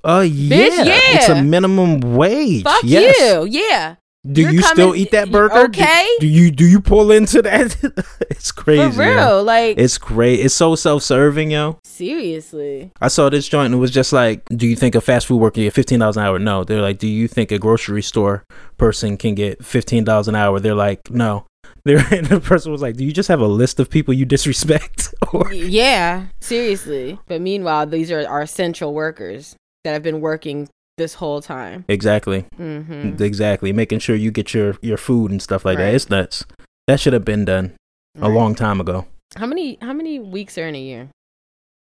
Uh, 0.05 0.27
yeah, 0.29 0.67
it's 1.15 1.29
a 1.29 1.43
minimum 1.43 2.01
wage. 2.01 2.65
fuck 2.65 2.83
yes. 2.83 3.17
you. 3.21 3.47
Yeah, 3.61 3.97
Do 4.27 4.43
You're 4.43 4.53
you 4.53 4.63
still 4.63 4.97
eat 4.97 5.13
that 5.13 5.31
burger? 5.31 5.67
Okay. 5.67 6.09
Do, 6.19 6.27
you 6.27 6.51
do 6.51 6.65
you 6.65 6.81
pull 6.81 7.13
into 7.13 7.41
that? 7.43 7.77
it's 8.31 8.51
crazy. 8.51 8.91
for 8.91 9.01
real. 9.01 9.17
yo. 9.17 9.43
Like 9.43 9.79
It's 9.79 9.99
great. 9.99 10.41
It's 10.41 10.55
so 10.55 10.75
self 10.75 11.03
serving, 11.03 11.53
yo. 11.53 11.79
seriously. 11.85 12.91
I 13.01 13.09
saw 13.09 13.29
this 13.29 13.47
joint 13.49 13.67
and 13.67 13.75
it 13.75 13.79
was 13.79 13.93
just 13.93 14.13
like, 14.13 14.45
do 14.49 14.67
you 14.67 14.75
think 14.75 14.95
a 14.95 15.01
fast 15.01 15.27
food 15.27 15.39
worker 15.39 15.55
can 15.55 15.65
get 15.65 15.73
fifteen 15.73 16.01
dollars 16.01 16.17
an 16.17 16.25
hour? 16.25 16.39
No. 16.39 16.65
They're 16.65 16.83
like, 16.83 16.99
do 16.99 17.09
you 17.09 17.29
think 17.29 17.53
a 17.53 17.59
grocery 17.59 18.03
store 18.03 18.45
person 18.79 19.17
can 19.17 19.35
get 19.37 19.65
fifteen 19.65 20.03
dollars 20.05 20.27
an 20.27 20.35
hour? 20.35 20.59
They're 20.59 20.75
like, 20.75 21.11
no. 21.11 21.47
They're, 21.85 22.05
and 22.13 22.27
the 22.27 22.41
person 22.41 22.71
was 22.71 22.83
like, 22.83 22.97
do 22.97 23.05
you 23.05 23.13
just 23.13 23.29
have 23.29 23.41
a 23.41 23.47
list 23.47 23.81
of 23.81 23.91
people 23.91 24.15
you 24.15 24.25
disrespect? 24.25 25.15
or 25.33 25.53
Yeah, 25.53 26.27
seriously. 26.41 27.19
But 27.27 27.41
meanwhile, 27.41 27.87
these 27.87 28.11
are 28.13 28.27
our 28.29 28.43
essential 28.43 28.95
workers 28.95 29.57
that 29.85 29.93
have 29.93 30.03
been 30.03 30.21
working 30.21 30.69
this 30.99 31.15
whole 31.15 31.41
time. 31.41 31.85
exactly, 31.89 32.45
Mm-hmm. 32.59 33.23
exactly, 33.23 33.73
making 33.73 33.99
sure 34.01 34.15
you 34.17 34.31
get 34.31 34.53
your 34.55 34.77
your 34.83 34.97
food 34.99 35.31
and 35.31 35.41
stuff 35.43 35.65
like 35.65 35.79
Right. 35.79 35.87
that. 35.87 35.95
It's 35.95 36.11
nuts. 36.11 36.45
That 36.87 37.01
should 37.01 37.13
have 37.15 37.25
been 37.25 37.45
done 37.45 37.73
a 38.21 38.29
long 38.29 38.55
time 38.55 38.81
ago. 38.81 39.07
How 39.37 39.47
many 39.47 39.79
how 39.81 39.93
many 39.93 40.19
weeks 40.19 40.59
are 40.59 40.69
in 40.69 40.75
a 40.75 40.81
year? 40.81 41.09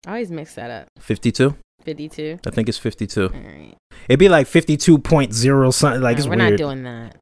I 0.08 0.12
always 0.12 0.32
mix 0.32 0.56
that 0.56 0.72
up. 0.72 0.88
Fifty 1.00 1.32
two. 1.32 1.56
Fifty 1.84 2.08
two. 2.10 2.40
I 2.46 2.50
think 2.52 2.70
it's 2.70 2.78
fifty 2.78 3.06
two. 3.08 3.30
All 3.34 3.40
right. 3.42 3.76
It'd 4.08 4.20
be 4.20 4.30
like 4.30 4.48
fifty 4.48 4.78
two 4.78 4.98
point 4.98 5.34
zero 5.34 5.72
something. 5.72 6.02
Like 6.02 6.16
All 6.16 6.20
it's 6.20 6.28
we're 6.28 6.38
weird. 6.38 6.52
not 6.52 6.58
doing 6.58 6.84
that. 6.84 7.16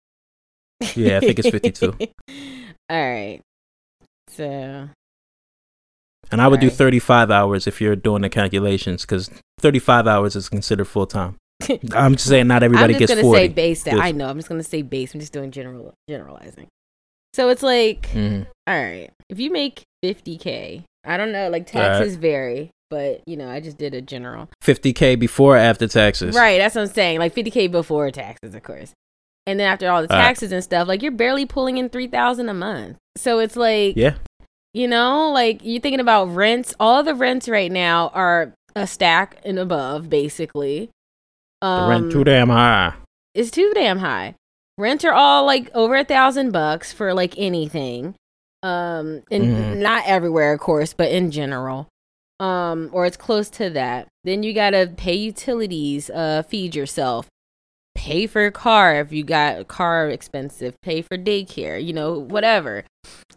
Yeah, 0.95 1.17
I 1.17 1.19
think 1.19 1.39
it's 1.39 1.49
52. 1.49 1.91
All 2.89 3.09
right. 3.11 3.41
So 4.29 4.87
And 6.31 6.41
I 6.41 6.47
would 6.47 6.59
do 6.59 6.69
35 6.69 7.31
hours 7.31 7.65
if 7.67 7.81
you're 7.81 7.95
doing 7.95 8.21
the 8.21 8.29
calculations 8.29 9.01
because 9.03 9.29
35 9.59 10.07
hours 10.07 10.35
is 10.35 10.47
considered 10.49 10.85
full 10.85 11.07
time. 11.07 11.35
I'm 11.93 12.15
just 12.15 12.27
saying 12.27 12.47
not 12.47 12.63
everybody 12.63 12.93
gets 12.93 13.11
40. 13.11 13.13
I'm 13.13 13.17
just 13.17 13.21
gonna 13.23 13.23
40. 13.23 13.41
say 13.41 13.47
base. 13.53 13.85
Yes. 13.85 13.97
I 13.99 14.11
know. 14.11 14.29
I'm 14.29 14.37
just 14.37 14.47
gonna 14.49 14.63
say 14.63 14.81
base. 14.81 15.13
I'm 15.13 15.19
just 15.19 15.33
doing 15.33 15.51
general 15.51 15.93
generalizing. 16.09 16.67
So 17.33 17.49
it's 17.49 17.61
like, 17.63 18.03
Mhm. 18.13 18.47
all 18.67 18.81
right, 18.81 19.09
if 19.29 19.39
you 19.39 19.51
make 19.51 19.83
50k, 20.03 20.83
I 21.05 21.17
don't 21.17 21.31
know, 21.31 21.49
like 21.49 21.69
All 21.75 21.81
right. 21.81 21.87
taxes 21.97 22.15
vary, 22.15 22.71
but 22.89 23.21
you 23.27 23.35
know, 23.37 23.49
I 23.49 23.59
just 23.59 23.77
did 23.77 23.93
a 23.93 24.01
general. 24.01 24.49
50K 24.63 25.15
before 25.19 25.55
or 25.55 25.59
after 25.59 25.87
taxes. 25.87 26.35
Right, 26.35 26.57
that's 26.59 26.75
what 26.75 26.81
I'm 26.83 26.87
saying. 26.87 27.19
Like 27.19 27.33
50k 27.35 27.71
before 27.71 28.09
taxes, 28.11 28.55
of 28.55 28.63
course. 28.63 28.93
And 29.45 29.59
then 29.59 29.67
after 29.67 29.89
all 29.89 30.01
the 30.03 30.11
All 30.13 30.17
right. 30.19 30.25
taxes 30.25 30.51
and 30.51 30.63
stuff, 30.63 30.87
like 30.87 31.01
you're 31.01 31.11
barely 31.11 31.45
pulling 31.45 31.77
in 31.77 31.89
3000 31.89 32.49
a 32.49 32.53
month. 32.53 32.97
So 33.17 33.39
it's 33.39 33.55
like 33.55 33.95
Yeah. 33.97 34.15
You 34.73 34.87
know, 34.87 35.31
like 35.31 35.61
you're 35.63 35.81
thinking 35.81 35.99
about 35.99 36.25
rents. 36.25 36.75
All 36.79 37.01
the 37.03 37.15
rents 37.15 37.49
right 37.49 37.71
now 37.71 38.09
are 38.13 38.53
a 38.75 38.85
stack 38.85 39.37
and 39.43 39.57
above, 39.57 40.09
basically. 40.09 40.89
The 41.61 41.67
Um, 41.67 41.89
rent 41.89 42.11
too 42.11 42.23
damn 42.23 42.49
high. 42.49 42.93
It's 43.33 43.51
too 43.51 43.71
damn 43.73 43.99
high. 43.99 44.35
Rents 44.77 45.03
are 45.03 45.11
all 45.13 45.45
like 45.45 45.69
over 45.75 45.95
a 45.95 46.03
thousand 46.05 46.51
bucks 46.51 46.93
for 46.93 47.13
like 47.13 47.33
anything. 47.37 48.15
Um, 48.61 49.23
and 49.31 49.43
Mhm. 49.43 49.77
not 49.77 50.03
everywhere, 50.05 50.53
of 50.53 50.59
course, 50.59 50.93
but 50.93 51.11
in 51.11 51.31
general. 51.31 51.87
Um, 52.39 52.89
or 52.93 53.05
it's 53.05 53.17
close 53.17 53.49
to 53.51 53.69
that. 53.71 54.07
Then 54.23 54.43
you 54.43 54.53
gotta 54.53 54.93
pay 54.95 55.15
utilities, 55.15 56.09
uh, 56.09 56.43
feed 56.47 56.75
yourself, 56.75 57.27
pay 57.95 58.27
for 58.27 58.45
a 58.45 58.51
car 58.51 58.95
if 59.01 59.11
you 59.11 59.23
got 59.23 59.59
a 59.59 59.65
car 59.65 60.09
expensive, 60.09 60.75
pay 60.81 61.01
for 61.01 61.17
daycare, 61.17 61.83
you 61.83 61.93
know, 61.93 62.13
whatever. 62.19 62.83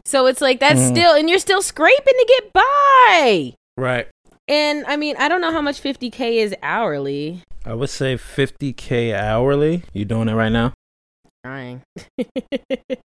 So 0.05 0.27
it's 0.27 0.41
like 0.41 0.61
that's 0.61 0.81
Mhm. 0.81 0.91
still, 0.91 1.15
and 1.15 1.29
you're 1.29 1.39
still 1.39 1.63
scraping 1.63 2.15
to 2.19 2.27
get 2.29 2.53
by. 2.53 3.55
Right. 3.77 4.09
And 4.49 4.85
I 4.87 4.97
mean, 4.97 5.17
I 5.19 5.29
don't 5.29 5.41
know 5.41 5.53
how 5.53 5.61
much 5.63 5.81
50k 5.81 6.39
is 6.39 6.55
hourly. 6.63 7.43
I 7.65 7.75
would 7.75 7.91
say 7.91 8.17
50K 8.17 9.15
hourly. 9.15 9.85
You 9.93 10.05
doing 10.05 10.29
it 10.29 10.35
right 10.35 10.51
now? 10.53 10.73
Trying. 11.45 11.83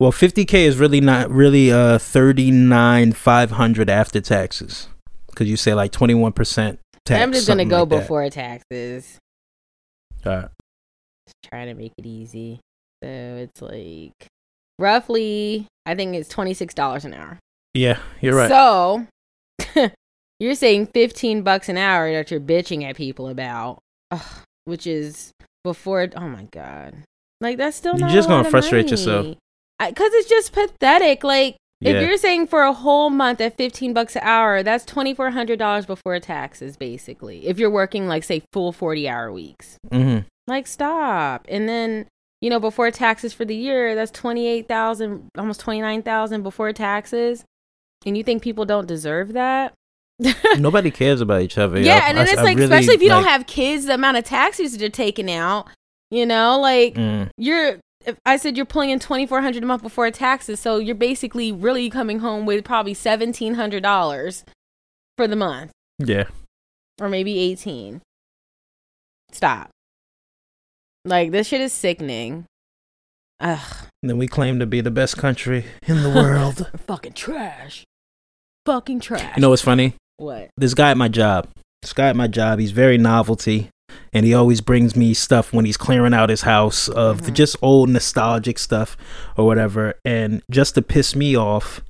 Well, 0.00 0.12
50K 0.12 0.64
is 0.64 0.78
really 0.78 1.02
not 1.02 1.30
really 1.30 1.70
uh 1.70 1.98
39 1.98 3.12
500 3.12 3.90
after 3.90 4.18
taxes. 4.22 4.88
Cuz 5.34 5.46
you 5.46 5.58
say 5.58 5.74
like 5.74 5.92
21% 5.92 6.78
tax. 7.04 7.22
I'm 7.22 7.34
just 7.34 7.46
gonna 7.46 7.66
go 7.66 7.80
like 7.80 7.90
that. 7.90 8.00
before 8.00 8.30
taxes. 8.30 9.18
All 10.24 10.32
right. 10.32 10.48
Trying 11.44 11.68
to 11.68 11.74
make 11.74 11.92
it 11.98 12.06
easy. 12.06 12.60
So 13.02 13.08
it's 13.08 13.62
like 13.62 14.12
roughly, 14.78 15.66
I 15.86 15.94
think 15.94 16.14
it's 16.14 16.28
twenty 16.28 16.54
six 16.54 16.74
dollars 16.74 17.04
an 17.04 17.14
hour. 17.14 17.38
Yeah, 17.74 17.98
you're 18.20 18.34
right. 18.36 18.48
So 18.48 19.06
you're 20.38 20.54
saying 20.54 20.88
fifteen 20.94 21.42
bucks 21.42 21.68
an 21.68 21.76
hour 21.76 22.10
that 22.12 22.30
you're 22.30 22.40
bitching 22.40 22.88
at 22.88 22.96
people 22.96 23.28
about, 23.28 23.78
Ugh, 24.10 24.20
which 24.64 24.86
is 24.86 25.32
before. 25.64 26.08
Oh 26.16 26.28
my 26.28 26.44
god, 26.52 26.94
like 27.40 27.56
that's 27.58 27.76
still 27.76 27.98
You're 27.98 28.08
just 28.08 28.28
gonna 28.28 28.48
frustrate 28.50 28.90
yourself. 28.90 29.24
money. 29.24 29.38
I 29.78 29.90
Because 29.90 30.12
it's 30.14 30.28
just 30.28 30.52
pathetic. 30.52 31.24
Like 31.24 31.56
Yeah. 31.80 31.92
if 31.92 32.02
you're 32.06 32.16
saying 32.18 32.48
for 32.48 32.62
a 32.62 32.72
whole 32.72 33.08
month 33.10 33.40
at 33.40 33.56
fifteen 33.56 33.92
bucks 33.94 34.16
an 34.16 34.22
hour, 34.24 34.62
that's 34.62 34.84
twenty 34.84 35.14
four 35.14 35.30
hundred 35.30 35.58
dollars 35.58 35.86
before 35.86 36.18
taxes, 36.20 36.76
basically. 36.76 37.46
If 37.46 37.58
you're 37.58 37.70
working 37.70 38.08
like 38.08 38.24
say 38.24 38.42
full 38.52 38.72
forty 38.72 39.08
hour 39.08 39.32
weeks. 39.32 39.76
Mhm. 39.90 40.24
Like 40.50 40.66
stop. 40.66 41.46
And 41.48 41.68
then, 41.68 42.06
you 42.40 42.50
know, 42.50 42.58
before 42.60 42.90
taxes 42.90 43.32
for 43.32 43.44
the 43.44 43.54
year, 43.54 43.94
that's 43.94 44.10
28,000, 44.10 45.28
almost 45.38 45.60
29,000 45.60 46.42
before 46.42 46.72
taxes. 46.72 47.44
And 48.04 48.16
you 48.16 48.24
think 48.24 48.42
people 48.42 48.64
don't 48.64 48.88
deserve 48.88 49.32
that? 49.34 49.72
Nobody 50.58 50.90
cares 50.90 51.20
about 51.20 51.42
each 51.42 51.56
other. 51.56 51.78
yeah, 51.80 52.04
and 52.08 52.18
then 52.18 52.26
I- 52.28 52.30
it's 52.32 52.40
I 52.40 52.42
like 52.42 52.56
really, 52.58 52.64
especially 52.64 52.94
if 52.94 53.02
you 53.02 53.08
like- 53.10 53.22
don't 53.24 53.30
have 53.30 53.46
kids, 53.46 53.86
the 53.86 53.94
amount 53.94 54.16
of 54.18 54.24
taxes 54.24 54.72
that 54.72 54.80
you're 54.80 54.90
taking 54.90 55.30
out, 55.30 55.68
you 56.10 56.26
know, 56.26 56.58
like 56.60 56.94
Mm, 56.94 57.30
you're 57.38 57.78
if 58.06 58.16
I 58.26 58.36
said 58.38 58.56
you're 58.56 58.64
pulling 58.66 58.88
in 58.90 58.98
2400 58.98 59.62
a 59.62 59.66
month 59.66 59.82
before 59.82 60.10
taxes, 60.10 60.58
so 60.58 60.78
you're 60.78 60.94
basically 60.94 61.52
really 61.52 61.90
coming 61.90 62.18
home 62.20 62.46
with 62.46 62.64
probably 62.64 62.94
$1700 62.94 64.44
for 65.18 65.28
the 65.28 65.36
month 65.36 65.70
yeah. 65.98 66.24
or 67.00 67.08
maybe 67.10 67.38
18. 67.38 68.00
Stop. 69.32 69.68
Like 71.04 71.30
this 71.30 71.48
shit 71.48 71.60
is 71.60 71.72
sickening. 71.72 72.44
Ugh. 73.40 73.58
And 74.02 74.10
then 74.10 74.18
we 74.18 74.28
claim 74.28 74.58
to 74.58 74.66
be 74.66 74.80
the 74.80 74.90
best 74.90 75.16
country 75.16 75.64
in 75.86 76.02
the 76.02 76.10
world. 76.10 76.70
fucking 76.86 77.14
trash. 77.14 77.84
Fucking 78.66 79.00
trash. 79.00 79.36
you 79.36 79.40
know 79.40 79.50
what's 79.50 79.62
funny? 79.62 79.94
what? 80.18 80.50
This 80.58 80.74
guy 80.74 80.90
at 80.90 80.98
my 80.98 81.08
job. 81.08 81.48
This 81.80 81.94
guy 81.94 82.08
at 82.10 82.16
my 82.16 82.26
job, 82.26 82.58
he's 82.58 82.72
very 82.72 82.98
novelty. 82.98 83.70
And 84.12 84.26
he 84.26 84.34
always 84.34 84.60
brings 84.60 84.94
me 84.94 85.14
stuff 85.14 85.52
when 85.52 85.64
he's 85.64 85.78
clearing 85.78 86.12
out 86.12 86.28
his 86.28 86.42
house 86.42 86.88
of 86.88 87.22
Mhm. 87.22 87.32
just 87.34 87.56
old 87.62 87.88
nostalgic 87.88 88.58
stuff 88.58 88.96
or 89.36 89.46
whatever. 89.46 89.94
And 90.04 90.42
just 90.50 90.74
to 90.74 90.82
piss 90.82 91.16
me 91.16 91.34
off, 91.36 91.80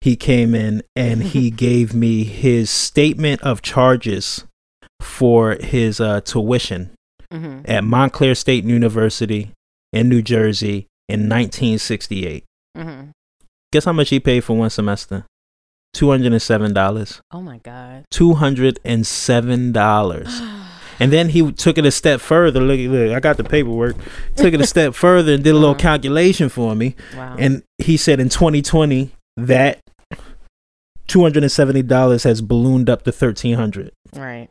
he 0.00 0.16
came 0.16 0.54
in 0.54 0.82
and 0.96 1.22
he 1.34 1.50
gave 1.50 1.94
me 1.94 2.24
his 2.24 2.68
statement 2.70 3.40
of 3.42 3.62
charges 3.62 4.44
for 5.00 5.52
his 5.60 6.00
uh, 6.00 6.20
tuition 6.22 6.90
Mm-hmm. 7.32 7.60
at 7.70 7.84
Montclair 7.84 8.34
State 8.34 8.64
University 8.64 9.52
in 9.92 10.08
New 10.08 10.20
Jersey 10.22 10.86
in 11.08 11.28
1968. 11.28 12.44
Mm-hmm. 12.76 13.10
Guess 13.72 13.84
how 13.84 13.92
much 13.92 14.08
he 14.10 14.18
paid 14.18 14.40
for 14.42 14.56
one 14.56 14.70
semester? 14.70 15.24
$207. 15.94 17.20
Oh 17.32 17.40
my 17.40 17.58
god. 17.58 18.04
$207. 18.12 20.56
And 21.02 21.10
then 21.10 21.30
he 21.30 21.50
took 21.52 21.78
it 21.78 21.86
a 21.86 21.90
step 21.90 22.20
further. 22.20 22.60
Look, 22.60 22.78
look, 22.78 23.12
I 23.16 23.20
got 23.20 23.38
the 23.38 23.44
paperwork. 23.44 23.96
Took 24.36 24.52
it 24.52 24.60
a 24.60 24.66
step 24.66 24.94
further 25.06 25.32
and 25.32 25.42
did 25.42 25.52
a 25.52 25.54
little 25.54 25.70
Uh-huh. 25.70 25.78
calculation 25.78 26.50
for 26.50 26.74
me. 26.76 26.94
wow. 27.16 27.36
And 27.38 27.62
he 27.78 27.96
said 27.96 28.20
in 28.20 28.28
2020 28.28 29.10
that 29.38 29.78
$270 31.08 32.24
has 32.24 32.42
ballooned 32.42 32.90
up 32.90 33.04
to 33.04 33.12
1300 33.12 33.92
right. 34.14 34.48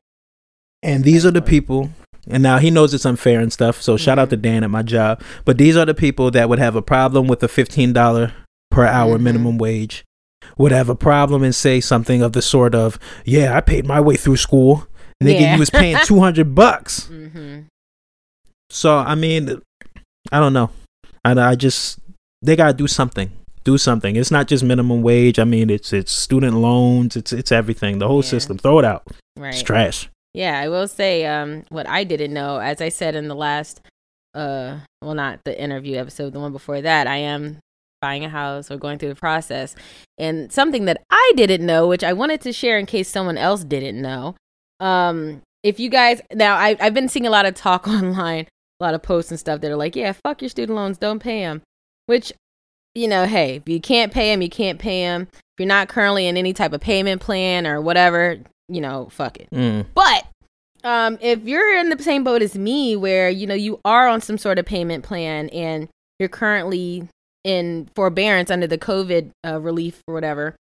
And 0.82 1.04
these 1.04 1.24
are 1.26 1.30
the 1.32 1.42
people, 1.44 1.92
and 2.30 2.42
now 2.44 2.58
he 2.60 2.70
knows 2.72 2.94
it's 2.94 3.06
unfair 3.06 3.40
and 3.40 3.52
stuff. 3.52 3.82
So 3.82 3.98
shout 3.98 4.20
out 4.20 4.30
to 4.30 4.38
Mhm. 4.38 4.42
Dan 4.42 4.64
at 4.64 4.70
my 4.70 4.82
job. 4.84 5.22
But 5.46 5.58
these 5.58 5.76
are 5.76 5.86
the 5.86 5.94
people 5.94 6.32
that 6.32 6.48
would 6.50 6.60
have 6.60 6.76
a 6.76 6.82
problem 6.82 7.28
with 7.28 7.42
a 7.44 7.48
fifteen 7.48 7.92
dollar 7.94 8.34
per 8.72 8.86
hour 8.86 9.18
Mhm. 9.18 9.22
minimum 9.22 9.58
wage, 9.58 10.06
would 10.58 10.72
have 10.72 10.90
a 10.90 10.96
problem 10.96 11.44
and 11.44 11.56
say 11.56 11.80
something 11.82 12.22
of 12.22 12.34
the 12.34 12.42
sort 12.42 12.76
of, 12.76 13.00
"Yeah, 13.26 13.56
I 13.58 13.62
paid 13.62 13.86
my 13.86 14.00
way 14.00 14.16
through 14.16 14.38
school." 14.38 14.88
Nigga, 15.24 15.40
Yeah. 15.42 15.54
you 15.54 15.60
was 15.60 15.70
paying 15.70 15.98
two 16.06 16.20
hundred 16.20 16.54
bucks. 16.56 17.10
Mm-hmm. 17.12 17.62
So 18.70 18.98
I 18.98 19.16
mean, 19.16 19.62
I 20.32 20.40
don't 20.40 20.54
know. 20.54 20.70
I 21.26 21.32
I 21.34 21.56
just 21.56 22.00
they 22.42 22.56
gotta 22.56 22.74
do 22.74 22.88
something. 22.88 23.32
Do 23.66 23.78
something. 23.78 24.16
It's 24.16 24.32
not 24.32 24.48
just 24.48 24.64
minimum 24.64 25.02
wage. 25.02 25.38
I 25.40 25.44
mean, 25.44 25.70
it's 25.70 25.92
it's 25.92 26.12
student 26.12 26.56
loans. 26.58 27.16
It's 27.18 27.34
it's 27.34 27.52
everything. 27.52 28.00
The 28.00 28.08
whole 28.08 28.24
Yeah. 28.24 28.30
system. 28.30 28.58
Throw 28.58 28.80
it 28.80 28.86
out. 28.86 29.04
Right. 29.38 29.54
It's 29.54 29.62
trash. 29.64 30.10
Yeah, 30.34 30.60
I 30.60 30.70
will 30.70 30.88
say 30.88 31.26
um 31.26 31.64
what 31.70 31.88
I 31.88 32.04
didn't 32.04 32.34
know, 32.34 32.58
as 32.60 32.82
I 32.82 32.90
said 32.90 33.16
in 33.16 33.28
the 33.28 33.36
last 33.36 33.82
uh 34.34 34.80
well 35.02 35.16
not 35.16 35.40
the 35.44 35.60
interview 35.60 35.98
episode, 35.98 36.34
the 36.34 36.40
one 36.40 36.52
before 36.52 36.82
that, 36.82 37.08
I 37.08 37.18
am 37.18 37.60
buying 38.02 38.24
a 38.24 38.30
house 38.30 38.72
or 38.72 38.78
going 38.78 38.98
through 38.98 39.10
the 39.10 39.16
process. 39.16 39.76
And 40.18 40.52
something 40.52 40.86
that 40.86 41.02
I 41.10 41.34
didn't 41.36 41.66
know, 41.66 41.88
which 41.88 42.04
I 42.04 42.14
wanted 42.14 42.42
to 42.42 42.54
share 42.54 42.78
in 42.78 42.86
case 42.86 43.10
someone 43.10 43.38
else 43.38 43.64
didn't 43.64 44.02
know. 44.02 44.36
Um 44.80 45.42
if 45.64 45.80
you 45.80 45.90
guys 45.90 46.22
now 46.34 46.56
I 46.56 46.78
I've 46.80 46.94
been 46.94 47.10
seeing 47.10 47.28
a 47.28 47.32
lot 47.32 47.46
of 47.46 47.56
talk 47.56 47.88
online, 47.88 48.48
a 48.80 48.84
lot 48.84 48.94
of 48.94 49.02
posts 49.04 49.32
and 49.32 49.40
stuff 49.40 49.62
that 49.62 49.72
are 49.72 49.76
like, 49.76 49.96
"Yeah, 49.96 50.14
fuck 50.14 50.42
your 50.42 50.50
student 50.50 50.76
loans, 50.76 50.98
don't 50.98 51.20
pay 51.20 51.42
them." 51.42 51.62
Which 52.06 52.32
you 52.96 53.08
know, 53.08 53.26
hey, 53.26 53.58
if 53.58 53.70
you 53.70 53.80
can't 53.80 54.12
pay 54.12 54.32
them, 54.32 54.42
you 54.42 54.50
can't 54.50 54.80
pay 54.80 55.04
them. 55.04 55.28
If 55.32 55.60
you're 55.60 55.68
not 55.68 55.90
currently 55.90 56.28
in 56.28 56.38
any 56.38 56.54
type 56.54 56.74
of 56.74 56.82
payment 56.82 57.22
plan 57.22 57.68
or 57.68 57.80
whatever, 57.82 58.40
you 58.70 58.82
know, 58.82 59.10
fuck 59.12 59.38
it. 59.38 59.50
Mm. 59.52 59.86
But 59.94 60.26
um, 60.84 61.18
if 61.22 61.44
you're 61.44 61.78
in 61.78 61.90
the 61.90 62.02
same 62.02 62.24
boat 62.24 62.42
as 62.42 62.58
me, 62.58 62.96
where 62.96 63.30
you 63.30 63.48
know 63.48 63.56
you 63.56 63.80
are 63.86 64.08
on 64.08 64.22
some 64.22 64.38
sort 64.38 64.60
of 64.60 64.66
payment 64.66 65.04
plan 65.04 65.50
and 65.50 65.88
you're 66.20 66.30
currently 66.30 67.08
in 67.44 67.90
forbearance 67.96 68.52
under 68.52 68.68
the 68.68 68.78
COVID 68.78 69.32
uh, 69.46 69.60
relief 69.60 70.02
or 70.08 70.14
whatever, 70.14 70.56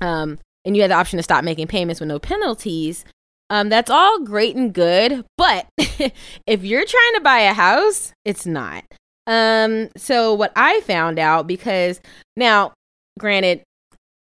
um, 0.00 0.38
and 0.64 0.76
you 0.76 0.82
have 0.82 0.90
the 0.90 0.96
option 0.96 1.16
to 1.16 1.22
stop 1.22 1.44
making 1.44 1.66
payments 1.66 2.00
with 2.00 2.08
no 2.08 2.18
penalties, 2.18 3.04
um, 3.50 3.68
that's 3.68 3.90
all 3.90 4.20
great 4.20 4.56
and 4.56 4.72
good. 4.72 5.24
But 5.36 5.66
if 5.78 6.64
you're 6.64 6.86
trying 6.86 7.14
to 7.14 7.20
buy 7.20 7.40
a 7.40 7.52
house, 7.52 8.12
it's 8.24 8.46
not. 8.46 8.84
Um, 9.26 9.90
so 9.96 10.32
what 10.32 10.52
I 10.56 10.80
found 10.82 11.18
out 11.18 11.46
because 11.46 12.00
now, 12.36 12.72
granted, 13.18 13.62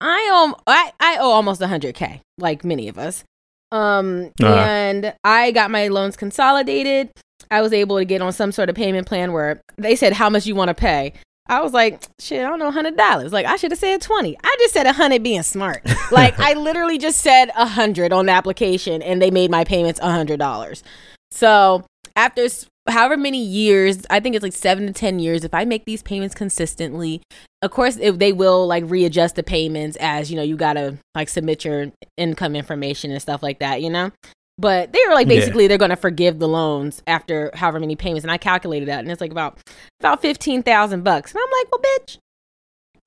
I 0.00 0.28
owe 0.32 0.54
I, 0.66 0.92
I 1.00 1.16
owe 1.18 1.30
almost 1.30 1.60
100k, 1.60 2.20
like 2.38 2.64
many 2.64 2.88
of 2.88 2.98
us. 2.98 3.24
Um, 3.72 4.32
Uh-huh. 4.42 4.54
and 4.54 5.14
I 5.24 5.50
got 5.50 5.70
my 5.70 5.88
loans 5.88 6.16
consolidated. 6.16 7.10
I 7.50 7.60
was 7.62 7.72
able 7.72 7.96
to 7.98 8.04
get 8.04 8.22
on 8.22 8.32
some 8.32 8.52
sort 8.52 8.68
of 8.68 8.76
payment 8.76 9.06
plan 9.06 9.32
where 9.32 9.60
they 9.76 9.96
said 9.96 10.12
how 10.12 10.28
much 10.30 10.46
you 10.46 10.54
want 10.54 10.68
to 10.68 10.74
pay. 10.74 11.12
I 11.48 11.60
was 11.60 11.72
like, 11.72 12.02
shit, 12.20 12.44
I 12.44 12.48
don't 12.48 12.58
know, 12.58 12.70
hundred 12.72 12.96
dollars. 12.96 13.32
Like 13.32 13.46
I 13.46 13.56
should 13.56 13.70
have 13.70 13.78
said 13.78 14.00
twenty. 14.02 14.36
I 14.42 14.56
just 14.60 14.74
said 14.74 14.86
a 14.86 14.92
hundred, 14.92 15.22
being 15.22 15.42
smart. 15.44 15.82
like 16.12 16.38
I 16.40 16.54
literally 16.54 16.98
just 16.98 17.20
said 17.20 17.50
a 17.56 17.66
hundred 17.66 18.12
on 18.12 18.26
the 18.26 18.32
application, 18.32 19.00
and 19.02 19.22
they 19.22 19.30
made 19.30 19.50
my 19.50 19.62
payments 19.64 20.00
a 20.02 20.10
hundred 20.10 20.38
dollars. 20.40 20.82
So 21.30 21.84
after 22.16 22.48
however 22.88 23.16
many 23.16 23.42
years, 23.42 23.98
I 24.10 24.20
think 24.20 24.34
it's 24.34 24.42
like 24.42 24.52
seven 24.52 24.86
to 24.86 24.92
ten 24.92 25.18
years. 25.18 25.44
If 25.44 25.54
I 25.54 25.64
make 25.64 25.84
these 25.84 26.02
payments 26.02 26.34
consistently, 26.34 27.22
of 27.62 27.70
course, 27.70 27.96
if 28.00 28.18
they 28.18 28.32
will 28.32 28.66
like 28.66 28.84
readjust 28.86 29.36
the 29.36 29.42
payments 29.42 29.96
as 30.00 30.30
you 30.30 30.36
know, 30.36 30.42
you 30.42 30.56
gotta 30.56 30.96
like 31.14 31.28
submit 31.28 31.64
your 31.64 31.86
income 32.16 32.54
information 32.56 33.10
and 33.10 33.20
stuff 33.20 33.42
like 33.42 33.58
that, 33.60 33.82
you 33.82 33.90
know. 33.90 34.10
But 34.58 34.92
they 34.92 35.00
were 35.06 35.14
like 35.14 35.26
Yeah. 35.26 35.34
basically 35.40 35.66
they're 35.66 35.76
gonna 35.78 35.96
forgive 35.96 36.38
the 36.38 36.48
loans 36.48 37.02
after 37.06 37.50
however 37.54 37.78
many 37.80 37.96
payments, 37.96 38.24
and 38.24 38.30
I 38.30 38.38
calculated 38.38 38.88
that, 38.88 39.00
and 39.00 39.10
it's 39.10 39.20
like 39.20 39.30
about 39.32 39.58
about 40.00 40.22
fifteen 40.22 40.62
thousand 40.62 41.02
bucks, 41.04 41.32
and 41.34 41.40
I'm 41.42 41.50
like, 41.58 41.72
well, 41.72 41.80
bitch, 41.98 42.18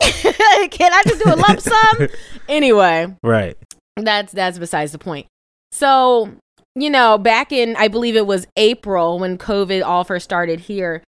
can 0.71 0.93
I 0.93 1.03
just 1.07 1.23
do 1.23 1.33
a 1.33 1.35
lump 1.35 1.59
sum? 1.59 2.07
anyway, 2.49 3.15
Right. 3.23 3.57
that's 3.97 4.31
that's 4.31 4.59
besides 4.59 4.91
the 4.91 4.99
point. 4.99 5.27
So, 5.71 6.31
you 6.75 6.89
know, 6.89 7.17
back 7.17 7.51
in 7.51 7.75
I 7.75 7.87
believe 7.87 8.15
it 8.15 8.27
was 8.27 8.47
April 8.55 9.19
when 9.19 9.37
COVID 9.37 9.83
all 9.83 10.03
first 10.03 10.23
started 10.23 10.59
here, 10.61 11.03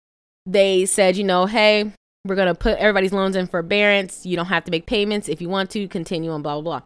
they 0.46 0.86
said, 0.86 1.18
you 1.18 1.24
know, 1.24 1.46
hey, 1.46 1.92
we're 2.26 2.36
gonna 2.36 2.56
put 2.56 2.78
everybody's 2.78 3.14
loans 3.14 3.36
in 3.36 3.48
forbearance. 3.48 4.26
You 4.26 4.36
don't 4.36 4.48
have 4.48 4.66
to 4.66 4.72
make 4.72 4.86
payments 4.86 5.30
if 5.30 5.42
you 5.42 5.50
want 5.50 5.70
to. 5.72 5.88
Continue 5.88 6.34
and 6.34 6.44
blah 6.44 6.56
blah 6.56 6.80
blah. 6.80 6.82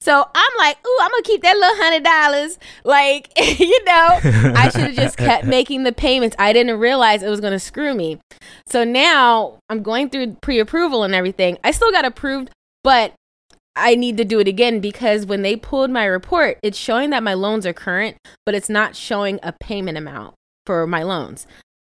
So 0.00 0.22
I'm 0.34 0.52
like, 0.58 0.76
ooh, 0.86 0.98
I'm 1.00 1.10
gonna 1.10 1.22
keep 1.22 1.42
that 1.42 1.56
little 1.56 1.76
hundred 1.82 2.04
dollars. 2.04 2.58
Like, 2.84 3.30
you 3.58 3.84
know, 3.84 4.20
I 4.54 4.68
should 4.68 4.82
have 4.82 4.94
just 4.94 5.16
kept 5.16 5.44
making 5.46 5.84
the 5.84 5.92
payments. 5.92 6.36
I 6.38 6.52
didn't 6.52 6.78
realize 6.78 7.22
it 7.22 7.30
was 7.30 7.40
going 7.40 7.54
to 7.54 7.58
screw 7.58 7.94
me. 7.94 8.20
So 8.66 8.84
now 8.84 9.58
I'm 9.70 9.82
going 9.82 10.10
through 10.10 10.34
pre 10.42 10.58
approval 10.58 11.04
and 11.04 11.14
everything. 11.14 11.56
I 11.64 11.70
still 11.70 11.90
got 11.90 12.04
approved, 12.04 12.50
but 12.82 13.14
I 13.76 13.94
need 13.94 14.16
to 14.18 14.24
do 14.24 14.38
it 14.38 14.48
again 14.48 14.80
because 14.80 15.26
when 15.26 15.42
they 15.42 15.56
pulled 15.56 15.90
my 15.90 16.04
report, 16.04 16.58
it's 16.62 16.78
showing 16.78 17.10
that 17.10 17.22
my 17.22 17.34
loans 17.34 17.66
are 17.66 17.72
current, 17.72 18.16
but 18.46 18.54
it's 18.54 18.68
not 18.68 18.94
showing 18.94 19.40
a 19.42 19.52
payment 19.52 19.98
amount 19.98 20.34
for 20.64 20.86
my 20.86 21.02
loans. 21.02 21.46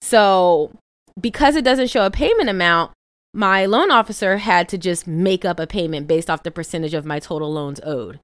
So 0.02 0.72
because 1.20 1.56
it 1.56 1.64
doesn't 1.64 1.90
show 1.90 2.06
a 2.06 2.12
payment 2.12 2.50
amount, 2.50 2.92
my 3.34 3.66
loan 3.66 3.92
officer 3.92 4.38
had 4.38 4.68
to 4.70 4.78
just 4.78 5.06
make 5.08 5.46
up 5.46 5.60
a 5.60 5.68
payment 5.68 6.08
based 6.08 6.30
off 6.30 6.44
the 6.44 6.52
percentage 6.52 6.94
of 6.94 7.06
my 7.06 7.20
total 7.20 7.52
loans 7.52 7.80
owed. 7.84 8.20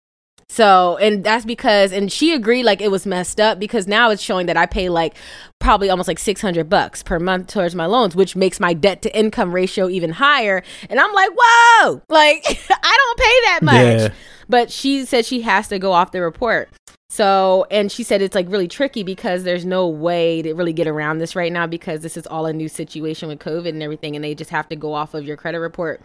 So, 0.49 0.97
and 0.97 1.23
that's 1.23 1.45
because, 1.45 1.91
and 1.91 2.11
she 2.11 2.33
agreed 2.33 2.63
like 2.63 2.81
it 2.81 2.91
was 2.91 3.05
messed 3.05 3.39
up 3.39 3.59
because 3.59 3.87
now 3.87 4.09
it's 4.09 4.21
showing 4.21 4.45
that 4.47 4.57
I 4.57 4.65
pay 4.65 4.89
like 4.89 5.15
probably 5.59 5.89
almost 5.89 6.07
like 6.07 6.19
600 6.19 6.69
bucks 6.69 7.01
per 7.01 7.19
month 7.19 7.47
towards 7.47 7.75
my 7.75 7.85
loans, 7.85 8.15
which 8.15 8.35
makes 8.35 8.59
my 8.59 8.73
debt 8.73 9.01
to 9.03 9.17
income 9.17 9.53
ratio 9.53 9.89
even 9.89 10.11
higher. 10.11 10.63
And 10.89 10.99
I'm 10.99 11.13
like, 11.13 11.31
whoa, 11.35 12.01
like 12.09 12.43
I 12.69 12.97
don't 12.97 13.19
pay 13.19 13.39
that 13.45 13.59
much. 13.61 13.99
Yeah. 14.01 14.09
But 14.49 14.71
she 14.71 15.05
said 15.05 15.25
she 15.25 15.41
has 15.41 15.69
to 15.69 15.79
go 15.79 15.93
off 15.93 16.11
the 16.11 16.21
report. 16.21 16.69
So, 17.13 17.67
and 17.69 17.91
she 17.91 18.01
said 18.01 18.23
it's 18.23 18.33
like 18.33 18.49
really 18.49 18.67
tricky 18.67 19.03
because 19.03 19.43
there's 19.43 19.65
no 19.65 19.87
way 19.87 20.41
to 20.41 20.55
really 20.55 20.73
get 20.73 20.87
around 20.87 21.19
this 21.19 21.35
right 21.35 21.53
now 21.53 21.67
because 21.67 22.01
this 22.01 22.17
is 22.17 22.25
all 22.25 22.47
a 22.47 22.53
new 22.53 22.67
situation 22.67 23.27
with 23.27 23.37
COVID 23.37 23.69
and 23.69 23.83
everything, 23.83 24.15
and 24.15 24.25
they 24.25 24.33
just 24.33 24.49
have 24.49 24.67
to 24.69 24.75
go 24.75 24.95
off 24.95 25.13
of 25.13 25.23
your 25.23 25.37
credit 25.37 25.59
report. 25.59 26.01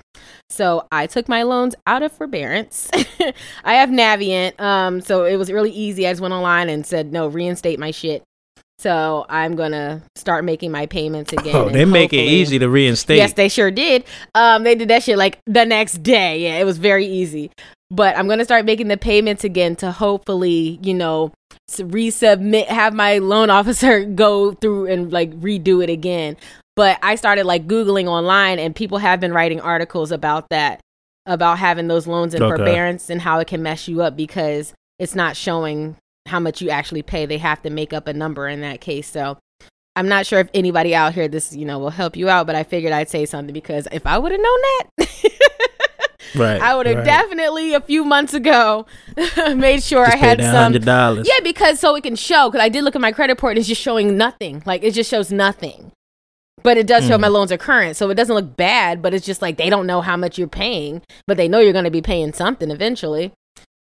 So, 0.50 0.86
I 0.92 1.06
took 1.06 1.26
my 1.26 1.44
loans 1.44 1.74
out 1.86 2.02
of 2.02 2.12
forbearance. 2.12 2.90
I 3.64 3.72
have 3.72 3.88
Navient, 3.88 4.60
um, 4.60 5.00
so 5.00 5.24
it 5.24 5.36
was 5.36 5.50
really 5.50 5.70
easy. 5.70 6.06
I 6.06 6.12
just 6.12 6.20
went 6.20 6.34
online 6.34 6.68
and 6.68 6.84
said, 6.84 7.10
no, 7.10 7.26
reinstate 7.26 7.78
my 7.78 7.90
shit. 7.90 8.22
So, 8.80 9.26
I'm 9.28 9.56
gonna 9.56 10.02
start 10.14 10.44
making 10.44 10.70
my 10.70 10.86
payments 10.86 11.32
again. 11.32 11.56
Oh, 11.56 11.68
they 11.68 11.84
make 11.84 12.12
it 12.12 12.18
easy 12.20 12.60
to 12.60 12.68
reinstate. 12.68 13.16
Yes, 13.16 13.32
they 13.32 13.48
sure 13.48 13.72
did. 13.72 14.04
Um, 14.36 14.62
they 14.62 14.76
did 14.76 14.88
that 14.88 15.02
shit 15.02 15.18
like 15.18 15.40
the 15.46 15.64
next 15.66 16.02
day. 16.04 16.42
Yeah, 16.44 16.58
it 16.58 16.64
was 16.64 16.78
very 16.78 17.04
easy. 17.04 17.50
But 17.90 18.16
I'm 18.16 18.28
gonna 18.28 18.44
start 18.44 18.64
making 18.66 18.86
the 18.88 18.96
payments 18.96 19.42
again 19.42 19.74
to 19.76 19.90
hopefully, 19.90 20.78
you 20.82 20.94
know, 20.94 21.32
resubmit, 21.70 22.66
have 22.66 22.94
my 22.94 23.18
loan 23.18 23.50
officer 23.58 24.04
go 24.04 24.52
through 24.52 24.86
and 24.86 25.12
like 25.12 25.32
redo 25.40 25.82
it 25.82 25.90
again. 25.90 26.36
But 26.76 26.98
I 27.02 27.16
started 27.16 27.44
like 27.46 27.66
googling 27.66 28.06
online, 28.06 28.60
and 28.60 28.76
people 28.76 28.98
have 28.98 29.18
been 29.18 29.32
writing 29.32 29.60
articles 29.60 30.12
about 30.12 30.50
that, 30.50 30.80
about 31.26 31.58
having 31.58 31.88
those 31.88 32.06
loans 32.06 32.32
in 32.34 32.42
Okay. 32.44 32.56
forbearance 32.56 33.10
and 33.10 33.20
how 33.20 33.40
it 33.40 33.48
can 33.48 33.60
mess 33.62 33.88
you 33.88 34.02
up 34.02 34.16
because 34.16 34.72
it's 35.00 35.16
not 35.16 35.36
showing 35.36 35.96
how 36.28 36.38
much 36.40 36.60
you 36.62 36.70
actually 36.70 37.02
pay. 37.02 37.26
They 37.26 37.38
have 37.38 37.62
to 37.62 37.70
make 37.70 37.92
up 37.92 38.06
a 38.06 38.12
number 38.12 38.46
in 38.48 38.60
that 38.60 38.80
case. 38.80 39.08
So 39.10 39.38
I'm 39.96 40.08
not 40.08 40.26
sure 40.26 40.38
if 40.38 40.48
anybody 40.54 40.94
out 40.94 41.14
here 41.14 41.26
this 41.28 41.54
you 41.54 41.64
know 41.64 41.78
will 41.78 41.90
help 41.90 42.16
you 42.16 42.28
out, 42.28 42.46
but 42.46 42.54
I 42.54 42.62
figured 42.62 42.92
I'd 42.92 43.08
say 43.10 43.26
something 43.26 43.52
because 43.52 43.88
if 43.90 44.06
I 44.06 44.16
would 44.18 44.30
have 44.32 44.40
known 44.40 44.60
that, 44.60 45.08
right. 46.36 46.60
I 46.60 46.76
would 46.76 46.86
have 46.86 46.98
right. 46.98 47.04
definitely 47.04 47.74
a 47.74 47.80
few 47.80 48.04
months 48.04 48.34
ago 48.34 48.86
made 49.56 49.82
sure 49.82 50.04
Just 50.04 50.16
I 50.16 50.18
had 50.18 50.40
some. 50.42 50.72
dollars. 50.74 51.26
Yeah, 51.28 51.40
because 51.42 51.80
so 51.80 51.94
it 51.96 52.02
can 52.02 52.16
show. 52.16 52.48
Because 52.50 52.62
I 52.64 52.68
did 52.68 52.84
look 52.84 52.94
at 52.94 53.00
my 53.00 53.12
credit 53.12 53.32
report 53.32 53.52
and 53.52 53.58
it's 53.58 53.68
just 53.68 53.80
showing 53.82 54.16
nothing. 54.16 54.62
Like 54.66 54.82
it 54.84 54.92
just 54.94 55.10
shows 55.10 55.32
nothing. 55.32 55.90
But 56.62 56.76
it 56.76 56.86
does 56.88 57.06
show 57.06 57.16
Mm. 57.16 57.20
my 57.20 57.28
loans 57.28 57.52
are 57.52 57.56
current, 57.56 57.96
so 57.96 58.10
it 58.10 58.14
doesn't 58.16 58.34
look 58.34 58.56
bad. 58.56 59.00
But 59.00 59.14
it's 59.14 59.24
just 59.24 59.40
like 59.40 59.56
they 59.58 59.70
don't 59.70 59.86
know 59.86 60.00
how 60.00 60.16
much 60.16 60.38
you're 60.38 60.48
paying, 60.48 61.02
but 61.26 61.36
they 61.36 61.46
know 61.48 61.60
you're 61.60 61.72
going 61.72 61.84
to 61.84 61.90
be 61.90 62.02
paying 62.02 62.32
something 62.32 62.70
eventually. 62.70 63.32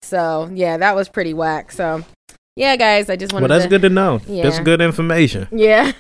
So 0.03 0.51
yeah, 0.53 0.77
that 0.79 0.95
was 0.97 1.09
pretty 1.11 1.35
whack. 1.35 1.73
So 1.73 2.05
yeah, 2.57 2.77
guys, 2.77 3.09
I 3.11 3.17
just 3.17 3.33
wanted. 3.33 3.49
Well, 3.49 3.59
that's 3.59 3.65
to, 3.65 3.71
good 3.71 3.83
to 3.83 3.89
know. 3.91 4.21
Yeah. 4.27 4.43
That's 4.45 4.59
good 4.61 4.81
information. 4.81 5.49
Yeah. 5.51 5.93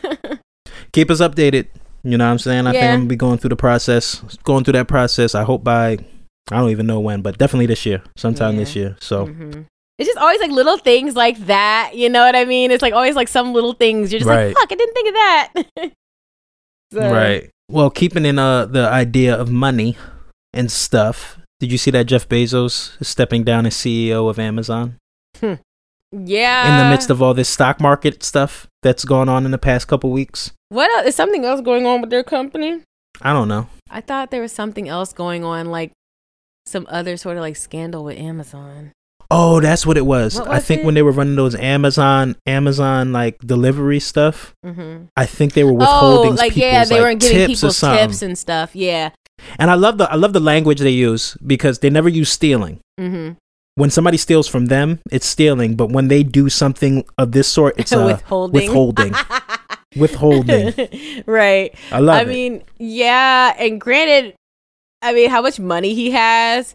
Keep 0.92 1.10
us 1.10 1.20
updated. 1.20 1.66
You 2.02 2.18
know 2.18 2.26
what 2.26 2.32
I'm 2.32 2.38
saying? 2.38 2.66
I 2.66 2.72
think 2.72 2.82
Yeah. 2.82 2.92
I'm 2.94 3.00
gonna 3.00 3.08
be 3.08 3.16
going 3.16 3.38
through 3.38 3.48
the 3.50 3.56
process. 3.56 4.20
Going 4.44 4.62
through 4.64 4.72
that 4.74 4.88
process. 4.88 5.34
I 5.34 5.42
hope 5.44 5.64
by 5.64 5.98
I 6.50 6.56
don't 6.58 6.70
even 6.70 6.86
know 6.86 7.00
when, 7.00 7.22
but 7.22 7.38
definitely 7.38 7.66
this 7.66 7.86
year. 7.86 8.02
Sometime 8.16 8.54
Yeah. 8.54 8.60
this 8.60 8.76
year. 8.76 8.96
So 9.00 9.26
Mhm. 9.26 9.64
It's 9.98 10.08
just 10.08 10.18
always 10.18 10.40
like 10.40 10.50
little 10.50 10.76
things 10.76 11.14
like 11.16 11.38
that. 11.46 11.92
You 11.94 12.08
know 12.10 12.20
what 12.24 12.34
I 12.36 12.44
mean? 12.44 12.70
It's 12.72 12.82
like 12.82 12.92
always 12.92 13.14
like 13.14 13.28
some 13.28 13.52
little 13.54 13.72
things. 13.74 14.12
You're 14.12 14.18
just 14.20 14.28
Right. 14.28 14.48
like, 14.48 14.56
fuck, 14.56 14.72
I 14.72 14.74
didn't 14.74 14.94
think 14.94 15.08
of 15.08 15.14
that. 15.14 15.52
So, 16.92 17.10
Right. 17.12 17.50
Well, 17.70 17.90
keeping 17.90 18.24
in 18.26 18.38
uh 18.38 18.66
the 18.66 18.86
idea 18.88 19.34
of 19.34 19.50
money 19.50 19.96
and 20.52 20.70
stuff. 20.70 21.38
Did 21.58 21.72
you 21.72 21.78
see 21.78 21.90
that 21.92 22.06
Jeff 22.06 22.28
Bezos 22.28 23.00
is 23.00 23.08
stepping 23.08 23.42
down 23.42 23.66
as 23.66 23.74
CEO 23.74 24.28
of 24.28 24.38
Amazon 24.38 24.96
Yeah. 26.14 26.70
in 26.80 26.84
the 26.84 26.90
midst 26.90 27.10
of 27.10 27.20
all 27.22 27.34
this 27.34 27.48
stock 27.48 27.80
market 27.80 28.22
stuff 28.22 28.66
that's 28.82 29.04
gone 29.04 29.28
on 29.28 29.44
in 29.44 29.50
the 29.50 29.58
past 29.58 29.88
couple 29.88 30.10
weeks? 30.10 30.52
what 30.68 30.90
else? 30.96 31.06
Is 31.08 31.14
something 31.14 31.44
else 31.44 31.60
going 31.60 31.86
on 31.86 32.00
with 32.00 32.10
their 32.10 32.24
company? 32.24 32.82
I 33.22 33.32
don't 33.32 33.48
know. 33.48 33.68
I 33.90 34.00
thought 34.00 34.30
there 34.30 34.42
was 34.42 34.52
something 34.52 34.88
else 34.88 35.12
going 35.12 35.44
on. 35.44 35.66
Like 35.66 35.92
some 36.66 36.86
other 36.90 37.16
sort 37.16 37.36
of 37.36 37.42
like 37.42 37.56
scandal 37.56 38.02
with 38.04 38.18
Amazon. 38.18 38.90
Oh, 39.30 39.60
that's 39.60 39.86
what 39.86 39.96
it 39.96 40.04
was. 40.06 40.38
What 40.38 40.48
I 40.48 40.58
think 40.60 40.80
it? 40.82 40.84
when 40.84 40.94
they 40.94 41.02
were 41.02 41.12
running 41.12 41.36
those 41.36 41.54
Amazon 41.54 42.36
Amazon 42.46 43.12
like 43.12 43.38
delivery 43.38 44.00
stuff, 44.00 44.52
Mm-hmm. 44.66 45.04
I 45.16 45.26
think 45.26 45.52
they 45.54 45.62
were 45.64 45.70
Oh, 45.72 45.74
withholding 45.74 46.36
like 46.36 46.56
yeah, 46.56 46.84
they 46.84 46.96
like, 46.96 47.02
weren't 47.02 47.20
giving 47.20 47.36
tips 47.48 47.60
people 47.60 47.72
something. 47.72 48.08
tips 48.08 48.22
and 48.22 48.36
stuff. 48.38 48.74
Yeah. 48.74 49.10
And 49.58 49.70
I 49.70 49.74
love 49.74 49.98
the 49.98 50.10
I 50.10 50.16
love 50.16 50.32
the 50.32 50.40
language 50.40 50.80
they 50.80 50.90
use 50.90 51.36
because 51.46 51.78
they 51.78 51.90
never 51.90 52.08
use 52.08 52.30
stealing. 52.30 52.80
Mm-hmm. 53.00 53.34
When 53.76 53.90
somebody 53.90 54.16
steals 54.16 54.46
from 54.46 54.66
them, 54.66 55.00
it's 55.10 55.26
stealing. 55.26 55.74
But 55.74 55.90
when 55.90 56.08
they 56.08 56.22
do 56.22 56.48
something 56.48 57.04
of 57.18 57.32
this 57.32 57.48
sort, 57.48 57.74
it's 57.78 57.92
uh, 57.92 58.04
withholding. 58.06 58.60
withholding. 58.60 59.14
withholding. 59.96 61.24
right. 61.26 61.74
I 61.90 61.98
love 61.98 62.16
I 62.16 62.22
it. 62.22 62.28
mean, 62.28 62.62
yeah, 62.78 63.54
and 63.58 63.80
granted, 63.80 64.34
I 65.02 65.12
mean, 65.12 65.28
how 65.30 65.42
much 65.42 65.58
money 65.58 65.94
he 65.94 66.12
has, 66.12 66.74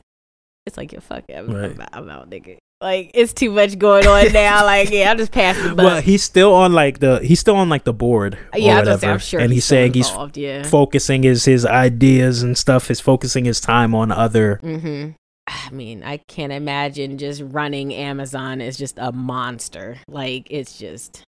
it's 0.65 0.77
like, 0.77 0.91
yo, 0.91 0.99
fuck 0.99 1.23
it, 1.29 1.35
I'm, 1.35 1.49
Right. 1.51 1.71
I'm, 1.71 1.81
out, 1.81 1.89
I'm 1.93 2.09
out, 2.09 2.29
nigga. 2.29 2.57
Like, 2.81 3.11
it's 3.13 3.33
too 3.33 3.51
much 3.51 3.77
going 3.77 4.07
on 4.07 4.31
now. 4.33 4.63
Like, 4.65 4.89
yeah, 4.89 5.09
I'll 5.09 5.17
just 5.17 5.31
pass 5.31 5.57
the 5.61 5.69
buck. 5.69 5.77
well, 5.77 6.01
he's 6.01 6.23
still 6.23 6.53
on 6.53 6.71
like 6.71 6.99
the 6.99 7.19
he's 7.19 7.39
still 7.39 7.55
on 7.57 7.67
like 7.67 7.83
the 7.83 7.91
board. 7.93 8.35
Or 8.53 8.59
yeah, 8.59 8.77
I 8.77 8.79
was 8.79 8.87
gonna 8.87 8.95
whatever, 8.95 8.99
say, 8.99 9.11
I'm 9.11 9.19
sure. 9.19 9.39
and 9.41 9.51
he's, 9.51 9.65
still 9.65 9.75
saying 9.75 9.93
he's 9.93 10.11
yeah. 10.37 10.63
focusing 10.63 11.23
his 11.23 11.43
his 11.43 11.65
ideas 11.65 12.41
and 12.41 12.57
stuff. 12.57 12.87
He's 12.87 13.01
focusing 13.01 13.43
his 13.43 13.59
time 13.59 13.93
on 13.93 14.11
other. 14.13 14.61
Mm-hmm. 14.63 15.11
I 15.49 15.71
mean, 15.71 16.03
I 16.03 16.17
can't 16.27 16.51
imagine 16.53 17.17
just 17.17 17.41
running 17.43 17.93
Amazon 17.93 18.61
is 18.61 18.77
just 18.77 18.97
a 18.99 19.11
monster. 19.11 19.97
Like, 20.07 20.47
it's 20.49 20.77
just, 20.77 21.23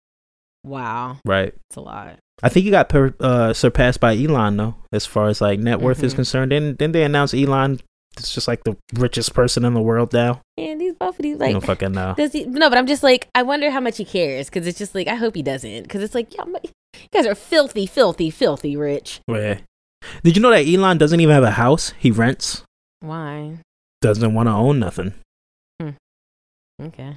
wow, 0.63 1.17
Right. 1.25 1.53
it's 1.69 1.75
a 1.77 1.81
lot. 1.81 2.17
I 2.43 2.49
think 2.49 2.65
he 2.65 2.71
got 2.71 2.89
per, 2.89 3.13
uh, 3.19 3.53
surpassed 3.53 3.99
by 3.99 4.15
Elon 4.17 4.57
though, 4.57 4.75
as 4.91 5.05
far 5.05 5.27
as 5.27 5.41
like 5.41 5.59
net 5.59 5.79
worth 5.81 6.03
is 6.03 6.13
Mhm. 6.13 6.17
concerned. 6.17 6.51
Then 6.51 6.75
then 6.79 6.91
they 6.91 7.03
announced 7.03 7.33
Elon 7.35 7.79
is 8.17 8.33
just 8.33 8.47
like 8.47 8.63
the 8.63 8.75
richest 8.95 9.33
person 9.33 9.63
in 9.63 9.73
the 9.75 9.81
world 9.81 10.11
now. 10.13 10.41
And 10.57 10.81
these 10.81 10.93
both 10.95 11.19
of 11.19 11.23
these, 11.23 11.37
like, 11.37 11.51
don't 11.51 11.61
fucking 11.65 11.91
know. 11.91 12.15
Does 12.17 12.33
he? 12.33 12.45
No, 12.45 12.67
but 12.69 12.77
I'm 12.79 12.87
just 12.87 13.03
like, 13.03 13.27
I 13.35 13.43
wonder 13.43 13.69
how 13.69 13.79
much 13.79 13.97
he 13.97 14.05
cares 14.05 14.49
because 14.49 14.65
it's 14.67 14.77
just 14.79 14.95
like, 14.95 15.07
I 15.07 15.15
hope 15.15 15.35
he 15.35 15.43
doesn't 15.43 15.83
because 15.83 16.01
it's 16.01 16.15
like, 16.15 16.33
yeah, 16.35 16.43
you 16.45 17.07
guys 17.13 17.27
are 17.27 17.35
filthy, 17.35 17.85
filthy, 17.85 18.29
filthy 18.31 18.75
rich. 18.75 19.19
Yeah. 19.27 19.59
Did 20.23 20.35
you 20.35 20.41
know 20.41 20.49
that 20.49 20.65
Elon 20.67 20.97
doesn't 20.97 21.19
even 21.19 21.33
have 21.33 21.43
a 21.43 21.51
house? 21.51 21.93
He 21.99 22.09
rents. 22.09 22.63
Why? 23.01 23.59
Doesn't 24.01 24.33
want 24.33 24.47
to 24.47 24.53
own 24.53 24.79
nothing. 24.79 25.13
Hmm. 25.81 25.89
Okay. 26.81 27.15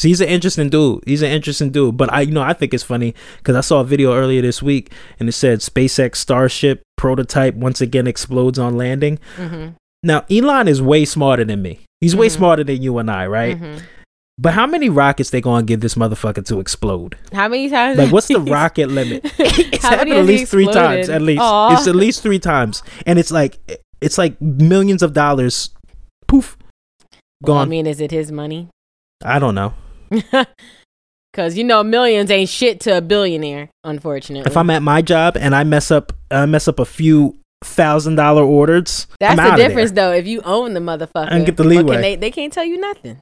He's 0.00 0.20
an 0.20 0.28
interesting 0.28 0.70
dude. 0.70 1.02
He's 1.06 1.22
an 1.22 1.30
interesting 1.30 1.70
dude. 1.70 1.96
But 1.96 2.12
I, 2.12 2.22
you 2.22 2.32
know, 2.32 2.42
I 2.42 2.52
think 2.52 2.72
it's 2.72 2.82
funny 2.84 3.14
because 3.38 3.54
I 3.56 3.60
saw 3.60 3.80
a 3.80 3.84
video 3.84 4.14
earlier 4.14 4.40
this 4.42 4.62
week 4.62 4.92
and 5.20 5.28
it 5.28 5.32
said 5.32 5.58
SpaceX 5.60 6.16
Starship 6.16 6.82
prototype 6.96 7.54
once 7.54 7.80
again 7.80 8.06
explodes 8.06 8.58
on 8.58 8.76
landing. 8.76 9.18
Mm-hmm. 9.36 9.70
Now, 10.02 10.24
Elon 10.30 10.68
is 10.68 10.80
way 10.80 11.04
smarter 11.04 11.44
than 11.44 11.62
me. 11.62 11.80
He's 12.00 12.14
way 12.16 12.28
Mhm. 12.28 12.36
smarter 12.36 12.64
than 12.64 12.80
you 12.82 12.98
and 12.98 13.10
I, 13.10 13.26
right? 13.26 13.60
Mhm. 13.60 13.82
But 14.38 14.54
how 14.54 14.66
many 14.66 14.88
rockets 14.88 15.30
they 15.30 15.40
gonna 15.40 15.64
give 15.64 15.80
this 15.80 15.94
motherfucker 15.94 16.44
to 16.46 16.60
explode? 16.60 17.16
How 17.32 17.48
many 17.48 17.68
times? 17.70 17.98
Like, 17.98 18.10
what's 18.12 18.26
the 18.28 18.40
rocket 18.56 18.88
limit? 18.88 19.24
It's 19.38 19.84
happened 19.84 20.12
at 20.12 20.24
least 20.26 20.50
three 20.50 20.66
times. 20.66 21.08
At 21.08 21.22
least 21.22 21.40
Aw. 21.42 21.74
it's 21.78 21.86
at 21.86 21.94
least 21.94 22.22
three 22.22 22.38
times, 22.38 22.82
and 23.06 23.18
it's 23.18 23.30
like 23.30 23.58
it's 24.00 24.18
like 24.18 24.40
millions 24.40 25.02
of 25.02 25.12
dollars. 25.12 25.70
Poof, 26.26 26.56
Well, 27.42 27.58
I 27.58 27.64
mean, 27.64 27.86
is 27.86 28.00
it 28.00 28.10
his 28.10 28.30
money? 28.32 28.68
I 29.24 29.38
don't 29.38 29.54
know. 29.54 29.74
Because 31.32 31.58
you 31.58 31.64
know, 31.64 31.82
millions 31.82 32.30
ain't 32.30 32.48
shit 32.48 32.78
to 32.82 32.96
a 32.96 33.00
billionaire. 33.00 33.68
Unfortunately, 33.82 34.48
If 34.48 34.56
I'm 34.56 34.70
at 34.70 34.82
my 34.82 35.02
job 35.02 35.36
and 35.36 35.52
I 35.52 35.64
mess 35.64 35.90
up, 35.90 36.12
I 36.30 36.46
mess 36.46 36.68
up 36.68 36.78
a 36.78 36.84
few 36.84 37.36
thousand 37.64 38.14
dollar 38.14 38.44
orders. 38.44 39.08
That's 39.18 39.40
the 39.40 39.56
difference, 39.56 39.90
though. 39.90 40.12
If 40.12 40.28
you 40.28 40.42
own 40.42 40.74
the 40.74 40.80
motherfucker, 40.80 41.26
And 41.32 41.44
get 41.44 41.56
the 41.56 41.64
can 41.64 41.70
leeway. 41.70 42.00
they, 42.00 42.14
they 42.14 42.30
can't 42.30 42.52
tell 42.52 42.64
you 42.64 42.76
nothing. 42.78 43.18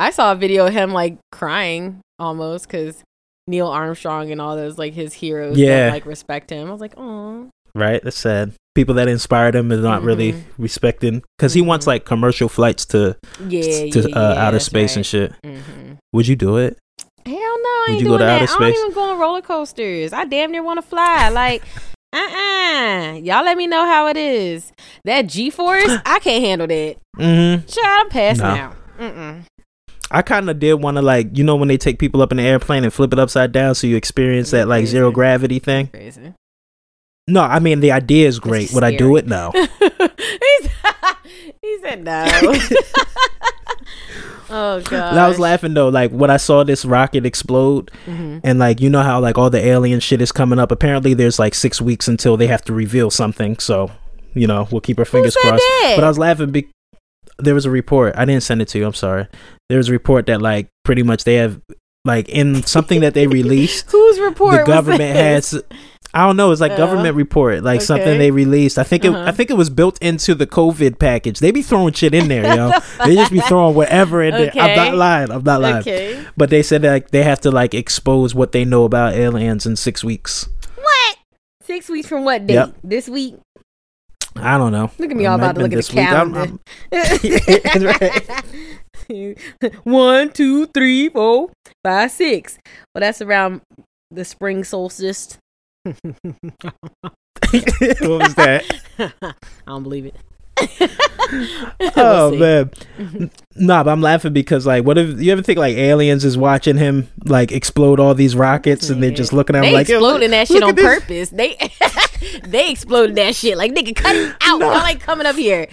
I 0.00 0.10
saw 0.10 0.32
a 0.32 0.34
video 0.34 0.66
of 0.66 0.72
him 0.72 0.92
like 0.92 1.18
crying 1.30 2.00
almost 2.18 2.66
because 2.66 3.04
Neil 3.46 3.68
Armstrong 3.68 4.32
and 4.32 4.40
all 4.40 4.56
those 4.56 4.76
like 4.76 4.94
his 4.94 5.12
heroes 5.12 5.56
Yeah. 5.56 5.86
that 5.86 5.92
like 5.92 6.06
respect 6.06 6.50
him. 6.50 6.66
I 6.66 6.72
was 6.72 6.80
like, 6.80 6.94
oh, 6.96 7.50
Right, 7.76 8.02
that's 8.02 8.18
sad. 8.18 8.52
People 8.74 8.94
that 8.96 9.06
inspired 9.08 9.54
him 9.54 9.70
is 9.70 9.80
not 9.80 10.02
really 10.02 10.32
Mhm. 10.32 10.42
respecting 10.58 11.22
because 11.38 11.54
he 11.54 11.62
wants 11.62 11.84
Mhm. 11.84 11.88
like 11.88 12.04
commercial 12.04 12.48
flights 12.48 12.84
to 12.86 13.16
yeah, 13.48 13.86
to 13.90 14.08
yeah, 14.10 14.16
uh, 14.16 14.34
yeah, 14.34 14.46
outer 14.46 14.58
space 14.58 14.96
and 14.96 15.00
right. 15.00 15.06
shit. 15.06 15.32
hmm 15.44 15.92
Would 16.12 16.26
you 16.26 16.36
do 16.36 16.56
it? 16.56 16.76
Hell 17.24 17.34
no, 17.36 17.40
I 17.40 17.84
Would 17.88 17.94
ain't 17.96 18.04
doing 18.04 18.18
that. 18.18 18.42
outer 18.42 18.52
I 18.52 18.70
don't 18.70 18.78
even 18.78 18.92
go 18.92 19.10
on 19.12 19.18
roller 19.18 19.42
coasters. 19.42 20.12
I 20.12 20.24
damn 20.24 20.50
near 20.50 20.62
want 20.62 20.78
to 20.78 20.86
fly. 20.86 21.28
Like, 21.30 21.62
uh, 22.12 22.18
uh 22.18 23.12
y'all 23.22 23.44
let 23.44 23.56
me 23.56 23.66
know 23.66 23.86
how 23.86 24.08
it 24.08 24.16
is. 24.16 24.72
That 25.04 25.28
G 25.28 25.50
force, 25.50 25.84
I 26.04 26.18
can't 26.18 26.44
handle 26.44 26.66
that. 26.66 26.96
Mm-hmm. 27.18 27.66
Child, 27.66 27.86
I'm 28.04 28.08
passing 28.10 28.44
No. 28.44 28.50
out. 28.50 28.76
Mm-mm. 29.00 29.42
I 30.10 30.22
kind 30.22 30.50
of 30.50 30.58
did 30.58 30.74
want 30.74 30.96
to 30.96 31.02
like 31.02 31.36
you 31.38 31.44
know 31.44 31.56
when 31.56 31.68
they 31.68 31.76
take 31.76 31.98
people 31.98 32.22
up 32.22 32.30
in 32.32 32.36
the 32.38 32.42
airplane 32.44 32.84
and 32.84 32.92
flip 32.92 33.12
it 33.12 33.18
upside 33.18 33.52
down 33.52 33.74
so 33.74 33.86
you 33.86 33.96
experience 33.96 34.50
that 34.50 34.68
like 34.68 34.86
zero 34.86 35.10
gravity 35.10 35.58
thing. 35.60 35.86
Crazy. 35.88 36.32
No, 37.26 37.42
I 37.42 37.58
mean 37.58 37.80
the 37.80 37.92
idea 37.92 38.28
is 38.28 38.38
great. 38.38 38.72
Would 38.72 38.84
I 38.84 38.94
do 38.96 39.16
it? 39.16 39.26
No. 39.26 39.52
He 41.62 41.78
said 41.80 42.04
no. 42.04 42.26
oh 44.50 44.80
god. 44.82 45.16
I 45.16 45.28
was 45.28 45.38
laughing 45.38 45.74
though, 45.74 45.88
like 45.88 46.10
when 46.10 46.30
I 46.30 46.36
saw 46.36 46.62
this 46.64 46.84
rocket 46.84 47.24
explode, 47.24 47.90
hmm 48.04 48.38
and 48.44 48.58
like 48.58 48.80
you 48.80 48.90
know 48.90 49.02
how 49.02 49.20
like 49.20 49.38
all 49.38 49.48
the 49.50 49.64
alien 49.64 50.00
shit 50.00 50.20
is 50.20 50.32
coming 50.32 50.58
up. 50.58 50.70
Apparently, 50.70 51.14
there's 51.14 51.38
like 51.38 51.54
six 51.54 51.80
weeks 51.80 52.08
until 52.08 52.36
they 52.36 52.46
have 52.46 52.62
to 52.64 52.72
reveal 52.74 53.10
something. 53.10 53.58
So, 53.58 53.90
you 54.34 54.46
know, 54.46 54.68
we'll 54.70 54.80
keep 54.82 54.98
our 54.98 55.04
fingers 55.04 55.34
crossed. 55.36 55.62
that? 55.62 55.92
But 55.96 56.04
I 56.04 56.08
was 56.08 56.18
laughing. 56.18 56.50
because 56.50 56.70
there 57.38 57.54
was 57.54 57.64
a 57.64 57.70
report. 57.70 58.14
I 58.16 58.24
didn't 58.26 58.42
send 58.42 58.60
it 58.60 58.68
to 58.68 58.78
you. 58.78 58.86
I'm 58.86 58.94
sorry. 58.94 59.26
There 59.68 59.78
was 59.78 59.88
a 59.88 59.92
report 59.92 60.26
that 60.26 60.42
like 60.42 60.68
pretty 60.84 61.02
much 61.02 61.24
they 61.24 61.36
have 61.36 61.60
like 62.04 62.28
in 62.28 62.62
something 62.64 63.00
that 63.00 63.14
they 63.14 63.26
released. 63.26 63.90
Whose 63.90 64.20
report? 64.20 64.66
the 64.66 64.70
government 64.72 65.16
has. 65.16 65.62
I 66.14 66.24
don't 66.26 66.36
know. 66.36 66.52
It's 66.52 66.60
like 66.60 66.72
Uh, 66.72 66.76
government 66.76 67.16
report, 67.16 67.64
like 67.64 67.80
something 67.82 68.18
they 68.18 68.30
released. 68.30 68.78
I 68.78 68.84
think 68.84 69.04
it. 69.04 69.08
Uh-huh. 69.12 69.24
I 69.26 69.32
think 69.32 69.50
it 69.50 69.56
was 69.56 69.68
built 69.68 69.98
into 70.00 70.34
the 70.34 70.46
COVID 70.46 70.98
package. 70.98 71.40
They 71.40 71.50
be 71.50 71.60
throwing 71.62 71.92
shit 71.92 72.14
in 72.14 72.28
there, 72.28 72.54
yo. 72.54 72.70
they 73.04 73.14
just 73.16 73.32
be 73.32 73.40
throwing 73.40 73.74
whatever 73.74 74.22
in 74.22 74.32
there. 74.32 74.52
I'm 74.54 74.76
not 74.76 74.94
lying. 74.94 75.30
I'm 75.30 75.42
not 75.42 75.60
lying. 75.60 75.76
Okay. 75.78 76.24
But 76.36 76.50
they 76.50 76.62
said 76.62 76.82
that 76.82 76.92
like, 76.92 77.10
they 77.10 77.24
have 77.24 77.40
to 77.42 77.50
like 77.50 77.74
expose 77.74 78.34
what 78.34 78.52
they 78.52 78.64
know 78.64 78.84
about 78.84 79.14
aliens 79.14 79.66
in 79.66 79.74
six 79.76 80.04
weeks. 80.04 80.48
What? 80.76 81.16
Six 81.62 81.88
weeks 81.88 82.08
from 82.08 82.24
what 82.24 82.46
date? 82.46 82.54
Yep. 82.54 82.74
This 82.84 83.08
week? 83.08 83.36
I 84.36 84.58
don't 84.58 84.72
know. 84.72 84.90
Look 84.98 85.10
at 85.10 85.16
me 85.16 85.24
It 85.24 85.28
all 85.28 85.36
about 85.36 85.54
to 85.56 85.62
look 85.62 85.72
at 85.72 85.84
the 85.84 85.94
week. 85.94 86.06
I'm- 86.06 86.32
calendar. 86.32 86.58
I'm- 89.08 89.74
One, 89.84 90.30
two, 90.32 90.66
three, 90.66 91.08
four, 91.08 91.50
five, 91.84 92.10
six. 92.10 92.58
Well, 92.94 93.00
that's 93.00 93.20
around 93.22 93.60
the 94.10 94.24
spring 94.24 94.64
solstice. 94.64 95.38
what 95.84 96.00
was 98.00 98.34
that? 98.36 98.64
I 98.98 99.34
don't 99.66 99.82
believe 99.82 100.06
it. 100.06 100.16
oh 101.96 102.30
We'll 102.30 102.38
man, 102.38 102.70
nah. 103.56 103.82
But 103.84 103.90
I'm 103.90 104.00
laughing 104.00 104.32
because 104.32 104.66
like, 104.66 104.84
what 104.84 104.98
if 104.98 105.20
you 105.20 105.32
ever 105.32 105.42
think 105.42 105.58
like 105.58 105.76
aliens 105.76 106.24
is 106.24 106.36
watching 106.38 106.76
him 106.76 107.08
like 107.24 107.52
explode 107.52 108.00
all 108.00 108.14
these 108.14 108.36
rockets 108.36 108.90
and 108.90 109.02
they're 109.02 109.10
just 109.10 109.32
looking 109.32 109.56
at 109.56 109.60
him 109.64 109.70
They 109.70 109.74
like, 109.74 109.88
exploding 109.88 110.30
that 110.30 110.48
shit 110.48 110.62
on 110.62 110.74
purpose. 110.74 111.30
They 111.30 111.56
they 112.46 112.70
exploded 112.70 113.16
that 113.16 113.34
shit. 113.34 113.56
Like 113.56 113.72
nigga, 113.72 113.94
cut 113.94 114.14
it 114.16 114.34
out. 114.42 114.58
No. 114.60 114.72
Y'all 114.72 114.86
ain't 114.86 115.00
coming 115.00 115.26
up 115.26 115.36
here. 115.36 115.66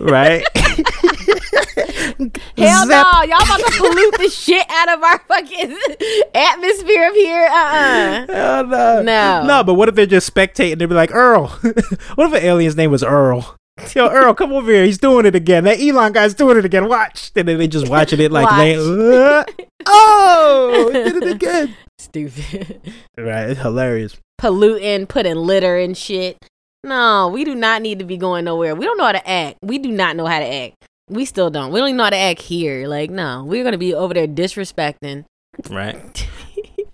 right? 0.00 0.44
Hell 2.56 2.86
Zap. 2.86 3.06
no, 3.12 3.22
y'all 3.22 3.42
about 3.42 3.58
to 3.58 3.72
pollute 3.76 4.14
the 4.18 4.30
shit 4.30 4.64
out 4.68 4.88
of 4.96 5.02
our 5.02 5.18
fucking 5.20 5.76
atmosphere 6.34 7.04
up 7.06 7.14
here. 7.14 7.46
Uh 7.50 7.54
uh 7.54 8.26
Hell 8.26 8.66
no. 8.66 9.02
No. 9.02 9.44
No, 9.46 9.64
but 9.64 9.74
what 9.74 9.88
if 9.88 9.94
they're 9.94 10.06
just 10.06 10.32
spectating? 10.32 10.78
They'd 10.78 10.86
be 10.86 10.94
like, 10.94 11.14
Earl. 11.14 11.48
what 12.14 12.26
if 12.28 12.32
an 12.32 12.44
alien's 12.44 12.76
name 12.76 12.90
was 12.90 13.02
Earl? 13.02 13.57
Yo, 13.94 14.08
Earl, 14.08 14.34
come 14.34 14.52
over 14.52 14.70
here. 14.70 14.84
He's 14.84 14.98
doing 14.98 15.26
it 15.26 15.34
again. 15.34 15.64
That 15.64 15.80
Elon 15.80 16.12
guy's 16.12 16.34
doing 16.34 16.56
it 16.58 16.64
again. 16.64 16.88
Watch. 16.88 17.32
And 17.36 17.48
then 17.48 17.58
they 17.58 17.68
just 17.68 17.88
watching 17.88 18.20
it 18.20 18.32
like, 18.32 18.48
oh, 19.86 20.90
he 20.92 21.02
did 21.10 21.22
it 21.22 21.30
again. 21.30 21.74
Stupid. 21.98 22.80
Right, 23.16 23.50
it's 23.50 23.60
hilarious. 23.60 24.16
Polluting, 24.38 25.06
putting 25.06 25.36
litter 25.36 25.78
and 25.78 25.96
shit. 25.96 26.38
No, 26.84 27.28
we 27.28 27.44
do 27.44 27.54
not 27.54 27.82
need 27.82 27.98
to 27.98 28.04
be 28.04 28.16
going 28.16 28.44
nowhere. 28.44 28.74
We 28.74 28.84
don't 28.84 28.98
know 28.98 29.06
how 29.06 29.12
to 29.12 29.28
act. 29.28 29.58
We 29.62 29.78
do 29.78 29.90
not 29.90 30.16
know 30.16 30.26
how 30.26 30.38
to 30.38 30.46
act. 30.46 30.76
We 31.10 31.24
still 31.24 31.50
don't. 31.50 31.72
We 31.72 31.80
don't 31.80 31.88
even 31.88 31.96
know 31.96 32.04
how 32.04 32.10
to 32.10 32.16
act 32.16 32.42
here. 32.42 32.86
Like, 32.86 33.10
no, 33.10 33.42
we're 33.44 33.64
gonna 33.64 33.78
be 33.78 33.94
over 33.94 34.14
there 34.14 34.28
disrespecting. 34.28 35.24
Right. 35.68 36.28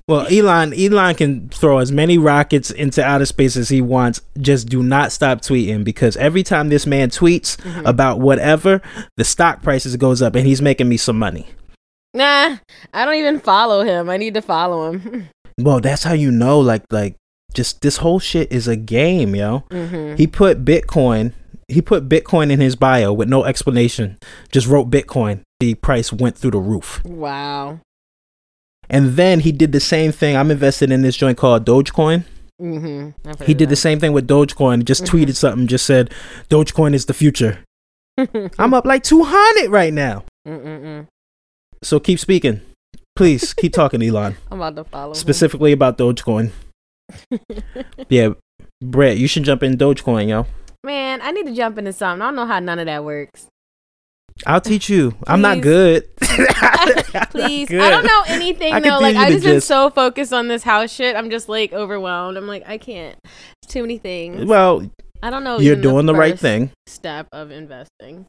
Well, 0.06 0.26
Elon, 0.30 0.74
Elon 0.74 1.14
can 1.14 1.48
throw 1.48 1.78
as 1.78 1.90
many 1.90 2.18
rockets 2.18 2.70
into 2.70 3.02
outer 3.02 3.24
space 3.24 3.56
as 3.56 3.70
he 3.70 3.80
wants. 3.80 4.20
Just 4.38 4.68
do 4.68 4.82
not 4.82 5.12
stop 5.12 5.40
tweeting 5.40 5.82
because 5.82 6.16
every 6.18 6.42
time 6.42 6.68
this 6.68 6.86
man 6.86 7.08
tweets 7.10 7.56
Mm-hmm. 7.64 7.86
about 7.86 8.20
whatever, 8.20 8.82
the 9.16 9.24
stock 9.24 9.62
prices 9.62 9.96
goes 9.96 10.20
up, 10.20 10.34
and 10.34 10.46
he's 10.46 10.60
making 10.60 10.88
me 10.88 10.98
some 10.98 11.18
money. 11.18 11.48
Nah, 12.12 12.58
I 12.92 13.04
don't 13.04 13.14
even 13.14 13.40
follow 13.40 13.82
him. 13.82 14.10
I 14.10 14.16
need 14.18 14.34
to 14.34 14.42
follow 14.42 14.92
him. 14.92 15.28
Well, 15.56 15.78
that's 15.80 16.02
how 16.02 16.14
you 16.14 16.32
know, 16.32 16.58
like, 16.58 16.82
like 16.90 17.14
just 17.54 17.80
this 17.80 17.98
whole 17.98 18.18
shit 18.18 18.50
is 18.50 18.66
a 18.66 18.74
game, 18.74 19.36
yo. 19.36 19.58
hmm 19.70 20.16
He 20.16 20.26
put 20.26 20.64
Bitcoin 20.64 21.32
he 21.68 21.80
put 21.80 22.08
Bitcoin 22.08 22.50
in 22.50 22.60
his 22.60 22.74
bio 22.76 23.12
with 23.12 23.28
no 23.28 23.44
explanation. 23.44 24.18
Just 24.52 24.66
wrote 24.66 24.90
Bitcoin. 24.90 25.40
The 25.60 25.74
price 25.74 26.12
went 26.12 26.36
through 26.36 26.50
the 26.50 26.58
roof. 26.58 27.02
Wow. 27.04 27.78
And 28.90 29.16
then 29.16 29.40
he 29.40 29.52
did 29.52 29.72
the 29.72 29.80
same 29.80 30.12
thing. 30.12 30.36
I'm 30.36 30.50
invested 30.50 30.90
in 30.92 31.02
this 31.02 31.16
joint 31.16 31.38
called 31.38 31.64
Dogecoin. 31.66 32.24
Mm-hmm. 32.62 33.44
He 33.44 33.54
did 33.54 33.68
the 33.68 33.76
same 33.76 33.98
thing 33.98 34.12
with 34.12 34.28
Dogecoin. 34.28 34.84
Just 34.84 35.04
Mhm. 35.04 35.08
tweeted 35.08 35.34
something. 35.36 35.66
Just 35.66 35.86
said 35.86 36.12
Dogecoin 36.48 36.94
is 36.94 37.06
the 37.06 37.14
future. 37.14 37.58
I'm 38.58 38.74
up 38.74 38.84
like 38.84 39.02
200 39.02 39.70
right 39.70 39.92
now. 39.92 40.24
Mm-mm-mm. 40.46 41.06
So 41.82 41.98
keep 41.98 42.18
speaking. 42.20 42.60
Please 43.16 43.52
keep 43.54 43.72
talking, 43.80 44.02
Elon. 44.02 44.36
I'm 44.50 44.60
about 44.60 44.76
to 44.76 44.84
follow. 44.88 45.10
him. 45.10 45.14
Specifically 45.16 45.72
about 45.72 45.98
Dogecoin. 45.98 46.50
Yeah, 48.08 48.30
Britt, 48.82 49.18
you 49.18 49.26
should 49.28 49.44
jump 49.44 49.62
in 49.62 49.76
Dogecoin, 49.76 50.28
yo. 50.28 50.46
Man, 50.82 51.20
I 51.22 51.32
need 51.32 51.46
to 51.46 51.54
jump 51.54 51.78
into 51.78 51.92
something. 51.92 52.22
I 52.22 52.26
don't 52.26 52.36
know 52.36 52.46
how 52.46 52.60
none 52.60 52.78
of 52.78 52.86
that 52.86 53.04
works. 53.04 53.46
I'll 54.46 54.60
teach 54.60 54.88
you. 54.88 55.14
I'm 55.26 55.40
not 55.40 55.58
Please. 55.58 55.62
good. 55.62 56.16
Please, 57.30 57.70
I 57.70 57.90
don't 57.90 58.04
know 58.04 58.22
anything 58.26 58.72
I 58.74 58.80
though. 58.80 58.98
Like 58.98 59.16
I 59.16 59.26
the 59.26 59.34
just 59.36 59.44
been 59.44 59.54
gist. 59.54 59.68
so 59.68 59.90
focused 59.90 60.32
on 60.32 60.48
this 60.48 60.62
house 60.64 60.90
shit. 60.92 61.14
I'm 61.16 61.30
just 61.30 61.48
like 61.48 61.72
overwhelmed. 61.72 62.36
I'm 62.36 62.46
like 62.46 62.64
I 62.66 62.78
can't. 62.78 63.16
It's 63.62 63.72
too 63.72 63.82
many 63.82 63.98
things. 63.98 64.44
Well, 64.44 64.90
I 65.22 65.30
don't 65.30 65.44
know. 65.44 65.58
you're 65.60 65.76
doing 65.76 66.06
the, 66.06 66.14
right 66.14 66.38
thing. 66.38 66.70
Step 66.86 67.28
of 67.32 67.50
investing. 67.50 68.26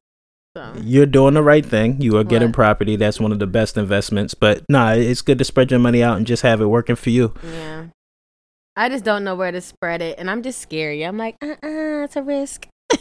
So 0.56 0.74
You're 0.82 1.06
doing 1.08 1.34
the 1.34 1.44
right 1.44 1.66
thing. 1.66 2.00
You 2.02 2.16
are 2.18 2.24
getting 2.24 2.50
What? 2.50 2.56
property. 2.56 2.96
That's 2.96 3.20
one 3.20 3.34
of 3.34 3.40
the 3.40 3.48
best 3.48 3.76
investments. 3.76 4.34
But 4.36 4.64
nah, 4.70 4.94
it's 4.94 5.22
good 5.22 5.38
to 5.40 5.44
spread 5.44 5.72
your 5.72 5.82
money 5.82 6.02
out 6.02 6.16
and 6.18 6.26
just 6.26 6.44
have 6.44 6.62
it 6.62 6.68
working 6.68 6.96
for 6.96 7.10
you. 7.10 7.34
yeah, 7.44 7.88
I 8.78 8.88
just 8.90 9.04
don't 9.04 9.24
know 9.26 9.36
where 9.36 9.52
to 9.52 9.60
spread 9.60 10.02
it, 10.02 10.18
and 10.20 10.30
I'm 10.32 10.44
just 10.44 10.60
scary. 10.62 11.04
I'm 11.04 11.18
like, 11.18 11.36
uh, 11.42 11.56
uh 11.64 12.04
it's 12.06 12.16
a 12.16 12.22
risk. 12.24 12.68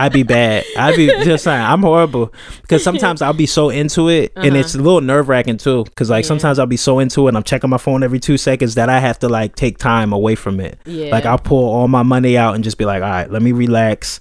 I'd 0.00 0.12
be 0.12 0.22
bad. 0.22 0.64
I'd 0.76 0.96
be 0.96 1.06
just 1.24 1.44
saying 1.44 1.60
I'm 1.60 1.82
horrible 1.82 2.32
because 2.62 2.82
sometimes 2.84 3.22
I'll 3.22 3.32
be 3.32 3.46
so 3.46 3.70
into 3.70 4.08
it 4.08 4.32
and 4.36 4.46
Uh-huh. 4.48 4.56
it's 4.58 4.74
a 4.74 4.78
little 4.78 5.00
nerve 5.00 5.28
wracking 5.28 5.56
too. 5.58 5.84
Because 5.84 6.10
like 6.10 6.24
Yeah. 6.24 6.28
sometimes 6.28 6.58
I'll 6.58 6.66
be 6.66 6.76
so 6.76 6.98
into 6.98 7.26
it 7.26 7.28
and 7.28 7.36
I'm 7.36 7.42
checking 7.42 7.70
my 7.70 7.78
phone 7.78 8.02
every 8.02 8.20
two 8.20 8.36
seconds 8.38 8.74
that 8.76 8.88
I 8.88 8.98
have 9.00 9.18
to 9.20 9.28
like 9.28 9.56
take 9.56 9.78
time 9.78 10.12
away 10.12 10.34
from 10.34 10.60
it. 10.60 10.78
yeah, 10.86 11.10
Like 11.10 11.24
I'll 11.26 11.38
pull 11.38 11.64
all 11.68 11.88
my 11.88 12.02
money 12.02 12.36
out 12.38 12.54
and 12.54 12.62
just 12.64 12.78
be 12.78 12.84
like, 12.84 13.02
all 13.02 13.08
right, 13.08 13.30
let 13.30 13.42
me 13.42 13.52
relax, 13.52 14.20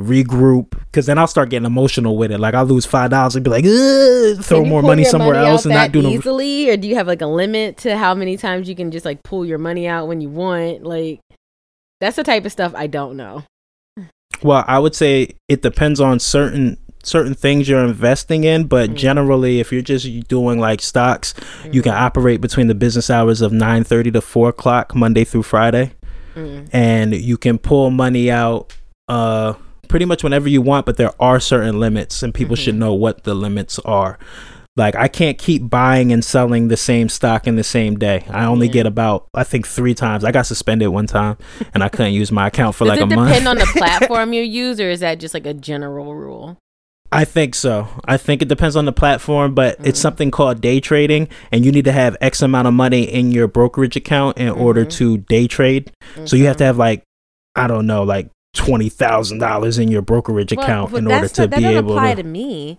regroup. 0.00 0.70
Because 0.70 1.06
then 1.06 1.18
I'll 1.18 1.26
start 1.26 1.50
getting 1.50 1.66
emotional 1.66 2.16
with 2.16 2.30
it. 2.32 2.38
Like 2.38 2.54
I'll 2.54 2.64
lose 2.64 2.84
five 2.86 3.10
dollars 3.10 3.36
and 3.36 3.44
be 3.44 3.50
like, 3.50 3.64
throw 4.44 4.64
more 4.64 4.82
money 4.82 5.04
somewhere 5.04 5.34
money 5.34 5.46
else 5.48 5.64
and 5.64 5.74
not 5.74 5.80
that 5.84 5.92
do 5.92 6.02
no. 6.02 6.08
easily, 6.10 6.68
or 6.70 6.76
do 6.76 6.88
you 6.88 6.94
have 6.96 7.06
like 7.06 7.22
a 7.22 7.26
limit 7.26 7.76
to 7.78 7.96
how 7.96 8.14
many 8.14 8.36
times 8.36 8.68
you 8.68 8.74
can 8.74 8.90
just 8.90 9.04
like 9.04 9.22
pull 9.22 9.44
your 9.44 9.58
money 9.58 9.86
out 9.86 10.08
when 10.08 10.20
you 10.20 10.28
want? 10.28 10.82
Like, 10.84 11.20
that's 12.00 12.16
the 12.16 12.24
type 12.24 12.44
of 12.44 12.52
stuff 12.52 12.72
I 12.74 12.86
don't 12.86 13.16
know. 13.16 13.44
Well, 14.42 14.64
I 14.66 14.78
would 14.78 14.94
say 14.94 15.30
it 15.48 15.62
depends 15.62 16.00
on 16.00 16.18
certain 16.20 16.78
certain 17.02 17.34
things 17.34 17.68
you're 17.68 17.84
investing 17.84 18.44
in, 18.44 18.64
but 18.64 18.88
Mm. 18.90 18.94
generally, 18.94 19.60
if 19.60 19.70
you're 19.70 19.82
just 19.82 20.08
doing 20.26 20.58
like 20.58 20.80
stocks, 20.80 21.34
you 21.70 21.82
can 21.82 21.92
Mm, 21.92 22.00
operate 22.00 22.40
between 22.40 22.66
the 22.66 22.74
business 22.74 23.10
hours 23.10 23.42
of 23.42 23.52
nine 23.52 23.84
thirty 23.84 24.10
to 24.10 24.22
four 24.22 24.48
o'clock 24.48 24.94
Monday 24.94 25.22
through 25.24 25.42
Friday, 25.42 25.92
mm, 26.34 26.66
and 26.72 27.14
you 27.14 27.36
can 27.36 27.58
pull 27.58 27.90
money 27.90 28.30
out 28.30 28.72
uh 29.08 29.52
pretty 29.86 30.06
much 30.06 30.24
whenever 30.24 30.48
you 30.48 30.62
want. 30.62 30.86
But 30.86 30.96
there 30.96 31.12
are 31.20 31.38
certain 31.40 31.78
limits, 31.78 32.22
and 32.22 32.32
people 32.32 32.56
should 32.56 32.74
Mhm. 32.74 32.78
know 32.78 32.94
what 32.94 33.24
the 33.24 33.34
limits 33.34 33.78
are. 33.84 34.18
Like 34.76 34.96
I 34.96 35.06
can't 35.06 35.38
keep 35.38 35.70
buying 35.70 36.12
and 36.12 36.24
selling 36.24 36.66
the 36.68 36.76
same 36.76 37.08
stock 37.08 37.46
in 37.46 37.54
the 37.54 37.62
same 37.62 37.96
day. 37.96 38.24
I 38.28 38.44
only 38.46 38.66
Yeah. 38.66 38.72
get 38.72 38.86
about 38.86 39.28
I 39.32 39.44
think 39.44 39.66
three 39.68 39.94
times. 39.94 40.24
I 40.24 40.32
got 40.32 40.46
suspended 40.46 40.88
one 40.88 41.06
time, 41.06 41.36
and 41.72 41.84
I 41.84 41.88
couldn't 41.88 42.12
use 42.14 42.32
my 42.32 42.48
account 42.48 42.74
for 42.74 42.84
Does 42.84 42.98
like 42.98 43.00
a 43.00 43.06
month. 43.14 43.28
Does 43.28 43.36
it 43.36 43.40
depend 43.40 43.48
on 43.48 43.58
the 43.58 43.72
platform 43.78 44.32
you 44.32 44.42
use, 44.42 44.80
or 44.80 44.90
is 44.90 45.00
that 45.00 45.20
just 45.20 45.32
like 45.34 45.46
a 45.46 45.54
general 45.54 46.14
rule? 46.16 46.58
I 47.12 47.24
think 47.24 47.54
so. 47.54 47.86
I 48.06 48.16
think 48.16 48.42
it 48.42 48.48
depends 48.48 48.74
on 48.74 48.86
the 48.86 48.92
platform, 48.92 49.54
but 49.54 49.76
it's 49.84 50.00
Mhm. 50.00 50.02
something 50.02 50.30
called 50.32 50.60
day 50.60 50.80
trading, 50.80 51.28
and 51.52 51.64
you 51.64 51.70
need 51.70 51.84
to 51.84 51.92
have 51.92 52.16
X 52.20 52.42
amount 52.42 52.66
of 52.66 52.74
money 52.74 53.02
in 53.02 53.30
your 53.30 53.46
brokerage 53.46 53.94
account 53.94 54.38
in 54.38 54.48
order 54.48 54.84
Mhm. 54.84 54.90
to 54.94 55.18
day 55.18 55.46
trade. 55.46 55.92
So 56.24 56.34
you 56.34 56.46
have 56.46 56.56
to 56.56 56.64
have 56.64 56.76
like, 56.76 57.04
I 57.54 57.68
don't 57.68 57.86
know, 57.86 58.02
like 58.02 58.30
twenty 58.56 58.88
thousand 58.88 59.38
dollars 59.38 59.78
in 59.78 59.86
your 59.88 60.02
brokerage 60.02 60.52
Well, 60.56 60.64
account 60.64 60.90
but 60.90 60.98
in 60.98 61.06
order 61.06 61.28
to 61.28 61.42
not- 61.42 61.50
that 61.50 61.56
be 61.58 61.62
doesn't 61.62 61.76
able 61.78 61.92
apply 61.92 62.14
to. 62.16 62.22
to 62.24 62.28
me. 62.28 62.78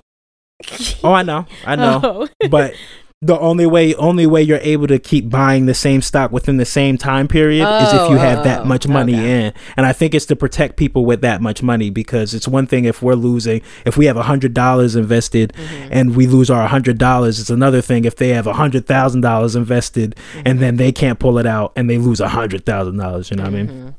Oh, 1.03 1.14
I 1.14 1.24
know, 1.24 1.45
I 1.66 1.76
know, 1.76 1.99
Oh. 2.03 2.28
but 2.49 2.74
the 3.22 3.39
only 3.39 3.66
way, 3.66 3.95
only 3.95 4.28
way 4.28 4.41
you're 4.43 4.60
able 4.60 4.86
to 4.88 4.99
keep 4.99 5.30
buying 5.30 5.66
the 5.66 5.74
same 5.74 6.01
stock 6.01 6.32
within 6.32 6.58
the 6.58 6.66
same 6.66 6.97
time 6.97 7.28
period 7.28 7.64
is 7.82 7.88
if 7.93 8.10
you 8.10 8.16
Oh, 8.18 8.20
have 8.20 8.39
oh, 8.39 8.43
that 8.43 8.62
oh, 8.62 8.66
much 8.66 8.88
money 8.88 9.16
okay. 9.16 9.45
in. 9.47 9.53
And 9.78 9.86
I 9.86 9.93
think 9.93 10.14
it's 10.14 10.26
to 10.28 10.36
protect 10.36 10.78
people 10.78 11.06
with 11.06 11.22
that 11.22 11.41
much 11.41 11.64
money 11.64 11.89
because 11.89 12.34
it's 12.36 12.47
one 12.47 12.68
thing 12.68 12.86
if 12.86 13.01
we're 13.01 13.16
losing, 13.16 13.62
if 13.86 13.97
we 13.97 14.06
have 14.06 14.18
a 14.18 14.24
hundred 14.24 14.53
dollars 14.53 14.95
invested 14.95 15.53
Mhm. 15.53 15.88
and 15.91 16.16
we 16.16 16.28
lose 16.28 16.49
our 16.51 16.68
hundred 16.68 16.97
dollars. 16.99 17.39
It's 17.39 17.49
another 17.49 17.82
thing 17.82 18.06
if 18.06 18.16
they 18.18 18.30
have 18.30 18.45
a 18.47 18.53
hundred 18.53 18.86
thousand 18.86 19.22
dollars 19.22 19.56
invested 19.56 20.16
and 20.45 20.60
then 20.60 20.76
they 20.76 20.91
can't 20.91 21.18
pull 21.18 21.39
it 21.39 21.47
out 21.47 21.72
and 21.76 21.89
they 21.89 21.97
lose 21.97 22.20
a 22.20 22.30
hundred 22.30 22.66
thousand 22.66 22.97
dollars. 22.97 23.32
You 23.32 23.38
know 23.38 23.43
what 23.43 23.53
I 23.53 23.56
mean? 23.64 23.68
Mhm. 23.68 23.95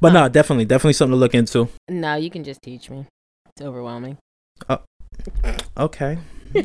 But 0.00 0.12
Huh. 0.12 0.22
no, 0.22 0.28
definitely, 0.28 0.64
definitely 0.64 0.94
something 0.94 1.12
to 1.14 1.20
look 1.20 1.34
into. 1.34 1.68
No, 1.88 2.16
you 2.16 2.30
can 2.30 2.42
just 2.42 2.62
teach 2.62 2.90
me. 2.90 3.06
It's 3.50 3.62
overwhelming. 3.64 4.18
Okay, 5.76 6.18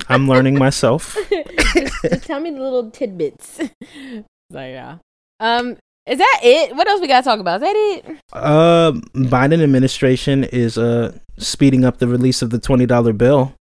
I'm 0.08 0.28
learning 0.28 0.58
myself. 0.58 1.18
just, 1.30 2.02
just 2.04 2.24
tell 2.26 2.40
me 2.40 2.52
the 2.52 2.60
little 2.60 2.92
tidbits. 2.92 3.56
so 4.52 4.60
yeah. 4.60 4.98
Um, 5.40 5.78
is 6.06 6.18
that 6.18 6.40
it? 6.44 6.76
What 6.76 6.88
else 6.88 7.02
we 7.02 7.08
gotta 7.08 7.24
talk 7.24 7.40
about? 7.40 7.62
Is 7.62 7.68
that 7.68 7.76
it? 7.76 8.20
Uh, 8.34 8.92
Biden 9.14 9.64
administration 9.64 10.44
is 10.44 10.78
uh 10.78 11.18
speeding 11.38 11.86
up 11.86 11.98
the 11.98 12.08
release 12.08 12.42
of 12.42 12.50
the 12.50 12.60
twenty 12.60 12.86
dollar 12.86 13.14
bill 13.14 13.54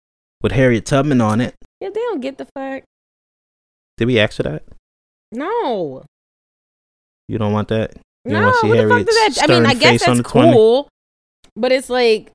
with 0.43 0.53
Harriet 0.53 0.87
Tubman 0.87 1.21
on 1.21 1.41
it. 1.41 1.55
Yeah, 1.81 1.91
they 1.91 2.01
don't 2.01 2.21
get 2.21 2.39
the 2.39 2.47
fuck. 2.57 2.85
Did 3.97 4.07
we 4.07 4.19
ask 4.19 4.37
for 4.37 4.43
that? 4.45 4.63
No. 5.33 6.05
You 7.29 7.39
don't 7.39 7.53
want 7.53 7.69
that? 7.69 7.97
You 8.25 8.33
no, 8.33 8.41
don't 8.41 8.43
wanna 8.45 8.59
see 8.59 8.69
what 8.69 8.77
the 8.77 8.89
fuck 8.89 9.07
does 9.07 9.37
that? 9.37 9.51
I 9.51 9.55
mean, 9.55 9.67
I 9.67 9.75
guess 9.75 10.05
that's 10.05 10.17
the 10.19 10.23
20? 10.23 10.53
cool, 10.53 10.89
but 11.57 11.73
it's 11.73 11.91
like 11.91 12.31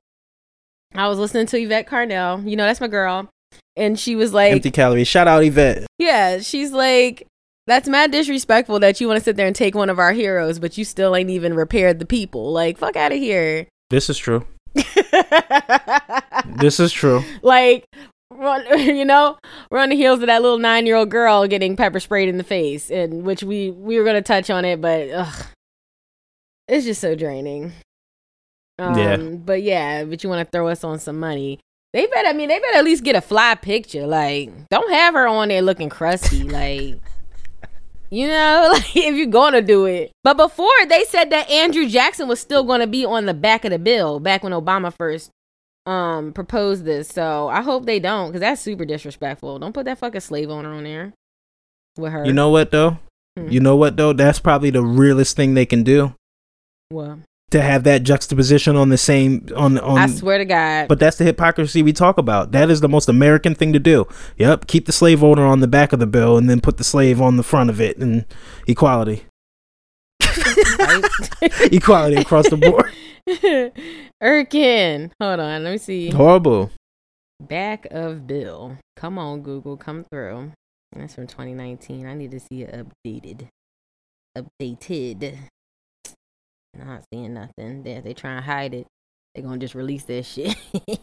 I 0.94 1.08
was 1.08 1.18
listening 1.18 1.46
to 1.46 1.58
Yvette 1.58 1.86
Carnell. 1.88 2.48
You 2.48 2.56
know, 2.56 2.64
that's 2.66 2.80
my 2.80 2.88
girl, 2.88 3.28
and 3.76 3.98
she 3.98 4.16
was 4.16 4.32
like, 4.32 4.52
Empty 4.52 4.70
calories. 4.70 5.08
Shout 5.08 5.28
out 5.28 5.42
Yvette. 5.44 5.86
"Yeah, 5.98 6.38
she's 6.40 6.72
like." 6.72 7.26
That's 7.68 7.88
mad 7.88 8.10
disrespectful 8.10 8.80
that 8.80 9.00
you 9.00 9.06
want 9.06 9.18
to 9.18 9.24
sit 9.24 9.36
there 9.36 9.46
and 9.46 9.54
take 9.54 9.76
one 9.76 9.88
of 9.88 10.00
our 10.00 10.12
heroes, 10.12 10.58
but 10.58 10.76
you 10.76 10.84
still 10.84 11.14
ain't 11.14 11.30
even 11.30 11.54
repaired 11.54 12.00
the 12.00 12.04
people. 12.04 12.50
Like, 12.50 12.76
fuck 12.76 12.96
out 12.96 13.12
of 13.12 13.18
here. 13.18 13.68
This 13.88 14.10
is 14.10 14.18
true. 14.18 14.44
This 16.56 16.80
is 16.80 16.92
true. 16.92 17.22
like 17.42 17.84
run, 18.32 18.64
you 18.78 19.04
know 19.04 19.38
we're 19.70 19.78
on 19.78 19.90
the 19.90 19.96
heels 19.96 20.20
of 20.20 20.26
that 20.26 20.42
little 20.42 20.58
nine 20.58 20.86
year 20.86 20.96
old 20.96 21.10
girl 21.10 21.46
getting 21.46 21.76
pepper 21.76 22.00
sprayed 22.00 22.28
in 22.28 22.36
the 22.36 22.44
face 22.44 22.90
and 22.90 23.22
which 23.24 23.42
we 23.42 23.70
we 23.70 23.96
were 23.98 24.04
going 24.04 24.16
to 24.16 24.22
touch 24.22 24.50
on 24.50 24.64
it 24.64 24.80
but 24.80 25.08
ugh, 25.10 25.46
it's 26.68 26.84
just 26.84 27.00
so 27.00 27.14
draining 27.14 27.72
um, 28.78 28.96
Yeah. 28.98 29.16
but 29.16 29.62
yeah 29.62 30.04
but 30.04 30.22
you 30.22 30.28
want 30.30 30.46
to 30.46 30.50
throw 30.50 30.68
us 30.68 30.82
on 30.84 30.98
some 30.98 31.18
money 31.20 31.60
they 31.92 32.06
better 32.06 32.28
i 32.28 32.32
mean 32.32 32.48
they 32.48 32.58
better 32.58 32.78
at 32.78 32.84
least 32.84 33.04
get 33.04 33.16
a 33.16 33.20
fly 33.20 33.54
picture 33.54 34.06
like 34.06 34.50
don't 34.70 34.90
have 34.92 35.14
her 35.14 35.26
on 35.26 35.48
there 35.48 35.62
looking 35.62 35.88
crusty 35.88 36.42
like 36.48 36.98
you 38.10 38.26
know, 38.28 38.68
like 38.74 38.94
if 38.94 39.16
you're 39.16 39.24
gonna 39.24 39.62
do 39.62 39.86
it. 39.86 40.12
But 40.22 40.36
before 40.36 40.68
they 40.86 41.02
said 41.04 41.30
that 41.30 41.48
Andrew 41.48 41.88
Jackson 41.88 42.28
was 42.28 42.40
still 42.40 42.62
gonna 42.62 42.86
be 42.86 43.06
on 43.06 43.24
the 43.24 43.32
back 43.32 43.64
of 43.64 43.70
the 43.70 43.78
bill 43.78 44.20
back 44.20 44.42
when 44.42 44.52
Obama 44.52 44.92
first 44.92 45.30
um 45.86 46.34
proposed 46.34 46.84
this. 46.84 47.08
So 47.08 47.48
I 47.48 47.62
hope 47.62 47.86
they 47.86 47.98
don't, 47.98 48.28
because 48.28 48.40
that's 48.42 48.60
super 48.60 48.84
disrespectful. 48.84 49.58
Don't 49.58 49.72
put 49.72 49.86
that 49.86 49.96
fucking 49.96 50.20
slave 50.20 50.50
owner 50.50 50.74
on 50.74 50.84
there 50.84 51.14
with 51.96 52.12
her. 52.12 52.26
You 52.26 52.34
know 52.34 52.50
what 52.50 52.70
though? 52.70 52.98
Hmm. 53.38 53.48
You 53.48 53.60
know 53.60 53.76
what 53.76 53.96
though? 53.96 54.12
That's 54.12 54.38
probably 54.40 54.68
the 54.68 54.82
realest 54.84 55.34
thing 55.34 55.54
they 55.54 55.64
can 55.64 55.82
do 55.82 56.14
well, 56.92 57.18
to 57.52 57.62
have 57.62 57.84
that 57.84 58.02
juxtaposition 58.02 58.76
on 58.76 58.88
the 58.88 58.98
same 58.98 59.46
on 59.56 59.78
on. 59.78 59.98
I 59.98 60.06
swear 60.08 60.38
to 60.38 60.44
God. 60.44 60.88
but 60.88 60.98
that's 60.98 61.16
the 61.16 61.24
hypocrisy 61.24 61.82
we 61.82 61.92
talk 61.92 62.18
about. 62.18 62.52
That 62.52 62.70
is 62.70 62.80
the 62.80 62.88
most 62.88 63.08
American 63.08 63.54
thing 63.54 63.72
to 63.72 63.78
do. 63.78 64.06
Yep, 64.38 64.66
keep 64.66 64.86
the 64.86 64.92
slave 64.92 65.22
owner 65.22 65.46
on 65.46 65.60
the 65.60 65.68
back 65.68 65.92
of 65.92 66.00
the 66.00 66.06
bill 66.06 66.36
and 66.36 66.50
then 66.50 66.60
put 66.60 66.78
the 66.78 66.84
slave 66.84 67.20
on 67.20 67.36
the 67.36 67.42
front 67.42 67.70
of 67.70 67.80
it 67.80 67.98
and 67.98 68.26
equality. 68.66 69.24
equality 71.70 72.16
across 72.16 72.48
the 72.48 72.56
board. 72.56 72.92
Erkin. 74.22 75.10
Hold 75.20 75.40
on, 75.40 75.64
let 75.64 75.72
me 75.72 75.78
see. 75.78 76.10
Horrible. 76.10 76.70
Back 77.40 77.86
of 77.90 78.26
bill. 78.26 78.78
Come 78.96 79.18
on, 79.18 79.42
Google, 79.42 79.76
come 79.76 80.04
through. 80.04 80.52
That's 80.94 81.14
from 81.14 81.26
2019. 81.26 82.06
I 82.06 82.14
need 82.14 82.30
to 82.32 82.40
see 82.40 82.62
it 82.62 82.72
updated. 82.74 83.48
Updated. 84.36 85.38
Not 86.76 87.04
seeing 87.12 87.34
nothing. 87.34 87.82
They 87.82 88.00
they 88.00 88.14
try 88.14 88.32
and 88.32 88.44
hide 88.44 88.74
it. 88.74 88.86
They're 89.34 89.44
gonna 89.44 89.58
just 89.58 89.74
release 89.74 90.04
that 90.04 90.24
shit. 90.24 90.56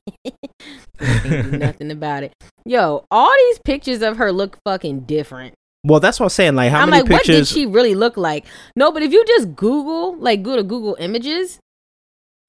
Nothing 1.51 1.91
about 1.91 2.24
it. 2.24 2.34
Yo, 2.65 3.05
all 3.09 3.32
these 3.47 3.59
pictures 3.63 4.01
of 4.01 4.17
her 4.17 4.32
look 4.32 4.57
fucking 4.65 5.01
different. 5.01 5.53
Well, 5.86 5.99
that's 6.01 6.20
what 6.20 6.26
I'm 6.26 6.30
saying. 6.30 6.55
Like, 6.55 6.72
how 6.72 6.82
I'm 6.82 6.89
many 6.89 7.03
like, 7.03 7.11
what 7.11 7.24
did 7.26 7.47
she 7.47 7.65
really 7.65 7.95
look 7.95 8.17
like? 8.17 8.45
No, 8.76 8.91
but 8.91 9.01
if 9.01 9.13
you 9.13 9.24
just 9.26 9.55
Google, 9.55 10.17
like, 10.17 10.43
go 10.43 10.57
to 10.57 10.63
Google 10.63 10.97
Images, 10.99 11.59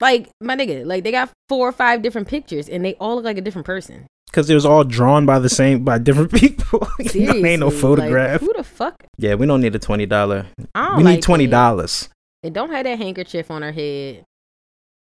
Like 0.00 0.30
my 0.40 0.56
nigga, 0.56 0.84
like 0.84 1.04
they 1.04 1.12
got 1.12 1.30
four 1.48 1.68
or 1.68 1.72
five 1.72 2.02
different 2.02 2.26
pictures, 2.26 2.68
and 2.68 2.84
they 2.84 2.94
all 2.94 3.16
look 3.16 3.24
like 3.24 3.38
a 3.38 3.42
different 3.42 3.66
person. 3.66 4.06
Because 4.26 4.48
it 4.48 4.54
was 4.54 4.64
all 4.66 4.82
drawn 4.84 5.26
by 5.26 5.38
the 5.38 5.48
same 5.48 5.84
by 5.84 5.98
different 5.98 6.32
people. 6.34 6.88
Know, 6.98 7.34
ain't 7.46 7.60
no 7.60 7.68
like, 7.68 7.76
photograph. 7.76 8.40
who 8.40 8.52
the 8.56 8.64
fuck? 8.64 8.96
yeah, 9.18 9.34
we 9.34 9.46
don't 9.46 9.60
need 9.60 9.74
a 9.74 9.78
twenty 9.78 10.06
dollar. 10.06 10.46
We 10.58 10.80
like 10.80 11.04
need 11.04 11.22
twenty 11.22 11.46
dollars. 11.46 12.08
It 12.42 12.52
don't 12.52 12.70
have 12.70 12.84
that 12.84 12.98
handkerchief 12.98 13.50
on 13.50 13.62
her 13.62 13.72
head. 13.72 14.24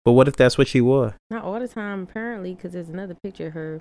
But 0.05 0.13
what 0.13 0.29
if 0.29 0.37
that's 0.37 0.57
what 0.57 0.69
she 0.69 0.81
wore? 0.81 1.17
Not 1.31 1.45
all 1.45 1.59
the 1.59 1.69
time, 1.69 2.05
apparently, 2.05 2.55
because 2.55 2.73
there's 2.73 2.89
another 2.89 3.15
picture 3.23 3.49
of 3.49 3.53
her, 3.55 3.81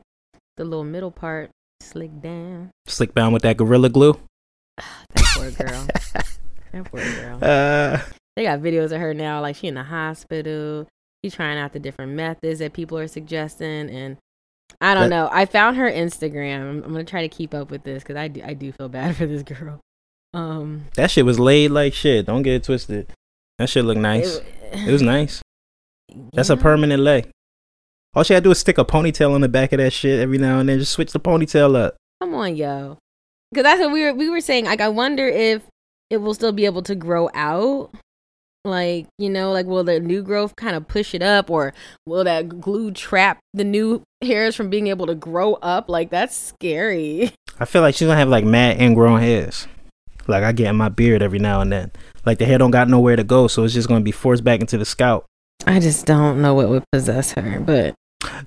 the 0.57 0.63
little 0.63 0.83
middle 0.83 1.11
part 1.11 1.51
slicked 1.81 2.21
down. 2.21 2.71
Slick 2.87 3.13
down 3.13 3.31
with 3.31 3.43
that 3.43 3.57
gorilla 3.57 3.89
glue. 3.89 4.19
That 5.15 5.25
poor 5.35 5.51
girl. 5.51 5.87
that 6.71 6.85
poor 6.91 7.01
girl. 7.01 7.39
Uh, 7.41 8.01
They 8.35 8.43
got 8.43 8.59
videos 8.59 8.91
of 8.91 8.99
her 8.99 9.13
now, 9.13 9.39
like 9.41 9.55
she 9.55 9.67
in 9.67 9.75
the 9.75 9.83
hospital. 9.83 10.87
She's 11.23 11.33
trying 11.35 11.57
out 11.57 11.71
the 11.73 11.79
different 11.79 12.13
methods 12.13 12.59
that 12.59 12.73
people 12.73 12.97
are 12.97 13.07
suggesting, 13.07 13.89
and 13.89 14.17
I 14.81 14.93
don't 14.93 15.09
That- 15.09 15.15
know. 15.15 15.29
I 15.31 15.45
found 15.45 15.77
her 15.77 15.89
Instagram. 15.89 16.59
I'm, 16.61 16.83
I'm 16.83 16.91
gonna 16.91 17.03
try 17.05 17.21
to 17.21 17.29
keep 17.29 17.53
up 17.53 17.69
with 17.71 17.83
this 17.83 18.03
because 18.03 18.15
I 18.17 18.27
do, 18.27 18.41
I 18.43 18.53
do 18.53 18.71
feel 18.73 18.89
bad 18.89 19.15
for 19.17 19.25
this 19.25 19.43
girl. 19.43 19.79
Um, 20.33 20.85
that 20.95 21.11
shit 21.11 21.25
was 21.25 21.39
laid 21.39 21.71
like 21.71 21.93
shit. 21.93 22.25
Don't 22.25 22.41
get 22.41 22.55
it 22.55 22.63
twisted. 22.63 23.07
That 23.57 23.69
shit 23.69 23.85
look 23.85 23.97
nice. 23.97 24.41
It, 24.73 24.91
was 24.91 25.01
nice. 25.01 25.41
That's 26.33 26.49
a 26.49 26.57
permanent 26.57 27.01
lay. 27.01 27.25
All 28.13 28.23
she 28.23 28.33
had 28.33 28.43
to 28.43 28.47
do 28.47 28.51
is 28.51 28.59
stick 28.59 28.77
a 28.77 28.85
ponytail 28.85 29.33
on 29.33 29.41
the 29.41 29.49
back 29.49 29.71
of 29.71 29.77
that 29.79 29.93
shit 29.93 30.19
every 30.19 30.37
now 30.37 30.59
and 30.59 30.67
then. 30.67 30.79
Just 30.79 30.91
switch 30.91 31.11
the 31.11 31.19
ponytail 31.19 31.75
up. 31.75 31.95
Come 32.21 32.33
on, 32.33 32.55
yo. 32.55 32.97
Because 33.51 33.63
that's 33.63 33.79
what 33.79 33.91
we 33.91 34.03
were 34.03 34.13
we 34.13 34.29
were 34.29 34.41
saying. 34.41 34.65
Like, 34.65 34.81
I 34.81 34.89
wonder 34.89 35.27
if 35.27 35.63
it 36.09 36.17
will 36.17 36.33
still 36.33 36.51
be 36.51 36.65
able 36.65 36.81
to 36.83 36.95
grow 36.95 37.29
out. 37.33 37.91
Like, 38.65 39.07
you 39.19 39.29
know, 39.29 39.51
like 39.51 39.67
will 39.67 39.83
the 39.83 39.99
new 39.99 40.23
growth 40.23 40.55
kind 40.55 40.75
of 40.75 40.87
push 40.87 41.13
it 41.13 41.21
up, 41.21 41.49
or 41.49 41.73
will 42.05 42.23
that 42.23 42.59
glue 42.59 42.91
trap 42.91 43.39
the 43.53 43.63
new 43.63 44.01
hairs 44.21 44.55
from 44.55 44.69
being 44.69 44.87
able 44.87 45.05
to 45.07 45.15
grow 45.15 45.53
up? 45.55 45.87
Like, 45.87 46.09
that's 46.09 46.35
scary. 46.35 47.31
I 47.59 47.65
feel 47.65 47.81
like 47.81 47.95
she's 47.95 48.07
gonna 48.07 48.19
have 48.19 48.27
like 48.27 48.43
mad 48.43 48.81
ingrown 48.81 49.21
hairs. 49.21 49.67
Like 50.27 50.43
I 50.43 50.51
get 50.51 50.67
in 50.67 50.75
my 50.75 50.89
beard 50.89 51.21
every 51.21 51.39
now 51.39 51.61
and 51.61 51.71
then. 51.71 51.91
Like 52.25 52.37
the 52.39 52.45
hair 52.45 52.57
don't 52.57 52.71
got 52.71 52.89
nowhere 52.89 53.15
to 53.15 53.23
go, 53.23 53.47
so 53.47 53.63
it's 53.63 53.73
just 53.73 53.87
gonna 53.87 54.01
be 54.01 54.11
forced 54.11 54.43
back 54.43 54.61
into 54.61 54.77
the 54.77 54.85
scalp. 54.85 55.25
I 55.65 55.79
just 55.79 56.05
don't 56.05 56.41
know 56.41 56.53
what 56.53 56.69
would 56.69 56.83
possess 56.91 57.31
her, 57.33 57.59
but 57.59 57.95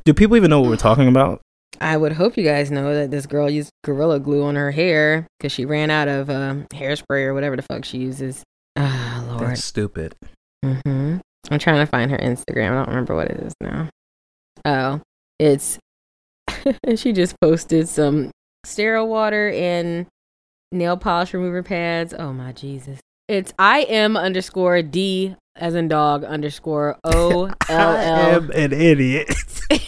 Do 0.05 0.13
people 0.15 0.37
even 0.37 0.51
know 0.51 0.61
what 0.61 0.71
we're 0.71 0.77
talking 0.77 1.09
about? 1.09 1.41
I 1.81 1.97
would 1.97 2.13
hope 2.13 2.37
you 2.37 2.45
guys 2.45 2.71
know 2.71 2.95
that 2.95 3.11
this 3.11 3.27
girl 3.27 3.49
used 3.49 3.71
gorilla 3.85 4.19
glue 4.19 4.43
on 4.43 4.57
her 4.57 4.71
hair 4.73 5.27
because 5.39 5.53
she 5.53 5.65
ran 5.65 5.91
out 5.91 6.09
of 6.09 6.29
um, 6.29 6.67
hairspray 6.73 7.25
or 7.25 7.35
whatever 7.35 7.55
the 7.57 7.63
fuck 7.63 7.85
she 7.85 7.99
uses. 7.99 8.43
Ah, 8.77 9.25
Lord. 9.29 9.43
That's 9.43 9.65
stupid. 9.65 10.15
Mm-hmm. 10.65 11.19
I'm 11.51 11.59
trying 11.59 11.79
to 11.79 11.87
find 11.87 12.11
her 12.11 12.19
Instagram. 12.19 12.73
I 12.73 12.75
don't 12.77 12.89
remember 12.89 13.15
what 13.15 13.29
it 13.29 13.39
is 13.41 13.55
now. 13.61 13.89
Oh, 14.65 15.01
it's 15.39 15.79
she 16.97 17.13
just 17.13 17.37
posted 17.41 17.89
some 17.89 18.31
sterile 18.65 19.09
water 19.09 19.51
and 19.51 20.07
nail 20.73 20.97
polish 20.97 21.33
remover 21.35 21.63
pads. 21.63 22.15
Oh 22.17 22.33
my 22.33 22.53
Jesus! 22.53 23.01
It's 23.29 23.53
I 23.59 23.81
am 23.81 24.17
underscore 24.17 24.83
D 24.83 25.37
as 25.57 25.75
in 25.75 25.89
dog 25.89 26.25
underscore 26.25 26.97
O 27.05 27.47
L 27.69 27.91
I 27.97 28.05
L. 28.05 28.17
am 28.37 28.51
an 28.51 28.73
idiot. 28.73 29.29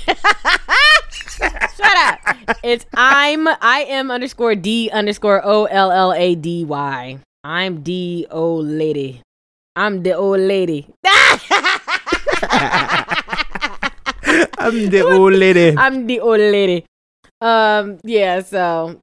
Shut 1.41 1.97
up! 1.97 2.19
It's 2.63 2.85
I'm 2.95 3.49
I 3.49 3.87
am 3.89 4.11
underscore 4.11 4.55
D 4.55 4.91
underscore 4.93 5.41
O 5.45 5.65
L 5.67 5.91
L 5.91 6.13
A 6.13 6.35
D 6.35 6.65
Y. 6.65 7.19
I'm 7.45 7.83
D 7.83 8.27
O 8.31 8.57
lady. 8.57 9.23
I'm 9.77 10.03
the 10.03 10.13
old 10.15 10.41
lady. 10.41 10.89
I'm 14.59 14.91
the 14.91 15.03
old 15.07 15.33
lady. 15.35 15.75
I'm 15.77 16.07
the 16.07 16.21
old 16.21 16.41
lady. 16.41 16.85
Um, 17.41 17.99
yeah, 18.05 18.41
so 18.41 19.01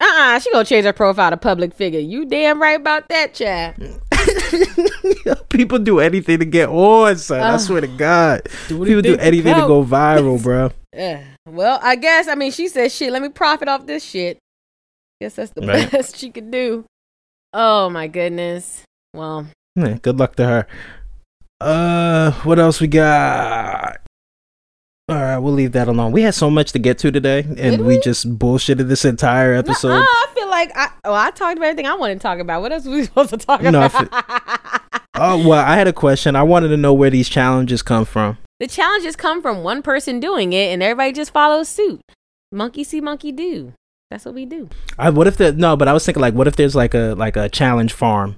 uh 0.00 0.04
uh 0.04 0.38
she 0.38 0.50
gonna 0.52 0.64
change 0.64 0.84
her 0.86 0.92
profile 0.92 1.30
to 1.30 1.36
public 1.36 1.74
figure. 1.74 2.00
You 2.00 2.24
damn 2.24 2.60
right 2.60 2.80
about 2.80 3.08
that, 3.08 3.34
chat. 3.34 3.78
People 5.50 5.78
do 5.78 6.00
anything 6.00 6.38
to 6.38 6.44
get 6.44 6.68
on, 6.68 7.16
son. 7.16 7.40
I 7.40 7.56
swear 7.58 7.80
to 7.80 7.86
God. 7.86 8.42
Do 8.68 8.84
People 8.84 9.02
do 9.02 9.16
anything 9.16 9.54
to 9.54 9.60
go 9.66 9.84
viral, 9.84 10.42
bro. 10.42 10.70
Uh, 10.98 11.18
well, 11.46 11.78
I 11.82 11.96
guess 11.96 12.28
I 12.28 12.34
mean 12.34 12.50
she 12.52 12.68
said 12.68 12.90
shit, 12.92 13.12
let 13.12 13.22
me 13.22 13.28
profit 13.28 13.68
off 13.68 13.86
this 13.86 14.02
shit. 14.04 14.38
Guess 15.20 15.34
that's 15.34 15.50
the 15.52 15.66
Right. 15.66 15.90
best 15.90 16.16
she 16.16 16.30
could 16.30 16.50
do. 16.50 16.84
Oh 17.52 17.90
my 17.90 18.06
goodness. 18.06 18.82
Well, 19.14 19.46
Yeah, 19.76 19.98
good 20.00 20.18
luck 20.18 20.36
to 20.36 20.46
her. 20.46 20.66
Uh, 21.60 22.30
what 22.44 22.58
else 22.58 22.80
we 22.80 22.86
got? 22.86 23.98
All 25.10 25.16
right, 25.16 25.38
we'll 25.38 25.52
leave 25.54 25.72
that 25.72 25.88
alone. 25.88 26.12
We 26.12 26.22
had 26.22 26.34
so 26.34 26.48
much 26.50 26.70
to 26.72 26.78
get 26.78 26.98
to 26.98 27.10
today, 27.10 27.40
and 27.58 27.80
we? 27.80 27.96
we? 27.96 28.00
just 28.00 28.38
bullshitted 28.38 28.86
this 28.88 29.04
entire 29.04 29.54
episode. 29.54 29.88
nuh-uh, 29.88 30.02
I 30.04 30.26
feel 30.34 30.48
like 30.48 30.70
I 30.76 30.88
oh 31.04 31.12
I 31.14 31.30
talked 31.32 31.56
about 31.56 31.66
everything 31.66 31.86
I 31.86 31.94
wanted 31.94 32.14
to 32.14 32.20
talk 32.20 32.38
about. 32.38 32.62
What 32.62 32.70
else 32.72 32.84
were 32.86 32.92
we 32.92 33.04
supposed 33.06 33.30
to 33.30 33.36
talk 33.36 33.60
No, 33.62 33.86
about? 33.86 34.08
Oh 35.22 35.46
well, 35.46 35.58
I 35.66 35.74
had 35.76 35.88
a 35.88 35.92
question. 35.92 36.36
I 36.36 36.44
wanted 36.44 36.68
to 36.68 36.76
know 36.76 36.94
where 36.94 37.10
these 37.10 37.28
challenges 37.28 37.82
come 37.82 38.04
from. 38.04 38.38
the 38.60 38.66
challenges 38.68 39.16
come 39.16 39.42
from 39.42 39.62
one 39.64 39.82
person 39.82 40.20
doing 40.20 40.52
it 40.52 40.72
and 40.72 40.82
everybody 40.82 41.12
just 41.12 41.32
follows 41.32 41.68
suit. 41.68 42.00
Monkey 42.52 42.84
see, 42.84 43.00
monkey 43.00 43.32
do. 43.32 43.74
That's 44.10 44.24
what 44.24 44.34
we 44.34 44.46
do. 44.46 44.68
I 44.98 45.10
what 45.10 45.26
if 45.26 45.36
the 45.36 45.52
no, 45.52 45.76
but 45.76 45.88
I 45.88 45.92
was 45.92 46.06
thinking 46.06 46.20
like, 46.22 46.34
what 46.34 46.46
if 46.46 46.56
there's 46.56 46.76
like 46.76 46.94
a 46.94 47.14
like 47.18 47.36
a 47.36 47.48
challenge 47.48 47.92
farm 47.92 48.36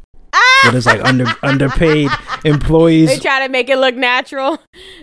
where 0.62 0.72
there's 0.72 0.86
like 0.86 1.04
under 1.04 1.26
underpaid 1.42 2.10
employees. 2.44 3.08
They 3.08 3.18
try 3.18 3.46
to 3.46 3.52
make 3.52 3.68
it 3.68 3.78
look 3.78 3.94
natural. 3.94 4.58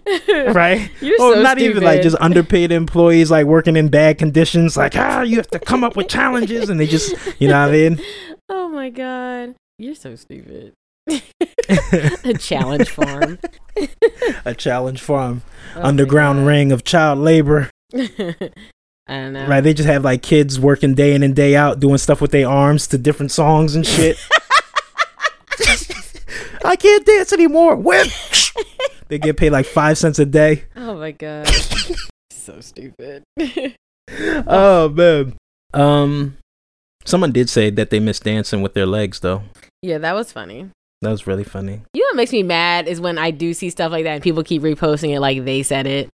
right? 0.27 0.89
You're 1.01 1.21
or 1.21 1.35
so 1.35 1.41
not 1.41 1.59
even 1.59 1.83
like 1.83 2.01
just 2.01 2.17
underpaid 2.19 2.71
employees 2.71 3.29
like 3.29 3.45
working 3.45 3.75
in 3.75 3.89
bad 3.89 4.17
conditions. 4.17 4.77
Like 4.77 4.95
ah, 4.95 5.21
you 5.21 5.37
have 5.37 5.47
to 5.47 5.59
come 5.59 5.83
up 5.83 5.95
with 5.95 6.07
challenges, 6.07 6.69
and 6.69 6.79
they 6.79 6.87
just 6.87 7.15
you 7.39 7.47
know 7.47 7.61
what 7.61 7.69
I 7.69 7.71
mean. 7.71 8.01
Oh 8.51 8.67
my 8.67 8.89
god. 8.89 9.53
You're 9.77 9.93
so 9.93 10.15
stupid. 10.15 10.73
a 11.07 12.33
challenge 12.39 12.89
farm. 12.89 13.37
a 14.43 14.55
challenge 14.55 15.01
farm, 15.01 15.43
Oh 15.75 15.83
underground 15.83 16.47
ring 16.47 16.71
of 16.71 16.83
child 16.83 17.19
labor. 17.19 17.69
I 19.09 19.17
don't 19.17 19.33
know. 19.33 19.47
Right? 19.47 19.61
They 19.61 19.75
just 19.75 19.87
have 19.87 20.03
like 20.03 20.23
kids 20.23 20.59
working 20.59 20.95
day 20.95 21.13
in 21.13 21.21
and 21.21 21.35
day 21.35 21.55
out 21.55 21.79
doing 21.79 21.99
stuff 21.99 22.21
with 22.21 22.31
their 22.31 22.47
arms 22.47 22.87
to 22.87 22.97
different 22.97 23.31
songs 23.31 23.75
and 23.75 23.85
shit. 23.85 24.17
I 26.63 26.75
can't 26.75 27.05
dance 27.05 27.33
anymore. 27.33 27.75
Whip. 27.75 28.07
they 29.07 29.17
get 29.17 29.37
paid 29.37 29.51
like 29.51 29.65
five 29.65 29.97
cents 29.97 30.19
a 30.19 30.25
day. 30.25 30.65
Oh 30.75 30.95
my 30.95 31.11
god. 31.11 31.47
so 32.31 32.59
stupid. 32.61 33.23
Oh 34.47 34.89
man. 34.89 35.35
Um, 35.71 36.37
someone 37.05 37.31
did 37.31 37.47
say 37.47 37.69
that 37.69 37.91
they 37.91 37.99
miss 37.99 38.19
dancing 38.19 38.63
with 38.63 38.73
their 38.73 38.87
legs 38.87 39.19
though. 39.19 39.43
yeah, 39.83 39.99
that 39.99 40.15
was 40.15 40.31
funny. 40.31 40.71
That 41.03 41.11
was 41.11 41.27
really 41.27 41.43
funny. 41.43 41.81
You 41.93 42.01
know 42.01 42.07
what 42.07 42.15
makes 42.15 42.31
me 42.31 42.41
mad 42.41 42.87
is 42.87 42.99
when 42.99 43.19
I 43.19 43.29
do 43.29 43.53
see 43.53 43.69
stuff 43.69 43.91
like 43.91 44.05
that 44.05 44.13
and 44.15 44.23
people 44.23 44.43
keep 44.43 44.63
reposting 44.63 45.13
it 45.13 45.19
like 45.19 45.45
they 45.45 45.61
said 45.61 45.85
it. 45.85 46.09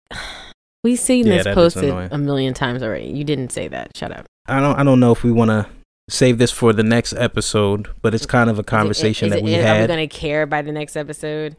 We've 0.84 1.00
seen 1.00 1.26
Yeah, 1.26 1.44
this 1.44 1.56
posted 1.56 1.90
a 2.12 2.18
million 2.18 2.54
times 2.54 2.84
already. 2.84 3.08
You 3.08 3.24
didn't 3.24 3.54
say 3.54 3.70
that. 3.70 3.96
Shut 3.96 4.12
up. 4.12 4.26
I 4.46 4.60
don't. 4.60 4.78
I 4.78 4.84
don't 4.84 5.00
know 5.00 5.14
if 5.14 5.24
we 5.24 5.32
want 5.32 5.52
to 5.52 5.66
save 6.10 6.38
this 6.38 6.52
for 6.52 6.74
the 6.74 6.84
next 6.84 7.14
episode, 7.14 7.88
but 8.02 8.14
it's 8.14 8.26
kind 8.26 8.50
of 8.50 8.60
a 8.60 8.64
conversation 8.64 9.28
Is 9.28 9.34
it- 9.34 9.36
that 9.38 9.44
we 9.44 9.56
is 9.56 9.64
it- 9.64 9.68
Are 9.68 9.82
we 9.82 9.88
gonna 9.88 10.08
care 10.08 10.46
by 10.46 10.62
the 10.62 10.72
next 10.72 10.96
episode? 10.96 11.56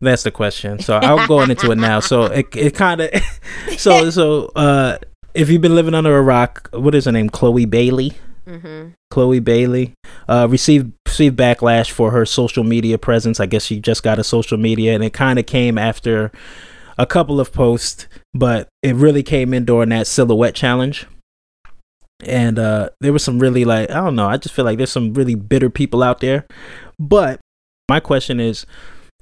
That's 0.00 0.24
the 0.24 0.30
question. 0.30 0.80
So 0.80 0.96
I'll 0.96 1.26
go 1.28 1.42
into 1.42 1.70
it 1.70 1.78
now. 1.78 2.00
So 2.00 2.24
it 2.24 2.46
it 2.56 2.74
kind 2.74 3.00
of 3.00 3.10
so 3.76 4.10
so 4.18 4.46
uh 4.56 4.98
if 5.32 5.48
you've 5.48 5.62
been 5.62 5.76
living 5.76 5.94
under 5.94 6.16
a 6.18 6.22
rock, 6.22 6.68
what 6.72 6.94
is 6.94 7.04
her 7.04 7.12
name? 7.12 7.30
Chloe 7.30 7.64
Bailey. 7.66 8.14
Mm-hmm. 8.48 8.90
Chloe 9.10 9.38
Bailey 9.38 9.94
uh 10.28 10.48
received 10.50 10.92
received 11.06 11.36
backlash 11.38 11.90
for 11.90 12.10
her 12.10 12.26
social 12.26 12.64
media 12.64 12.98
presence. 12.98 13.38
I 13.38 13.46
guess 13.46 13.64
she 13.64 13.78
just 13.78 14.02
got 14.02 14.18
a 14.18 14.24
social 14.24 14.58
media 14.58 14.94
and 14.94 15.04
it 15.04 15.12
kind 15.12 15.38
of 15.38 15.46
came 15.46 15.78
after 15.78 16.32
a 16.98 17.06
couple 17.06 17.38
of 17.40 17.52
posts, 17.52 18.08
but 18.34 18.68
it 18.82 18.94
really 18.96 19.22
came 19.22 19.54
in 19.54 19.64
during 19.64 19.88
that 19.90 20.06
silhouette 20.06 20.54
challenge. 20.54 21.06
And 22.26 22.58
uh 22.58 22.90
there 23.00 23.12
was 23.12 23.24
some 23.24 23.38
really 23.38 23.64
like 23.64 23.90
I 23.90 23.94
don't 23.94 24.16
know, 24.16 24.28
I 24.28 24.36
just 24.36 24.54
feel 24.54 24.64
like 24.64 24.78
there's 24.78 24.92
some 24.92 25.14
really 25.14 25.34
bitter 25.34 25.70
people 25.70 26.02
out 26.02 26.20
there. 26.20 26.46
But 26.98 27.40
my 27.88 28.00
question 28.00 28.40
is 28.40 28.66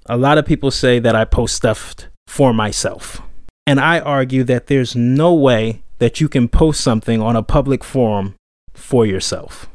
a 0.07 0.17
lot 0.17 0.39
of 0.39 0.47
people 0.47 0.71
say 0.71 0.99
that 0.99 1.15
I 1.15 1.25
post 1.25 1.55
stuff 1.55 1.95
for 2.27 2.53
myself. 2.53 3.23
And 3.67 3.79
I 3.79 4.01
argue 4.01 4.45
that 4.45 4.67
there's 4.67 4.97
no 4.97 5.35
way 5.35 5.83
that 5.99 6.21
you 6.21 6.29
can 6.29 6.49
post 6.49 6.81
something 6.81 7.21
on 7.21 7.37
a 7.37 7.43
public 7.43 7.85
forum 7.85 8.35
for 8.73 9.05
yourself. 9.05 9.69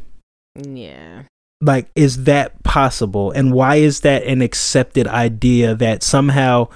Yeah. 0.56 1.24
Like, 1.62 1.90
is 1.96 2.24
that 2.24 2.64
possible? 2.64 3.32
And 3.32 3.54
why 3.54 3.76
is 3.76 4.02
that 4.02 4.24
an 4.24 4.42
accepted 4.42 5.08
idea 5.08 5.76
that 5.76 6.04
somehow 6.04 6.70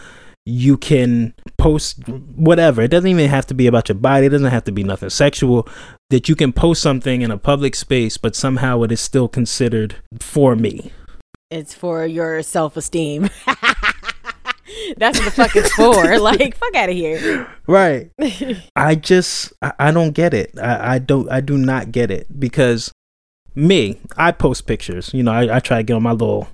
you 0.47 0.77
can 0.77 1.33
post 1.57 2.07
whatever? 2.07 2.81
It 2.81 2.87
doesn't 2.89 3.09
even 3.09 3.29
have 3.29 3.45
to 3.47 3.53
be 3.53 3.67
about 3.67 3.89
your 3.89 3.97
body, 3.97 4.27
it 4.27 4.29
doesn't 4.29 4.49
have 4.49 4.63
to 4.65 4.71
be 4.71 4.83
nothing 4.83 5.09
sexual. 5.09 5.67
That 6.09 6.29
you 6.29 6.35
can 6.35 6.53
post 6.53 6.81
something 6.81 7.21
in 7.21 7.31
a 7.31 7.37
public 7.37 7.75
space, 7.75 8.15
but 8.17 8.33
somehow 8.33 8.83
it 8.83 8.91
is 8.93 9.01
still 9.01 9.27
considered 9.27 9.97
for 10.19 10.55
me. 10.55 10.91
It's 11.49 11.73
for 11.73 12.05
your 12.05 12.41
self 12.43 12.77
esteem. 12.77 13.29
That's 14.97 15.19
what 15.19 15.25
the 15.25 15.31
fuck 15.31 15.55
it's 15.55 15.71
for. 15.73 16.17
Like, 16.27 16.55
fuck 16.55 16.75
out 16.75 16.89
of 16.89 16.95
here. 16.95 17.47
Right. 17.67 18.11
I 18.75 18.95
just 18.95 19.51
I, 19.61 19.73
I 19.79 19.91
don't 19.91 20.11
get 20.11 20.33
it. 20.33 20.57
I, 20.57 20.95
I 20.95 20.99
don't 20.99 21.29
I 21.29 21.41
do 21.41 21.57
not 21.57 21.91
get 21.91 22.09
it 22.09 22.39
because 22.39 22.91
me, 23.53 23.99
I 24.15 24.31
post 24.31 24.65
pictures. 24.65 25.13
You 25.13 25.23
know, 25.23 25.31
I, 25.31 25.57
I 25.57 25.59
try 25.59 25.77
to 25.77 25.83
get 25.83 25.93
on 25.93 26.03
my 26.03 26.11
little 26.11 26.47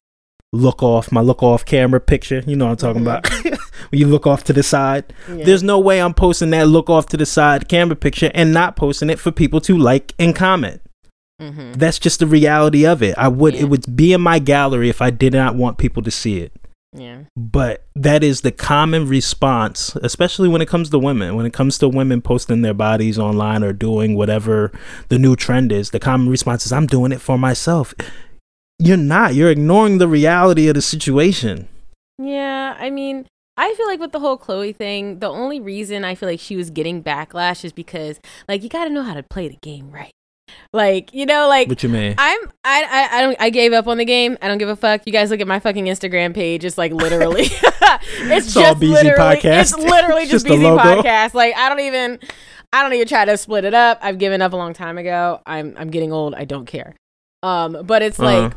look 0.54 0.82
off, 0.84 1.12
my 1.12 1.20
look 1.20 1.44
off 1.44 1.66
camera 1.66 2.00
picture. 2.00 2.44
You 2.48 2.56
know 2.56 2.66
what 2.66 2.72
I'm 2.72 2.78
talking 2.96 3.02
about. 3.02 3.28
when 3.44 3.58
you 4.00 4.08
look 4.08 4.26
off 4.28 4.44
to 4.46 4.54
the 4.54 4.64
side. 4.64 5.12
Yeah. 5.28 5.44
There's 5.44 5.64
no 5.64 5.80
way 5.80 6.02
I'm 6.02 6.14
posting 6.14 6.52
that 6.52 6.68
look 6.68 6.90
off 6.90 7.08
to 7.08 7.18
the 7.18 7.26
side 7.26 7.68
camera 7.68 7.96
picture 7.96 8.32
and 8.34 8.54
not 8.54 8.76
posting 8.76 9.10
it 9.10 9.20
for 9.20 9.32
people 9.32 9.60
to 9.62 9.78
like 9.78 10.14
and 10.20 10.36
comment. 10.36 10.82
Mhm. 11.42 11.76
That's 11.78 11.98
just 12.00 12.20
the 12.20 12.28
reality 12.28 12.86
of 12.86 13.02
it. 13.02 13.16
I 13.18 13.28
would 13.28 13.56
Yeah. 13.56 13.62
it 13.62 13.70
would 13.70 13.96
be 13.96 14.14
in 14.14 14.22
my 14.22 14.40
gallery 14.40 14.90
if 14.90 15.02
I 15.02 15.10
did 15.10 15.34
not 15.34 15.56
want 15.56 15.78
people 15.80 16.04
to 16.04 16.12
see 16.12 16.38
it. 16.40 16.54
Yeah. 16.96 17.22
But 17.36 17.86
that 17.96 18.24
is 18.24 18.42
the 18.42 18.52
common 18.52 19.08
response, 19.08 19.98
especially 20.04 20.48
when 20.48 20.62
it 20.62 20.68
comes 20.68 20.92
to 20.92 21.00
women. 21.00 21.36
When 21.36 21.48
it 21.48 21.52
comes 21.54 21.80
to 21.80 21.90
women 21.90 22.22
posting 22.22 22.62
their 22.62 22.76
bodies 22.76 23.18
online 23.18 23.64
or 23.64 23.74
doing 23.74 24.16
whatever 24.16 24.72
the 25.10 25.18
new 25.18 25.36
trend 25.36 25.72
is, 25.72 25.90
the 25.90 26.00
common 26.00 26.30
response 26.30 26.68
is 26.68 26.72
I'm 26.72 26.86
doing 26.86 27.12
it 27.12 27.20
for 27.20 27.40
myself. 27.40 27.96
You're 28.84 28.98
not. 28.98 29.34
You're 29.34 29.50
ignoring 29.50 29.98
the 29.98 30.08
reality 30.10 30.68
of 30.68 30.76
the 30.76 30.82
situation. 30.82 31.70
Yeah, 32.22 32.76
I 32.78 32.90
mean, 32.90 33.26
I 33.56 33.74
feel 33.76 33.88
like 33.88 34.00
with 34.02 34.12
the 34.12 34.20
whole 34.20 34.36
Chloe 34.36 34.74
thing, 34.74 35.20
the 35.20 35.30
only 35.30 35.60
reason 35.62 36.04
I 36.04 36.16
feel 36.16 36.28
like 36.28 36.40
she 36.42 36.56
was 36.58 36.70
getting 36.70 37.02
backlash 37.02 37.64
is 37.64 37.72
because, 37.72 38.20
like, 38.50 38.62
you 38.62 38.68
got 38.70 38.84
to 38.86 38.90
know 38.90 39.04
how 39.04 39.14
to 39.14 39.24
play 39.24 39.48
the 39.48 39.56
game 39.62 39.90
right. 39.90 40.12
Like, 40.74 41.14
you 41.14 41.26
know, 41.26 41.48
like 41.48 41.70
What 41.70 41.82
you 41.82 41.88
mean? 41.90 42.16
I'm, 42.18 42.40
I, 42.66 42.84
I, 42.84 43.18
I 43.18 43.22
don't, 43.22 43.38
I 43.40 43.50
gave 43.50 43.72
up 43.72 43.88
on 43.88 43.98
the 43.98 44.06
game. 44.06 44.38
I 44.42 44.48
don't 44.50 44.58
give 44.58 44.68
a 44.70 44.76
fuck. 44.76 45.02
You 45.06 45.14
guys 45.14 45.32
look 45.32 45.40
at 45.40 45.48
my 45.48 45.60
fucking 45.60 45.86
Instagram 45.86 46.34
page. 46.34 46.66
It's 46.66 46.78
like 46.78 46.92
literally, 46.92 47.44
it's, 47.52 48.48
It's 48.48 48.54
just 48.54 48.80
BZ 48.80 48.90
literally, 48.90 49.18
Podcast. 49.38 49.62
it's 49.62 49.78
literally 49.78 50.26
just, 50.26 50.46
Just 50.48 50.60
BZ 50.60 50.78
podcast. 50.80 51.34
Like, 51.34 51.56
I 51.56 51.70
don't 51.70 51.80
even, 51.80 52.20
I 52.74 52.84
don't 52.84 52.94
even 52.94 53.08
try 53.08 53.24
to 53.26 53.38
split 53.38 53.64
it 53.64 53.74
up. 53.74 54.00
I've 54.02 54.18
given 54.18 54.42
up 54.42 54.52
a 54.54 54.58
long 54.58 54.74
time 54.74 54.98
ago. 54.98 55.42
I'm, 55.46 55.74
I'm 55.78 55.90
getting 55.90 56.12
old. 56.12 56.36
I 56.36 56.44
don't 56.44 56.66
care. 56.66 56.96
Um, 57.42 57.78
but 57.86 58.02
it's 58.02 58.20
Uh-huh. 58.20 58.42
like 58.44 58.54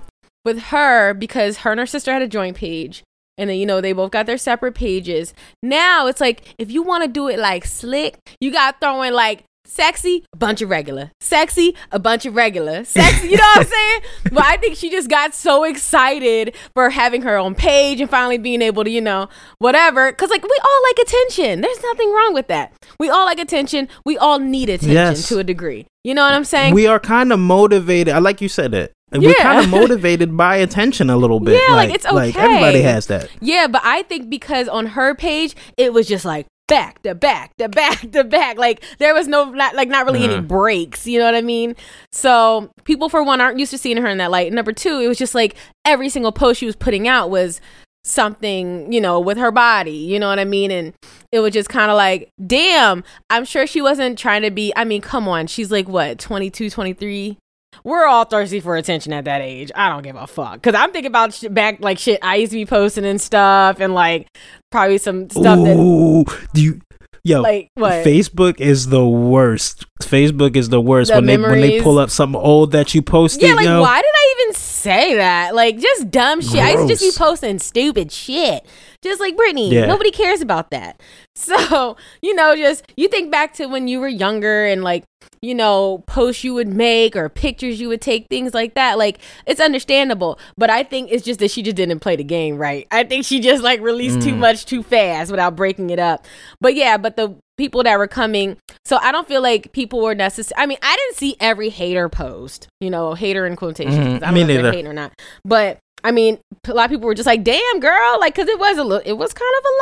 with 0.46 0.58
her 0.72 1.12
because 1.12 1.58
her 1.58 1.72
and 1.72 1.80
her 1.80 1.84
sister 1.86 2.10
had 2.12 2.22
a 2.22 2.28
joint 2.28 2.56
page. 2.56 3.02
And 3.38 3.50
then 3.50 3.58
you 3.58 3.66
know 3.66 3.82
they 3.82 3.92
both 3.92 4.12
got 4.12 4.24
their 4.24 4.38
separate 4.38 4.74
pages. 4.74 5.34
Now 5.62 6.06
it's 6.06 6.22
like 6.22 6.54
if 6.56 6.70
you 6.70 6.82
want 6.82 7.04
to 7.04 7.08
do 7.08 7.28
it 7.28 7.38
like 7.38 7.66
slick, 7.66 8.16
you 8.40 8.50
got 8.50 8.80
to 8.80 8.86
throw 8.86 9.02
in 9.02 9.12
like 9.12 9.44
sexy, 9.66 10.24
a 10.32 10.36
bunch 10.38 10.62
of 10.62 10.70
regular, 10.70 11.10
sexy, 11.20 11.74
a 11.92 11.98
bunch 11.98 12.24
of 12.24 12.34
regular, 12.34 12.84
sexy. 12.84 13.28
You 13.28 13.36
know 13.36 13.42
what 13.42 13.58
I'm 13.58 13.64
saying? 13.66 14.00
But 14.32 14.44
I 14.44 14.56
think 14.56 14.76
she 14.76 14.88
just 14.90 15.10
got 15.10 15.34
so 15.34 15.64
excited 15.64 16.54
for 16.74 16.88
having 16.88 17.22
her 17.22 17.36
own 17.36 17.54
page 17.54 18.00
and 18.00 18.08
finally 18.08 18.38
being 18.38 18.62
able 18.62 18.84
to, 18.84 18.90
you 18.90 19.00
know, 19.02 19.28
whatever. 19.58 20.10
Because 20.12 20.30
like 20.30 20.42
we 20.42 20.60
all 20.64 20.82
like 20.84 20.98
attention. 21.06 21.60
There's 21.60 21.82
nothing 21.82 22.12
wrong 22.14 22.32
with 22.32 22.48
that. 22.48 22.72
We 22.98 23.10
all 23.10 23.26
like 23.26 23.38
attention. 23.38 23.88
We 24.06 24.16
all 24.16 24.38
need 24.38 24.68
attention 24.70 24.92
Yes. 24.94 25.28
to 25.28 25.38
a 25.40 25.44
degree. 25.44 25.86
You 26.04 26.14
know 26.14 26.22
what 26.22 26.32
I'm 26.32 26.44
saying? 26.44 26.72
we 26.72 26.86
are 26.86 27.00
kind 27.00 27.32
of 27.32 27.38
motivated. 27.40 28.14
I 28.14 28.18
like 28.20 28.40
you 28.40 28.48
said 28.48 28.72
it. 28.72 28.92
And 29.12 29.22
we're 29.22 29.34
kind 29.34 29.64
of 29.64 29.70
motivated 29.80 30.36
by 30.36 30.56
attention 30.56 31.10
a 31.10 31.16
little 31.16 31.40
bit. 31.40 31.60
Yeah, 31.68 31.74
like, 31.76 31.90
it's 31.94 32.04
Like 32.04 32.34
okay. 32.36 32.44
everybody 32.44 32.82
has 32.82 33.06
that. 33.06 33.30
Yeah, 33.40 33.66
but 33.68 33.82
I 33.84 34.02
think 34.02 34.28
because 34.30 34.68
on 34.68 34.86
her 34.86 35.14
page 35.14 35.54
it 35.76 35.92
was 35.92 36.06
just 36.08 36.24
like 36.24 36.46
back 36.68 37.00
to 37.02 37.14
back 37.14 37.56
to 37.58 37.68
back 37.68 38.10
to 38.10 38.24
back. 38.24 38.58
Like 38.58 38.82
there 38.98 39.14
was 39.14 39.28
no 39.28 39.44
not, 39.50 39.76
like 39.76 39.88
not 39.88 40.04
really 40.06 40.24
any 40.24 40.34
Uh-huh. 40.34 40.42
breaks. 40.42 41.06
You 41.06 41.20
know 41.20 41.24
what 41.26 41.36
I 41.36 41.40
mean? 41.42 41.76
So 42.10 42.70
people 42.84 43.08
for 43.08 43.22
one 43.22 43.40
aren't 43.40 43.58
used 43.60 43.70
to 43.70 43.78
seeing 43.78 43.96
her 43.98 44.08
in 44.08 44.18
that 44.18 44.32
light. 44.32 44.52
Number 44.52 44.72
two, 44.72 44.98
it 44.98 45.06
was 45.06 45.18
just 45.18 45.34
like 45.34 45.54
every 45.84 46.08
single 46.08 46.32
post 46.32 46.58
she 46.58 46.66
was 46.66 46.74
putting 46.76 47.06
out 47.06 47.30
was 47.30 47.60
something 48.04 48.92
you 48.92 49.00
know 49.00 49.18
with 49.18 49.36
her 49.36 49.50
body 49.50 49.90
you 49.90 50.16
know 50.16 50.28
what 50.28 50.38
i 50.38 50.44
mean 50.44 50.70
and 50.70 50.94
it 51.32 51.40
was 51.40 51.52
just 51.52 51.68
kind 51.68 51.90
of 51.90 51.96
like 51.96 52.30
damn 52.46 53.02
i'm 53.30 53.44
sure 53.44 53.66
she 53.66 53.82
wasn't 53.82 54.16
trying 54.16 54.42
to 54.42 54.50
be 54.52 54.72
i 54.76 54.84
mean 54.84 55.00
come 55.00 55.26
on 55.26 55.44
she's 55.48 55.72
like 55.72 55.88
what 55.88 56.16
22 56.16 56.70
23 56.70 57.36
we're 57.84 58.06
all 58.06 58.24
thirsty 58.24 58.60
for 58.60 58.76
attention 58.76 59.12
at 59.12 59.24
that 59.24 59.40
age. 59.40 59.70
I 59.74 59.88
don't 59.88 60.02
give 60.02 60.16
a 60.16 60.26
fuck. 60.26 60.54
Because 60.54 60.74
I'm 60.74 60.92
thinking 60.92 61.10
about 61.10 61.34
shit 61.34 61.52
back, 61.54 61.80
like 61.80 61.98
shit 61.98 62.18
I 62.22 62.36
used 62.36 62.52
to 62.52 62.58
be 62.58 62.66
posting 62.66 63.04
and 63.04 63.20
stuff, 63.20 63.80
and 63.80 63.94
like 63.94 64.28
probably 64.70 64.98
some 64.98 65.28
stuff 65.30 65.58
that, 65.58 66.48
do 66.54 66.62
you? 66.62 66.80
Yo, 67.26 67.40
like, 67.40 67.72
what? 67.74 68.06
Facebook 68.06 68.60
is 68.60 68.86
the 68.86 69.04
worst. 69.04 69.84
Facebook 70.00 70.54
is 70.54 70.68
the 70.68 70.80
worst 70.80 71.10
The 71.10 71.16
when 71.16 71.26
they 71.26 71.36
when 71.36 71.60
they 71.60 71.80
pull 71.80 71.98
up 71.98 72.08
something 72.08 72.40
old 72.40 72.70
that 72.70 72.94
you 72.94 73.02
posted. 73.02 73.42
Yeah, 73.42 73.54
like, 73.54 73.64
yo. 73.64 73.80
why 73.80 74.00
did 74.00 74.14
I 74.14 74.34
even 74.38 74.54
say 74.54 75.14
that? 75.16 75.52
Like, 75.52 75.80
just 75.80 76.08
dumb 76.12 76.40
shit. 76.40 76.60
I 76.60 76.74
used 76.74 76.82
to 76.82 76.94
just 76.94 77.02
be 77.02 77.18
posting 77.18 77.58
stupid 77.58 78.12
shit. 78.12 78.64
Just 79.06 79.20
like 79.20 79.36
Brittany. 79.36 79.70
Yeah. 79.70 79.86
Nobody 79.86 80.10
cares 80.10 80.40
about 80.40 80.70
that. 80.70 81.00
So, 81.38 81.98
you 82.22 82.34
know, 82.34 82.56
just 82.56 82.90
you 82.96 83.08
think 83.08 83.30
back 83.30 83.52
to 83.54 83.66
when 83.66 83.88
you 83.88 84.00
were 84.00 84.08
younger 84.08 84.64
and 84.64 84.82
like, 84.82 85.04
you 85.42 85.54
know, 85.54 86.02
posts 86.06 86.42
you 86.44 86.54
would 86.54 86.66
make 86.66 87.14
or 87.14 87.28
pictures 87.28 87.78
you 87.78 87.88
would 87.88 88.00
take, 88.00 88.26
things 88.30 88.54
like 88.54 88.72
that. 88.72 88.96
Like, 88.96 89.18
it's 89.46 89.60
understandable. 89.60 90.38
But 90.56 90.70
I 90.70 90.82
think 90.82 91.10
it's 91.12 91.22
just 91.22 91.38
that 91.40 91.50
she 91.50 91.60
just 91.62 91.76
didn't 91.76 92.00
play 92.00 92.16
the 92.16 92.24
game 92.24 92.56
right. 92.56 92.86
I 92.90 93.04
think 93.04 93.26
she 93.26 93.38
just 93.40 93.62
like 93.62 93.82
released 93.82 94.22
too 94.22 94.32
Mm. 94.32 94.38
much 94.38 94.64
too 94.64 94.82
fast 94.82 95.30
without 95.30 95.56
breaking 95.56 95.90
it 95.90 95.98
up. 95.98 96.24
But 96.58 96.74
yeah, 96.74 96.96
but 96.96 97.16
the 97.16 97.36
people 97.58 97.82
that 97.82 97.98
were 97.98 98.08
coming, 98.08 98.56
so 98.86 98.96
I 98.96 99.12
don't 99.12 99.28
feel 99.28 99.42
like 99.42 99.72
people 99.72 100.00
were 100.00 100.14
necessary. 100.14 100.58
I 100.62 100.64
mean, 100.64 100.78
I 100.80 100.96
didn't 100.96 101.16
see 101.18 101.36
every 101.38 101.68
hater 101.68 102.08
post, 102.08 102.66
you 102.80 102.88
know, 102.88 103.12
hater 103.12 103.46
in 103.46 103.56
quotations. 103.56 103.94
Mhm. 103.94 104.12
'cause 104.14 104.22
I 104.22 104.26
don't 104.26 104.34
Me 104.34 104.40
know 104.40 104.44
if 104.44 104.46
they're 104.48 104.56
neither. 104.62 104.72
hating 104.72 104.86
or 104.90 104.94
not. 104.94 105.12
But 105.44 105.78
I 106.06 106.12
mean, 106.12 106.38
a 106.68 106.72
lot 106.72 106.84
of 106.86 106.90
people 106.90 107.06
were 107.06 107.14
just 107.14 107.26
like, 107.26 107.42
"Damn, 107.42 107.80
girl!" 107.80 108.18
Like, 108.20 108.34
cause 108.34 108.48
it 108.48 108.58
was 108.58 108.78
a 108.78 108.84
little, 108.84 109.02
it 109.04 109.14
was 109.18 109.32
kind 109.32 109.54
of 109.58 109.64
a 109.64 109.74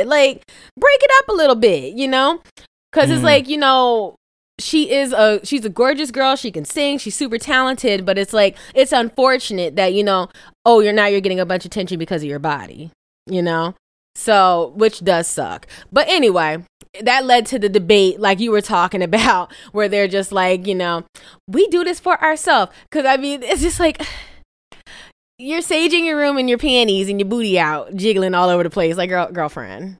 lot. 0.00 0.06
Like, 0.06 0.42
break 0.78 0.98
it 1.02 1.10
up 1.18 1.28
a 1.28 1.32
little 1.32 1.56
bit, 1.56 1.94
you 1.94 2.06
know? 2.08 2.40
Cause 2.92 3.10
it's 3.10 3.20
Mhm. 3.20 3.24
like, 3.24 3.48
you 3.48 3.58
know, 3.58 4.14
she 4.60 4.92
is 4.92 5.12
a 5.12 5.40
she's 5.44 5.64
a 5.64 5.68
gorgeous 5.68 6.12
girl. 6.12 6.36
She 6.36 6.52
can 6.52 6.64
sing. 6.64 6.98
She's 6.98 7.16
super 7.16 7.38
talented. 7.38 8.06
But 8.06 8.18
it's 8.18 8.32
like 8.32 8.56
it's 8.74 8.92
unfortunate 8.92 9.74
that 9.74 9.94
you 9.94 10.04
know, 10.04 10.28
oh, 10.64 10.78
you're 10.80 10.92
now 10.92 11.06
you're 11.06 11.20
getting 11.20 11.40
a 11.40 11.46
bunch 11.46 11.64
of 11.64 11.70
attention 11.72 11.98
because 11.98 12.22
of 12.22 12.28
your 12.28 12.38
body, 12.38 12.90
you 13.28 13.42
know. 13.42 13.74
So, 14.14 14.72
which 14.76 15.02
does 15.02 15.26
suck. 15.26 15.66
But 15.90 16.06
anyway, 16.08 16.62
that 17.02 17.24
led 17.24 17.46
to 17.46 17.58
the 17.58 17.68
debate, 17.68 18.20
like 18.20 18.38
you 18.38 18.52
were 18.52 18.60
talking 18.60 19.02
about, 19.08 19.52
where 19.72 19.88
they're 19.88 20.06
just 20.06 20.30
like, 20.30 20.68
you 20.68 20.76
know, 20.76 21.02
we 21.48 21.66
do 21.66 21.82
this 21.82 21.98
for 21.98 22.22
ourselves. 22.22 22.70
Cause 22.92 23.04
I 23.06 23.16
mean, 23.16 23.42
it's 23.42 23.60
just 23.60 23.80
like 23.80 24.00
you're 25.38 25.60
saging 25.60 26.04
your 26.04 26.16
room 26.16 26.38
in 26.38 26.48
your 26.48 26.58
panties 26.58 27.08
and 27.08 27.18
your 27.18 27.28
booty 27.28 27.58
out, 27.58 27.94
jiggling 27.96 28.34
all 28.34 28.48
over 28.48 28.62
the 28.62 28.70
place, 28.70 28.96
like 28.96 29.08
girl, 29.10 29.30
girlfriend, 29.30 29.96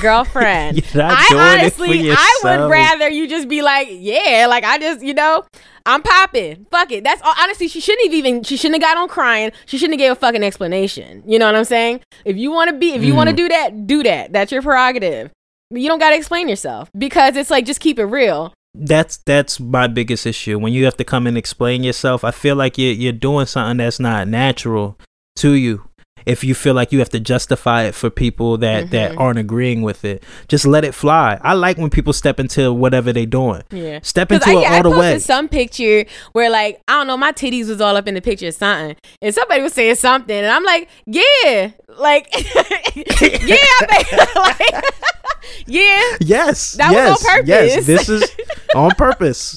girlfriend. 0.00 0.78
I 0.94 1.26
doing 1.28 1.66
it 1.66 1.72
for 1.74 1.84
honestly, 1.84 2.10
I 2.10 2.40
would 2.44 2.70
rather 2.70 3.08
you 3.08 3.28
just 3.28 3.48
be 3.48 3.62
like, 3.62 3.88
yeah, 3.90 4.46
like 4.48 4.64
I 4.64 4.78
just, 4.78 5.02
you 5.04 5.14
know, 5.14 5.44
I'm 5.84 6.02
popping. 6.02 6.66
Fuck 6.70 6.92
it. 6.92 7.04
That's 7.04 7.22
all. 7.22 7.34
Honestly, 7.38 7.68
she 7.68 7.80
shouldn't 7.80 8.06
have 8.08 8.14
even. 8.14 8.42
She 8.42 8.56
shouldn't 8.56 8.82
have 8.82 8.94
got 8.94 9.00
on 9.00 9.08
crying. 9.08 9.52
She 9.66 9.78
shouldn't 9.78 9.98
have 10.00 10.06
gave 10.06 10.12
a 10.12 10.20
fucking 10.20 10.42
explanation. 10.42 11.22
You 11.26 11.38
know 11.38 11.46
what 11.46 11.54
I'm 11.54 11.64
saying? 11.64 12.00
If 12.24 12.36
you 12.36 12.50
want 12.50 12.70
to 12.70 12.76
be, 12.76 12.92
if 12.94 13.02
you 13.02 13.14
want 13.14 13.28
to 13.28 13.34
Mm. 13.34 13.36
do 13.38 13.48
that, 13.48 13.86
do 13.86 14.02
that. 14.02 14.32
That's 14.32 14.52
your 14.52 14.62
prerogative. 14.62 15.30
But 15.70 15.80
you 15.80 15.88
don't 15.88 15.98
got 15.98 16.10
to 16.10 16.16
explain 16.16 16.48
yourself 16.48 16.90
because 16.96 17.36
it's 17.36 17.50
like 17.50 17.64
just 17.66 17.80
keep 17.80 17.98
it 17.98 18.04
real. 18.06 18.52
That's 18.80 19.16
that's 19.18 19.58
my 19.60 19.86
biggest 19.88 20.26
issue. 20.26 20.58
When 20.58 20.72
you 20.72 20.84
have 20.84 20.96
to 20.98 21.04
come 21.04 21.26
and 21.26 21.36
explain 21.36 21.82
yourself, 21.82 22.24
I 22.24 22.30
feel 22.30 22.56
like 22.56 22.78
you're 22.78 22.92
you're 22.92 23.12
doing 23.12 23.46
something 23.46 23.78
that's 23.78 23.98
not 24.00 24.28
natural 24.28 24.96
to 25.36 25.52
you. 25.52 25.84
If 26.26 26.44
you 26.44 26.54
feel 26.54 26.74
like 26.74 26.92
you 26.92 26.98
have 26.98 27.08
to 27.10 27.20
justify 27.20 27.84
it 27.84 27.94
for 27.94 28.10
people 28.10 28.58
that 28.58 28.90
that 28.90 29.12
Mhm. 29.12 29.20
aren't 29.20 29.38
agreeing 29.38 29.80
with 29.82 30.04
it, 30.04 30.22
just 30.46 30.66
let 30.66 30.84
it 30.84 30.94
fly. 30.94 31.38
I 31.42 31.54
like 31.54 31.78
when 31.78 31.88
people 31.90 32.12
step 32.12 32.38
into 32.38 32.70
whatever 32.72 33.12
they're 33.14 33.24
doing. 33.24 33.62
Yeah. 33.70 34.00
Step 34.02 34.30
into 34.32 34.48
I, 34.50 34.52
it 34.52 34.66
I 34.70 34.76
all 34.76 34.82
the 34.82 34.90
posted 34.90 35.12
way. 35.14 35.18
some 35.20 35.48
picture 35.48 36.04
where 36.32 36.50
like 36.50 36.82
I 36.86 36.92
don't 36.98 37.06
know 37.06 37.16
my 37.16 37.32
titties 37.32 37.68
was 37.68 37.80
all 37.80 37.96
up 37.96 38.06
in 38.08 38.14
the 38.14 38.20
picture 38.20 38.48
or 38.48 38.52
something, 38.52 38.96
and 39.22 39.34
somebody 39.34 39.62
was 39.62 39.72
saying 39.72 39.94
something, 39.94 40.36
and 40.36 40.46
I'm 40.48 40.64
like, 40.64 40.88
yeah, 41.06 41.70
like, 41.98 42.28
yeah, 42.94 43.56
like, 44.36 44.84
yeah, 45.66 46.02
Yes, 46.20 46.72
That 46.74 46.90
was 46.92 47.22
yes, 47.24 47.26
on 47.38 47.46
yes. 47.46 47.86
This 47.86 48.08
is 48.08 48.30
on 48.74 48.90
purpose. 48.92 49.56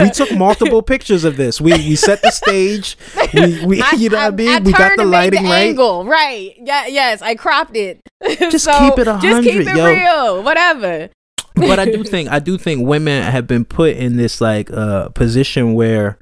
We 0.00 0.10
took 0.10 0.30
multiple 0.32 0.82
pictures 0.82 1.24
of 1.24 1.36
this. 1.36 1.60
We 1.60 1.72
we 1.72 1.96
set 1.96 2.22
the 2.22 2.30
stage. 2.30 2.96
We, 3.34 3.64
we 3.64 3.82
you 3.96 4.08
know 4.10 4.18
what 4.18 4.32
I 4.32 4.36
mean. 4.36 4.64
we 4.64 4.72
got 4.72 4.96
the 4.96 5.04
lighting 5.04 5.44
right. 5.44 5.68
angle, 5.68 6.04
right? 6.04 6.54
Yeah, 6.58 6.86
yes, 6.86 7.22
I 7.22 7.34
cropped 7.34 7.76
it. 7.76 8.00
Just 8.38 8.64
So, 8.64 8.72
keep 8.78 8.98
it 8.98 9.08
a 9.08 9.18
Just 9.20 9.42
keep 9.44 9.66
hundred, 9.66 9.68
it 9.68 9.76
yo. 9.76 9.86
real, 9.86 10.42
whatever. 10.42 11.08
but 11.54 11.78
I 11.78 11.86
do 11.86 12.04
think 12.12 12.28
I 12.30 12.38
do 12.38 12.58
think 12.58 12.86
women 12.86 13.22
have 13.22 13.46
been 13.46 13.64
put 13.64 13.96
in 13.96 14.16
this 14.16 14.40
like 14.40 14.70
uh 14.70 15.08
position 15.10 15.74
where 15.74 16.18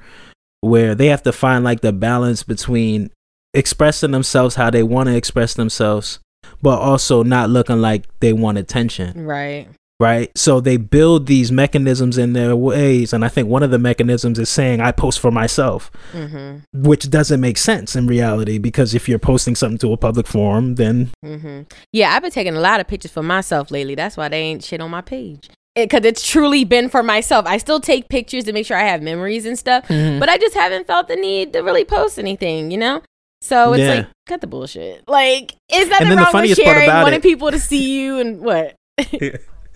where 0.61 0.95
they 0.95 1.07
have 1.07 1.23
to 1.23 1.31
find 1.31 1.63
like 1.63 1.81
the 1.81 1.93
balance 1.93 2.43
between 2.43 3.11
expressing 3.53 4.11
themselves 4.11 4.55
how 4.55 4.69
they 4.69 4.83
want 4.83 5.07
to 5.07 5.15
express 5.15 5.53
themselves 5.53 6.19
but 6.61 6.79
also 6.79 7.23
not 7.23 7.49
looking 7.49 7.81
like 7.81 8.05
they 8.19 8.33
want 8.33 8.57
attention. 8.57 9.25
Right. 9.25 9.67
Right? 9.99 10.29
So 10.37 10.59
they 10.59 10.77
build 10.77 11.25
these 11.27 11.51
mechanisms 11.51 12.17
in 12.17 12.33
their 12.33 12.55
ways, 12.55 13.13
and 13.13 13.25
I 13.25 13.29
think 13.29 13.47
one 13.49 13.63
of 13.63 13.71
the 13.71 13.79
mechanisms 13.79 14.37
is 14.39 14.49
saying 14.49 14.79
I 14.81 14.91
post 14.91 15.19
for 15.19 15.31
myself, 15.31 15.89
Mm-hmm. 16.13 16.81
which 16.83 17.09
doesn't 17.09 17.39
make 17.41 17.57
sense 17.57 17.95
in 17.95 18.07
reality 18.07 18.57
because 18.57 18.93
if 18.93 19.07
you're 19.09 19.19
posting 19.19 19.55
something 19.55 19.77
to 19.79 19.93
a 19.93 19.97
public 19.97 20.27
forum, 20.27 20.75
then 20.75 21.09
Mm-hmm. 21.25 21.61
Yeah, 21.91 22.13
I've 22.13 22.21
been 22.21 22.31
taking 22.31 22.55
a 22.55 22.59
lot 22.59 22.79
of 22.79 22.87
pictures 22.87 23.11
for 23.11 23.23
myself 23.23 23.71
lately. 23.71 23.95
That's 23.95 24.17
why 24.17 24.29
they 24.29 24.39
ain't 24.41 24.63
shit 24.63 24.81
on 24.81 24.91
my 24.91 25.01
page. 25.01 25.49
Because 25.75 26.05
it's 26.05 26.27
truly 26.27 26.63
been 26.65 26.89
for 26.89 27.03
myself. 27.03 27.45
I 27.45 27.57
still 27.57 27.79
take 27.79 28.09
pictures 28.09 28.45
to 28.45 28.53
make 28.53 28.65
sure 28.65 28.75
I 28.77 28.83
have 28.87 29.01
memories 29.03 29.45
and 29.45 29.57
stuff, 29.59 29.87
Mm-hmm. 29.87 30.19
but 30.19 30.27
I 30.29 30.37
just 30.37 30.55
haven't 30.55 30.87
felt 30.87 31.07
the 31.07 31.15
need 31.15 31.53
to 31.53 31.59
really 31.61 31.85
post 31.85 32.17
anything, 32.17 32.71
you 32.71 32.77
know? 32.77 33.01
So 33.41 33.73
it's 33.73 33.81
Yeah. 33.81 33.93
like, 33.93 34.07
cut 34.25 34.41
the 34.41 34.47
bullshit. 34.47 35.07
Like, 35.07 35.53
is 35.71 35.89
that 35.89 35.99
then 35.99 36.09
the 36.09 36.15
wrong 36.17 36.31
with 36.33 36.55
sharing, 36.57 36.87
wanting 36.89 37.19
it- 37.19 37.21
people 37.23 37.51
to 37.51 37.59
see 37.59 37.99
you 38.01 38.17
and 38.19 38.39
what? 38.41 38.75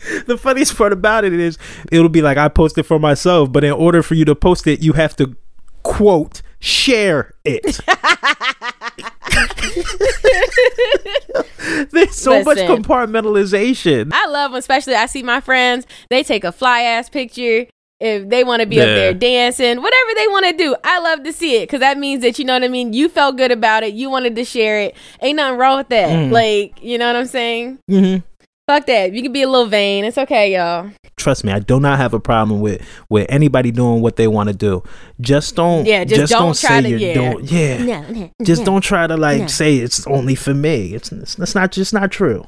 the 0.26 0.38
funniest 0.38 0.78
part 0.78 0.94
about 0.94 1.26
it 1.26 1.34
is 1.34 1.58
it'll 1.92 2.10
be 2.10 2.22
like 2.22 2.38
I 2.38 2.48
posted 2.48 2.86
for 2.86 3.00
myself, 3.00 3.52
but 3.52 3.64
in 3.64 3.72
order 3.72 4.04
for 4.04 4.16
you 4.16 4.26
to 4.26 4.36
post 4.36 4.68
it, 4.68 4.82
you 4.82 4.94
have 4.94 5.16
to 5.18 5.36
quote 5.84 6.42
share 6.60 7.34
it. 7.44 7.64
There's 11.92 12.16
so 12.16 12.44
much 12.44 12.58
compartmentalization. 12.60 14.12
I 14.14 14.28
love 14.28 14.54
especially 14.54 14.96
I 14.96 15.06
see 15.06 15.24
my 15.24 15.42
friends, 15.42 15.86
they 16.10 16.24
take 16.24 16.44
a 16.44 16.52
fly 16.52 16.82
ass 16.82 17.10
picture. 17.10 17.68
If 18.00 18.30
they 18.30 18.44
want 18.44 18.62
to 18.62 18.66
be 18.66 18.82
up 18.82 18.88
there 18.88 19.14
dancing, 19.14 19.80
whatever 19.80 20.10
they 20.16 20.28
want 20.30 20.48
to 20.48 20.54
do, 20.54 20.76
I 20.84 20.98
love 20.98 21.24
to 21.24 21.32
see 21.32 21.58
it 21.58 21.68
because 21.68 21.82
that 21.82 22.00
means 22.00 22.24
that 22.24 22.40
you 22.40 22.46
know 22.46 22.54
what 22.54 22.64
I 22.64 22.68
mean. 22.68 22.94
You 22.94 23.08
felt 23.08 23.38
good 23.38 23.52
about 23.52 23.84
it. 23.84 23.94
You 23.94 24.10
wanted 24.10 24.36
to 24.38 24.44
share 24.44 24.80
it. 24.80 24.96
Ain't 25.22 25.36
nothing 25.36 25.60
wrong 25.60 25.78
with 25.78 25.90
that. 25.90 26.10
Mm. 26.10 26.32
Like, 26.32 26.82
you 26.82 26.98
know 26.98 27.06
what 27.06 27.16
I'm 27.16 27.28
saying? 27.28 27.78
hmm 27.88 28.16
Fuck 28.72 28.86
that. 28.86 29.12
You 29.12 29.22
can 29.22 29.34
be 29.34 29.42
a 29.42 29.50
little 29.50 29.66
vain. 29.66 30.06
It's 30.06 30.18
okay, 30.18 30.54
y'all. 30.54 30.92
Trust 31.18 31.44
me, 31.44 31.52
I 31.52 31.60
do 31.60 31.78
not 31.78 31.98
have 31.98 32.14
a 32.14 32.22
problem 32.22 32.62
with 32.62 32.82
with 33.10 33.26
anybody 33.30 33.70
doing 33.70 34.02
what 34.02 34.16
they 34.16 34.30
want 34.30 34.48
to 34.48 34.56
do. 34.56 34.82
Just 35.20 35.58
don't. 35.58 35.86
Yeah, 35.86 36.06
just 36.06 36.32
don't 36.32 36.58
try 36.58 36.82
say 36.82 36.82
to- 36.84 36.90
you 36.90 36.98
yeah. 36.98 37.14
don't. 37.14 37.44
Yeah. 37.52 37.84
No, 37.84 38.02
no, 38.14 38.32
Just 38.42 38.62
no. 38.62 38.66
don't 38.68 38.82
try 38.82 39.08
to 39.08 39.18
like 39.18 39.42
No. 39.42 39.48
say 39.48 39.76
it's 39.76 40.08
only 40.08 40.36
for 40.36 40.54
me. 40.54 40.94
It's 40.94 41.12
it's, 41.12 41.38
it's 41.38 41.54
not 41.54 41.74
just 41.74 41.92
not 41.94 42.12
true. 42.12 42.46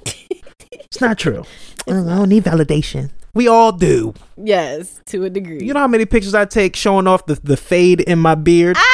it's 0.72 1.02
not 1.02 1.18
true. 1.18 1.44
I 1.90 1.92
don't 1.92 2.30
need 2.30 2.46
validation. 2.46 3.10
We 3.34 3.50
all 3.50 3.74
do. 3.74 4.14
Yes, 4.38 5.02
to 5.08 5.26
a 5.26 5.30
degree. 5.30 5.60
You 5.62 5.74
know 5.74 5.82
how 5.82 5.88
many 5.90 6.06
pictures 6.06 6.34
I 6.34 6.46
take 6.46 6.78
showing 6.78 7.06
off 7.06 7.26
the, 7.26 7.36
the 7.44 7.58
fade 7.58 8.00
in 8.00 8.18
my 8.20 8.36
beard? 8.36 8.78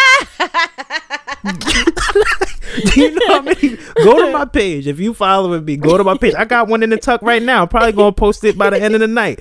Do 2.80 3.02
you 3.02 3.12
know 3.12 3.28
how 3.28 3.42
many? 3.42 3.78
Go 4.04 4.26
to 4.26 4.32
my 4.32 4.46
page. 4.46 4.88
If 4.88 5.00
you 5.00 5.14
following 5.14 5.66
me, 5.66 5.78
go 5.78 5.98
to 5.98 6.04
my 6.04 6.18
page. 6.18 6.34
I 6.36 6.46
got 6.46 6.68
one 6.68 6.84
in 6.84 6.90
the 6.90 6.98
tuck 6.98 7.22
right 7.22 7.42
now. 7.42 7.64
I'm 7.64 7.68
probably 7.68 7.92
gonna 7.92 8.12
post 8.12 8.44
it 8.44 8.58
by 8.58 8.70
the 8.70 8.82
end 8.82 8.94
of 8.94 9.02
the 9.02 9.08
night. 9.08 9.40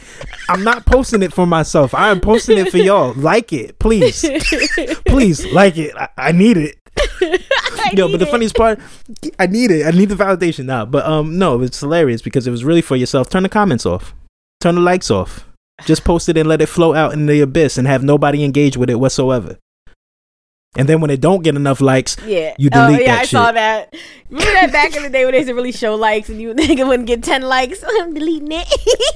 I'm 0.49 0.64
not 0.64 0.86
posting 0.86 1.22
it 1.22 1.32
for 1.32 1.47
myself. 1.47 1.95
I 1.95 2.11
am 2.11 2.20
posting 2.20 2.59
it 2.59 2.70
for 2.70 2.78
y'all. 2.78 3.12
Like 3.14 3.53
it, 3.53 3.78
please. 3.78 4.24
Please 5.07 5.45
like 5.53 5.76
it. 5.76 5.95
I, 5.97 6.09
I 6.16 6.32
need 6.32 6.57
it. 6.57 6.76
Yo, 7.93 8.11
but 8.11 8.18
the 8.18 8.26
it. 8.26 8.30
funniest 8.30 8.57
part, 8.57 8.80
I 9.39 9.47
need 9.47 9.70
it. 9.70 9.86
I 9.86 9.91
need 9.91 10.09
the 10.09 10.14
validation 10.14 10.66
now. 10.66 10.84
But 10.84 11.05
um, 11.07 11.39
no, 11.39 11.61
it's 11.62 11.80
hilarious 11.80 12.22
because 12.22 12.47
it 12.47 12.51
was 12.51 12.64
really 12.64 12.82
for 12.82 12.97
yourself. 12.97 13.30
Turn 13.30 13.43
the 13.43 13.49
comments 13.49 13.86
off. 13.86 14.14
Turn 14.61 14.74
the 14.74 14.80
likes 14.80 15.11
off. 15.11 15.47
Just 15.84 16.05
post 16.05 16.28
it 16.28 16.36
and 16.36 16.49
let 16.49 16.61
it 16.61 16.66
flow 16.66 16.95
out 16.95 17.12
in 17.12 17.26
the 17.26 17.41
abyss 17.41 17.78
and 17.78 17.86
have 17.86 18.03
nobody 18.03 18.43
engage 18.43 18.76
with 18.76 18.91
it 18.91 18.97
whatsoever. 18.97 19.59
And 20.77 20.89
then 20.89 21.01
when 21.01 21.11
it 21.11 21.21
don't 21.21 21.43
get 21.43 21.57
enough 21.57 21.81
likes, 21.81 22.16
Yeah. 22.25 22.55
You 22.59 22.69
delete 22.71 23.01
oh, 23.01 23.03
yeah, 23.03 23.14
that 23.16 23.21
I 23.23 23.25
saw 23.25 23.51
that. 23.53 23.95
Remember 24.31 24.53
that 24.53 24.71
back 24.73 24.95
in 24.95 25.03
the 25.03 25.09
day 25.09 25.25
when 25.25 25.33
they 25.33 25.39
used 25.39 25.49
to 25.49 25.55
really 25.55 25.73
show 25.73 25.95
likes 25.95 26.29
and 26.29 26.41
you 26.41 26.53
nigga 26.55 26.87
wouldn't 26.87 27.07
get 27.09 27.23
10 27.23 27.43
likes? 27.43 27.83
I'm 27.89 28.12
deleting 28.14 28.53
it. 28.53 28.69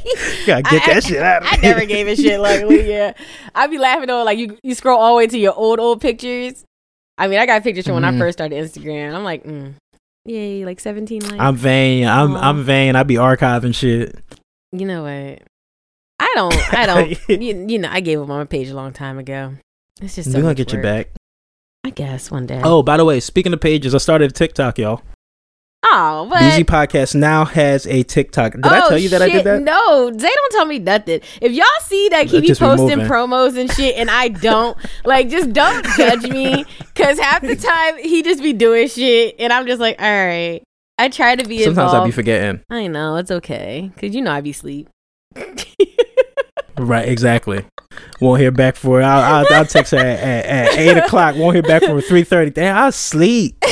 you 0.05 0.46
gotta 0.46 0.62
get 0.62 0.88
I- 0.88 0.94
that 0.94 1.05
shit 1.05 1.22
out. 1.22 1.42
Of 1.42 1.48
I 1.48 1.57
here. 1.57 1.74
never 1.74 1.84
gave 1.86 2.09
a 2.09 2.16
shit. 2.16 2.40
Luckily, 2.40 2.90
yeah. 2.90 3.12
I'd 3.55 3.70
be 3.70 3.78
laughing 3.78 4.07
though. 4.07 4.24
Like 4.24 4.38
you, 4.38 4.57
you 4.62 4.74
scroll 4.74 4.98
all 4.98 5.12
the 5.14 5.18
way 5.18 5.26
to 5.26 5.38
your 5.38 5.55
old 5.55 5.78
old 5.78 6.00
pictures. 6.00 6.64
I 7.18 7.28
mean, 7.28 7.38
I 7.38 7.46
got 7.46 7.62
pictures 7.62 7.84
from 7.84 7.94
when 7.96 8.05
I 8.05 8.12
Mhm. 8.12 8.18
first 8.18 8.38
started 8.38 8.57
Instagram. 8.64 9.14
I'm 9.14 9.22
like, 9.22 9.44
mm, 9.44 9.74
yay, 10.24 10.64
like 10.64 10.80
17 10.80 11.20
likes. 11.22 11.34
I'm 11.38 11.55
vain. 11.57 12.09
I'm 12.09 12.34
Aw. 12.34 12.48
I'm 12.48 12.64
vain. 12.64 12.96
I 12.96 13.03
be 13.03 13.16
archiving 13.16 13.74
shit. 13.74 14.18
you 14.72 14.86
know 14.86 15.03
what? 15.03 15.42
I 16.18 16.32
don't. 16.34 16.74
I 16.74 16.86
don't. 16.86 17.28
you, 17.42 17.66
you 17.68 17.78
know, 17.78 17.88
I 17.92 18.00
gave 18.00 18.18
up 18.20 18.30
on 18.30 18.38
my 18.38 18.44
page 18.46 18.70
a 18.70 18.74
long 18.74 18.92
time 18.94 19.18
ago. 19.18 19.53
It's 20.00 20.14
just 20.16 20.30
so 20.32 20.38
We're 20.38 20.42
gonna 20.42 20.50
much 20.53 20.57
get 20.57 20.72
you 20.72 20.80
back. 20.80 21.09
I 21.85 21.91
guess 21.91 22.30
one 22.30 22.47
day. 22.47 22.61
Oh, 22.62 22.83
by 22.83 22.97
the 22.97 23.05
way, 23.05 23.18
speaking 23.20 23.53
of 23.53 23.61
pages, 23.61 23.95
I 23.95 23.99
started 23.99 24.35
TikTok, 24.35 24.78
y'all. 24.78 25.03
oh, 25.85 26.28
but 26.30 26.39
BZ 26.39 26.61
Podcast 26.64 27.16
now 27.16 27.45
has 27.45 27.87
a 27.89 28.05
TikTok. 28.05 28.53
Did 28.53 28.64
I 28.66 28.85
Oh, 28.87 28.89
tell 28.89 28.99
you 28.99 29.09
that 29.09 29.20
I 29.20 29.28
did 29.28 29.45
that? 29.45 29.62
No, 29.62 30.11
they 30.11 30.28
don't 30.28 30.53
tell 30.53 30.64
me 30.64 30.78
nothing. 30.78 31.20
If 31.41 31.51
y'all 31.53 31.66
see 31.83 32.09
that 32.11 32.30
me 32.30 32.41
be 32.43 32.55
posting 32.55 33.01
promos 33.01 33.59
and 33.59 33.68
shit, 33.72 33.97
and 33.97 34.09
I 34.11 34.28
don't, 34.28 34.78
like, 35.05 35.28
just 35.28 35.53
don't 35.53 35.85
judge 35.97 36.22
me, 36.22 36.64
cause 36.95 37.18
half 37.18 37.43
the 37.43 37.57
time 37.57 37.99
he 37.99 38.22
just 38.22 38.43
be 38.43 38.53
doing 38.53 38.87
shit, 38.89 39.35
and 39.41 39.53
I'm 39.53 39.66
just 39.66 39.80
like, 39.80 40.01
all 40.01 40.07
right. 40.09 40.62
I 40.99 41.09
try 41.09 41.35
to 41.35 41.45
be 41.49 41.64
Sometimes 41.64 41.87
involved. 41.91 41.97
I 41.97 42.05
be 42.07 42.12
forgetting. 42.12 42.61
I 42.70 42.87
know 42.87 43.16
it's 43.16 43.30
okay, 43.33 43.91
cause 43.97 44.14
you 44.14 44.22
know 44.22 44.30
I 44.30 44.41
be 44.41 44.53
sleep. 44.53 44.89
Right, 46.78 47.07
exactly. 47.07 47.64
Won't 48.20 48.40
hear 48.40 48.51
back 48.51 48.76
for 48.76 49.01
it. 49.01 49.05
I'll, 49.05 49.45
I'll, 49.45 49.55
I'll 49.55 49.66
text 49.66 49.93
her 49.93 49.99
at, 49.99 50.18
at, 50.20 50.47
at 50.47 50.78
eight 50.78 50.97
o'clock. 50.97 51.36
Won't 51.36 51.55
hear 51.55 51.62
back 51.62 51.82
from 51.82 51.97
her 51.97 52.01
three 52.01 52.24
thirty. 52.24 52.51
Damn, 52.51 52.76
I'll 52.76 52.93
sleep. 52.93 53.57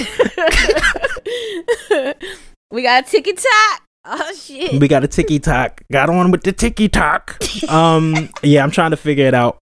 we 2.70 2.82
got 2.82 3.04
a 3.04 3.06
ticket 3.10 3.36
top. 3.38 3.82
Oh 4.04 4.34
shit. 4.34 4.80
We 4.80 4.88
got 4.88 5.04
a 5.04 5.08
ticky 5.08 5.38
tock. 5.38 5.82
Got 5.92 6.10
on 6.10 6.30
with 6.30 6.42
the 6.42 6.52
ticky 6.52 6.88
tock. 6.88 7.38
Um, 7.68 8.30
yeah, 8.42 8.64
I'm 8.64 8.70
trying 8.70 8.90
to 8.92 8.96
figure 8.96 9.26
it 9.26 9.34
out. 9.34 9.59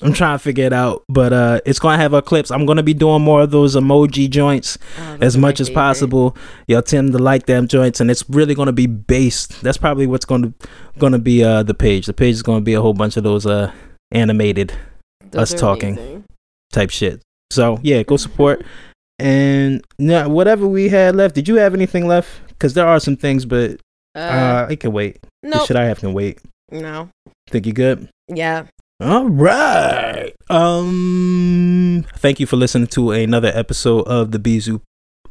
I'm 0.00 0.12
trying 0.12 0.36
to 0.36 0.42
figure 0.42 0.64
it 0.64 0.72
out, 0.72 1.02
but 1.08 1.32
uh, 1.32 1.60
it's 1.66 1.80
gonna 1.80 1.96
have 1.96 2.14
our 2.14 2.22
clips. 2.22 2.52
I'm 2.52 2.66
gonna 2.66 2.84
be 2.84 2.94
doing 2.94 3.20
more 3.22 3.40
of 3.42 3.50
those 3.50 3.74
emoji 3.74 4.30
joints 4.30 4.78
Oh, 4.96 5.18
as 5.20 5.36
much 5.36 5.58
as 5.58 5.68
possible. 5.68 6.36
Y'all 6.68 6.82
tend 6.82 7.10
to 7.12 7.18
like 7.18 7.46
them 7.46 7.66
joints, 7.66 8.00
and 8.00 8.08
it's 8.08 8.22
really 8.30 8.54
gonna 8.54 8.72
be 8.72 8.86
based. 8.86 9.60
That's 9.62 9.76
probably 9.78 10.06
what's 10.06 10.24
gonna 10.24 10.52
gonna 10.98 11.18
be 11.18 11.42
uh 11.42 11.64
the 11.64 11.74
page. 11.74 12.06
The 12.06 12.12
page 12.12 12.34
is 12.34 12.42
gonna 12.42 12.60
be 12.60 12.74
a 12.74 12.80
whole 12.80 12.94
bunch 12.94 13.16
of 13.16 13.24
those 13.24 13.44
uh 13.44 13.72
animated 14.12 14.72
Those 15.32 15.52
us 15.52 15.60
talking. 15.60 15.94
amazing. 15.98 16.24
type 16.72 16.90
shit. 16.90 17.20
So 17.50 17.80
yeah, 17.82 18.02
go 18.04 18.16
support. 18.16 18.64
And 19.20 19.84
yeah, 19.98 20.26
whatever 20.26 20.64
we 20.68 20.88
had 20.88 21.16
left. 21.16 21.34
Did 21.34 21.48
you 21.48 21.56
have 21.56 21.74
anything 21.74 22.06
left? 22.06 22.28
Because 22.46 22.74
there 22.74 22.86
are 22.86 23.00
some 23.00 23.16
things, 23.16 23.44
but 23.44 23.80
Uh, 24.14 24.20
uh, 24.20 24.68
it 24.70 24.78
can 24.78 24.92
wait. 24.92 25.18
The 25.42 25.48
nope. 25.48 25.66
shit 25.66 25.76
I 25.76 25.86
have 25.86 25.98
can 25.98 26.12
wait. 26.12 26.38
No. 26.70 27.08
Think 27.50 27.66
you 27.66 27.72
good? 27.72 28.08
Yeah. 28.28 28.66
All 29.00 29.28
right. 29.28 30.34
Um. 30.50 32.04
Thank 32.16 32.40
you 32.40 32.46
for 32.46 32.56
listening 32.56 32.88
to 32.88 33.12
another 33.12 33.52
episode 33.54 34.08
of 34.08 34.32
the 34.32 34.40
Beezoo, 34.40 34.80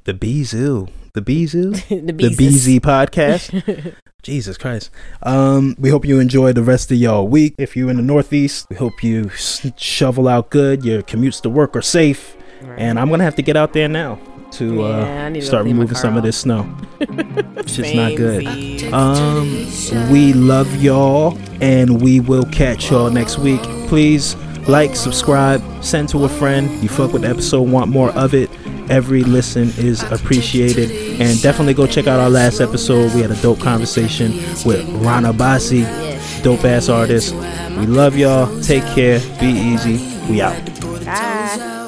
the 0.06 0.14
Beezoo, 0.14 0.90
the 1.14 1.22
Beezoo, 1.22 1.74
the 1.90 2.14
the 2.14 2.30
BZ 2.30 2.80
podcast. 2.80 3.94
Jesus 4.24 4.58
Christ. 4.58 4.90
Um. 5.22 5.76
We 5.78 5.90
hope 5.90 6.06
you 6.06 6.22
enjoy 6.22 6.54
the 6.54 6.64
rest 6.64 6.92
of 6.94 6.98
y'all 6.98 7.28
week. 7.28 7.56
If 7.58 7.76
you're 7.76 7.90
in 7.90 7.98
the 7.98 8.04
Northeast, 8.04 8.68
we 8.70 8.78
hope 8.78 9.04
you 9.04 9.30
shovel 9.76 10.30
out 10.30 10.50
good. 10.50 10.86
Your 10.86 11.02
commutes 11.02 11.42
to 11.42 11.50
work 11.50 11.76
are 11.76 11.82
safe. 11.82 12.38
And 12.78 12.98
I'm 12.98 13.10
gonna 13.10 13.26
have 13.26 13.36
to 13.36 13.42
get 13.42 13.58
out 13.58 13.74
there 13.74 13.90
now 13.90 14.18
to 14.52 14.84
uh, 14.84 15.30
to 15.30 15.42
start 15.42 15.66
removing 15.66 15.96
some 15.96 16.18
of 16.18 16.24
this 16.24 16.38
snow. 16.38 16.68
Shit's 17.66 17.94
not 17.94 18.16
good. 18.16 18.84
Um, 18.94 19.68
we 20.12 20.34
love 20.34 20.82
y'all, 20.82 21.38
and 21.62 22.02
we 22.02 22.20
will 22.20 22.46
catch 22.46 22.92
y'all 22.92 23.10
next 23.10 23.38
week. 23.38 23.62
Please 23.88 24.36
like, 24.68 24.96
subscribe, 24.96 25.62
send 25.84 26.10
to 26.10 26.26
a 26.26 26.30
friend. 26.30 26.70
You 26.84 26.90
fuck 26.90 27.14
with 27.14 27.22
the 27.22 27.30
episode, 27.30 27.64
want 27.70 27.90
more 27.90 28.12
of 28.12 28.34
it. 28.34 28.50
Every 28.90 29.24
listen 29.24 29.70
is 29.78 30.04
appreciated, 30.04 31.22
and 31.22 31.42
definitely 31.42 31.74
go 31.74 31.88
check 31.88 32.08
out 32.08 32.20
our 32.20 32.30
last 32.30 32.62
episode. 32.62 33.14
We 33.14 33.22
had 33.22 33.32
a 33.32 33.42
dope 33.42 33.60
conversation 33.60 34.34
with 34.66 34.88
Rana 35.04 35.34
Basi, 35.34 35.84
dope 36.44 36.64
ass 36.64 36.90
artist. 36.90 37.34
We 37.34 37.86
love 37.86 38.18
y'all. 38.18 38.62
Take 38.62 38.84
care. 38.96 39.20
Be 39.40 39.48
easy. 39.48 39.98
We 40.30 40.42
out. 40.42 40.56
Bye. 41.06 41.87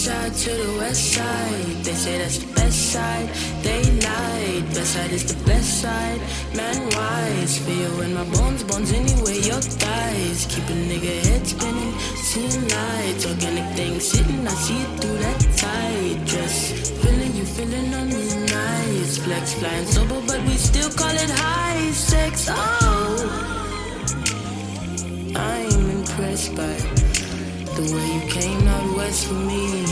Side 0.00 0.32
to 0.32 0.50
the 0.50 0.78
west 0.78 1.12
side. 1.12 1.84
They 1.84 1.92
say 1.92 2.16
that's 2.16 2.38
the 2.38 2.50
best 2.54 2.90
side. 2.90 3.28
They 3.60 3.82
lied. 4.00 4.64
Best 4.72 4.94
side 4.94 5.12
is 5.12 5.26
the 5.30 5.36
best 5.44 5.82
side. 5.82 6.20
Man, 6.56 6.88
wise. 6.96 7.58
Feel 7.58 8.00
in 8.00 8.14
my 8.14 8.24
bones, 8.32 8.64
bones 8.64 8.90
anyway. 8.94 9.40
Your 9.40 9.60
thighs. 9.60 10.46
Keep 10.46 10.64
a 10.72 10.76
nigga 10.88 11.14
head 11.26 11.46
spinning. 11.46 11.92
Seeing 12.16 12.66
lights. 12.68 13.26
Organic 13.26 13.76
things 13.76 14.08
sitting. 14.08 14.48
I 14.48 14.54
see 14.64 14.80
it 14.80 15.00
through 15.00 15.18
that 15.18 15.40
tight 15.60 16.24
dress. 16.24 16.90
Feeling 17.02 17.36
you 17.36 17.44
feeling 17.44 17.92
on 17.92 18.08
me 18.08 18.24
nice. 18.46 19.18
Flex 19.18 19.52
flying 19.52 19.84
sober, 19.84 20.22
but 20.26 20.40
we 20.48 20.54
still 20.56 20.90
call 20.92 21.12
it 21.12 21.28
high 21.28 21.90
sex. 21.90 22.48
Oh. 22.48 23.28
I'm 25.36 25.90
impressed 25.90 26.56
by 26.56 26.99
the 27.80 27.94
way 27.94 28.06
you 28.14 28.20
came 28.30 28.68
out 28.68 28.96
west 28.96 29.26
for 29.26 29.34
me. 29.34 29.84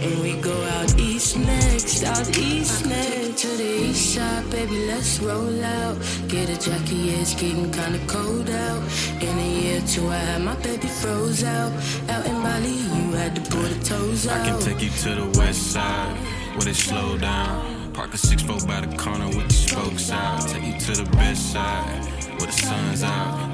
and 0.04 0.22
we 0.22 0.40
go 0.40 0.56
out 0.76 0.98
east 0.98 1.38
next, 1.38 2.04
out 2.04 2.38
east 2.38 2.86
next. 2.86 3.42
To 3.42 3.48
the 3.48 3.70
east 3.88 4.14
side, 4.14 4.50
baby, 4.50 4.86
let's 4.86 5.18
roll 5.20 5.64
out. 5.64 5.96
Get 6.28 6.48
a 6.48 6.58
jacket, 6.58 6.92
yeah, 6.92 7.20
it's 7.20 7.34
getting 7.34 7.70
kinda 7.70 8.00
cold 8.06 8.50
out. 8.50 8.82
In 9.20 9.38
a 9.38 9.50
year 9.60 9.82
or 9.82 9.86
two, 9.86 10.08
I 10.08 10.16
had 10.16 10.42
my 10.42 10.56
baby 10.56 10.88
froze 10.88 11.44
out. 11.44 11.72
Out 12.08 12.26
in 12.26 12.42
Bali, 12.42 12.76
you 12.94 13.12
had 13.12 13.34
to 13.36 13.42
pull 13.50 13.62
the 13.62 13.80
toes 13.84 14.26
out. 14.26 14.40
I 14.40 14.50
can 14.50 14.60
take 14.60 14.82
you 14.82 14.90
to 15.04 15.10
the 15.20 15.38
west 15.38 15.72
side, 15.72 16.16
where 16.54 16.64
they 16.64 16.74
slow 16.74 17.18
down. 17.18 17.92
Park 17.92 18.14
a 18.14 18.18
six 18.18 18.42
four 18.42 18.60
by 18.66 18.80
the 18.80 18.96
corner 18.96 19.28
with 19.28 19.48
the 19.48 19.54
spokes 19.54 20.10
out. 20.10 20.48
Take 20.48 20.64
you 20.64 20.78
to 20.80 21.02
the 21.02 21.10
best 21.16 21.52
side, 21.52 22.04
where 22.38 22.46
the 22.46 22.52
sun's 22.52 23.02
out. 23.02 23.49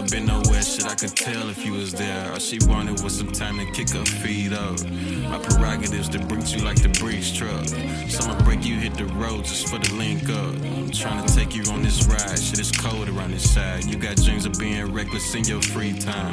Never 0.00 0.16
been 0.16 0.26
nowhere, 0.26 0.62
shit 0.62 0.86
I 0.86 0.94
could 0.94 1.14
tell 1.14 1.50
if 1.50 1.62
you 1.62 1.74
was 1.74 1.92
there. 1.92 2.32
All 2.32 2.38
she 2.38 2.58
wanted 2.62 3.02
was 3.02 3.18
some 3.18 3.30
time 3.30 3.58
to 3.58 3.66
kick 3.72 3.90
her 3.90 4.04
feet 4.06 4.50
up. 4.50 4.80
My 5.28 5.38
prerogatives 5.38 6.08
to 6.10 6.18
bring 6.20 6.40
you 6.46 6.64
like 6.64 6.80
the 6.80 6.88
breeze 6.88 7.30
truck. 7.30 7.66
Summer 8.08 8.42
break, 8.42 8.64
you 8.64 8.76
hit 8.76 8.94
the 8.94 9.04
road 9.04 9.44
just 9.44 9.68
for 9.68 9.78
the 9.78 9.92
link 9.96 10.30
up. 10.30 10.54
I'm 10.78 10.90
trying 10.90 11.26
to 11.26 11.34
take 11.34 11.54
you 11.54 11.70
on 11.70 11.82
this 11.82 12.06
ride, 12.06 12.38
shit 12.38 12.58
is 12.58 12.72
cold 12.72 13.10
around 13.10 13.32
this 13.32 13.52
side. 13.52 13.84
You 13.84 13.98
got 13.98 14.16
dreams 14.16 14.46
of 14.46 14.58
being 14.58 14.90
reckless 14.90 15.34
in 15.34 15.44
your 15.44 15.60
free 15.60 15.92
time. 15.98 16.32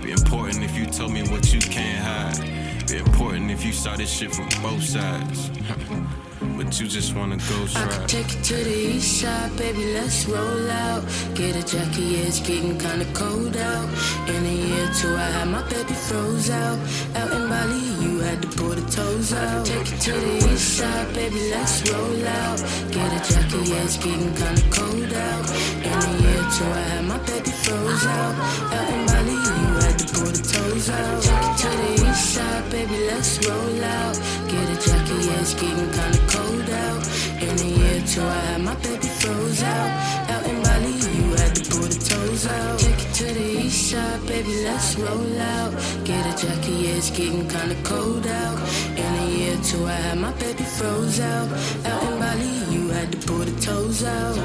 Be 0.00 0.12
important 0.12 0.62
if 0.62 0.78
you 0.78 0.86
told 0.86 1.10
me 1.10 1.24
what 1.30 1.52
you 1.52 1.58
can't 1.58 2.38
hide. 2.38 2.86
Be 2.86 2.98
important 2.98 3.50
if 3.50 3.64
you 3.64 3.72
saw 3.72 3.96
this 3.96 4.08
shit 4.08 4.32
from 4.32 4.48
both 4.62 4.84
sides. 4.84 5.50
But 6.60 6.78
you 6.78 6.86
just 6.86 7.14
wanna 7.16 7.38
go 7.38 7.58
I 7.74 7.86
could 7.86 8.06
take 8.06 8.34
you 8.34 8.42
to 8.42 8.54
the 8.54 8.76
east 8.92 9.22
side, 9.22 9.56
baby, 9.56 9.94
let's 9.94 10.26
roll 10.26 10.70
out. 10.70 11.02
Get 11.34 11.56
a 11.56 11.64
jacket, 11.64 12.04
yeah, 12.12 12.28
it's 12.28 12.40
getting 12.40 12.76
kinda 12.78 13.06
cold 13.14 13.56
out. 13.56 13.88
In 14.28 14.44
a 14.44 14.56
year 14.68 14.84
or 14.84 14.92
two, 14.92 15.16
I 15.16 15.28
had 15.36 15.48
my 15.48 15.62
baby 15.70 15.94
froze 15.94 16.50
out. 16.50 16.78
Out 17.16 17.32
in 17.32 17.48
Bali, 17.48 17.80
you 18.04 18.18
had 18.20 18.42
to 18.42 18.48
pull 18.48 18.74
the 18.76 18.84
toes 18.92 19.32
out. 19.32 19.64
Take 19.64 19.90
you 19.90 19.96
to 20.06 20.12
the 20.12 20.52
east 20.52 20.76
side, 20.76 21.14
baby, 21.14 21.40
let's 21.48 21.80
roll 21.90 22.28
out. 22.28 22.58
Get 22.92 23.08
a 23.08 23.20
jacket, 23.32 23.64
yeah, 23.64 23.84
it's 23.88 23.96
getting 23.96 24.34
kinda 24.36 24.64
cold 24.68 25.12
out. 25.28 25.44
In 25.88 25.96
a 25.96 26.12
year 26.20 26.40
or 26.44 26.50
two, 26.56 26.70
I 26.80 26.84
had 26.92 27.04
my 27.08 27.18
baby 27.24 27.52
froze 27.64 28.04
out. 28.04 28.34
Out 28.76 28.88
in 28.92 29.06
Bali, 29.08 29.38
you 29.60 29.68
had 29.80 29.96
to 29.98 30.06
pull 30.12 30.28
the 30.36 30.42
toes 30.52 30.90
out. 30.90 31.22
Take 31.24 31.40
you 31.40 31.54
to 31.62 31.70
the 31.80 32.10
east 32.10 32.34
side, 32.34 32.64
baby, 32.70 32.98
let's 33.08 33.32
roll 33.48 33.84
out. 33.96 34.14
Get 34.52 34.66
a 34.68 34.76
jacket, 34.84 35.09
it's 35.40 35.54
getting 35.54 35.90
kinda 35.90 36.20
cold 36.28 36.68
out. 36.86 37.02
In 37.40 37.54
a 37.66 37.68
year 37.78 38.02
or 38.02 38.06
two, 38.06 38.22
I 38.22 38.40
had 38.50 38.60
my 38.62 38.74
baby 38.76 39.08
froze 39.20 39.62
out. 39.62 39.90
Out 40.32 40.44
in 40.46 40.62
Bali, 40.62 40.92
you 41.18 41.26
had 41.40 41.54
to 41.56 41.62
pull 41.70 41.88
the 41.94 42.00
toes 42.10 42.46
out. 42.46 42.78
Take 42.78 43.00
it 43.06 43.12
to 43.20 43.26
the 43.38 43.46
east 43.64 43.90
side, 43.90 44.20
baby, 44.26 44.54
let's 44.64 44.96
roll 44.96 45.40
out. 45.56 45.72
Get 46.04 46.22
a 46.30 46.32
jacket, 46.40 46.76
yeah, 46.84 47.00
it's 47.00 47.10
getting 47.10 47.48
kinda 47.48 47.76
cold 47.84 48.26
out. 48.26 48.58
In 49.02 49.10
a 49.24 49.26
year 49.36 49.54
or 49.56 49.62
two, 49.68 49.86
I 49.86 49.98
had 50.06 50.18
my 50.18 50.32
baby 50.32 50.64
froze 50.64 51.20
out. 51.20 51.48
Out 51.90 52.02
in 52.08 52.14
Bali, 52.22 52.52
you 52.74 52.82
had 52.90 53.10
to 53.12 53.18
pull 53.26 53.44
the 53.50 53.56
toes 53.60 54.04
out. 54.04 54.36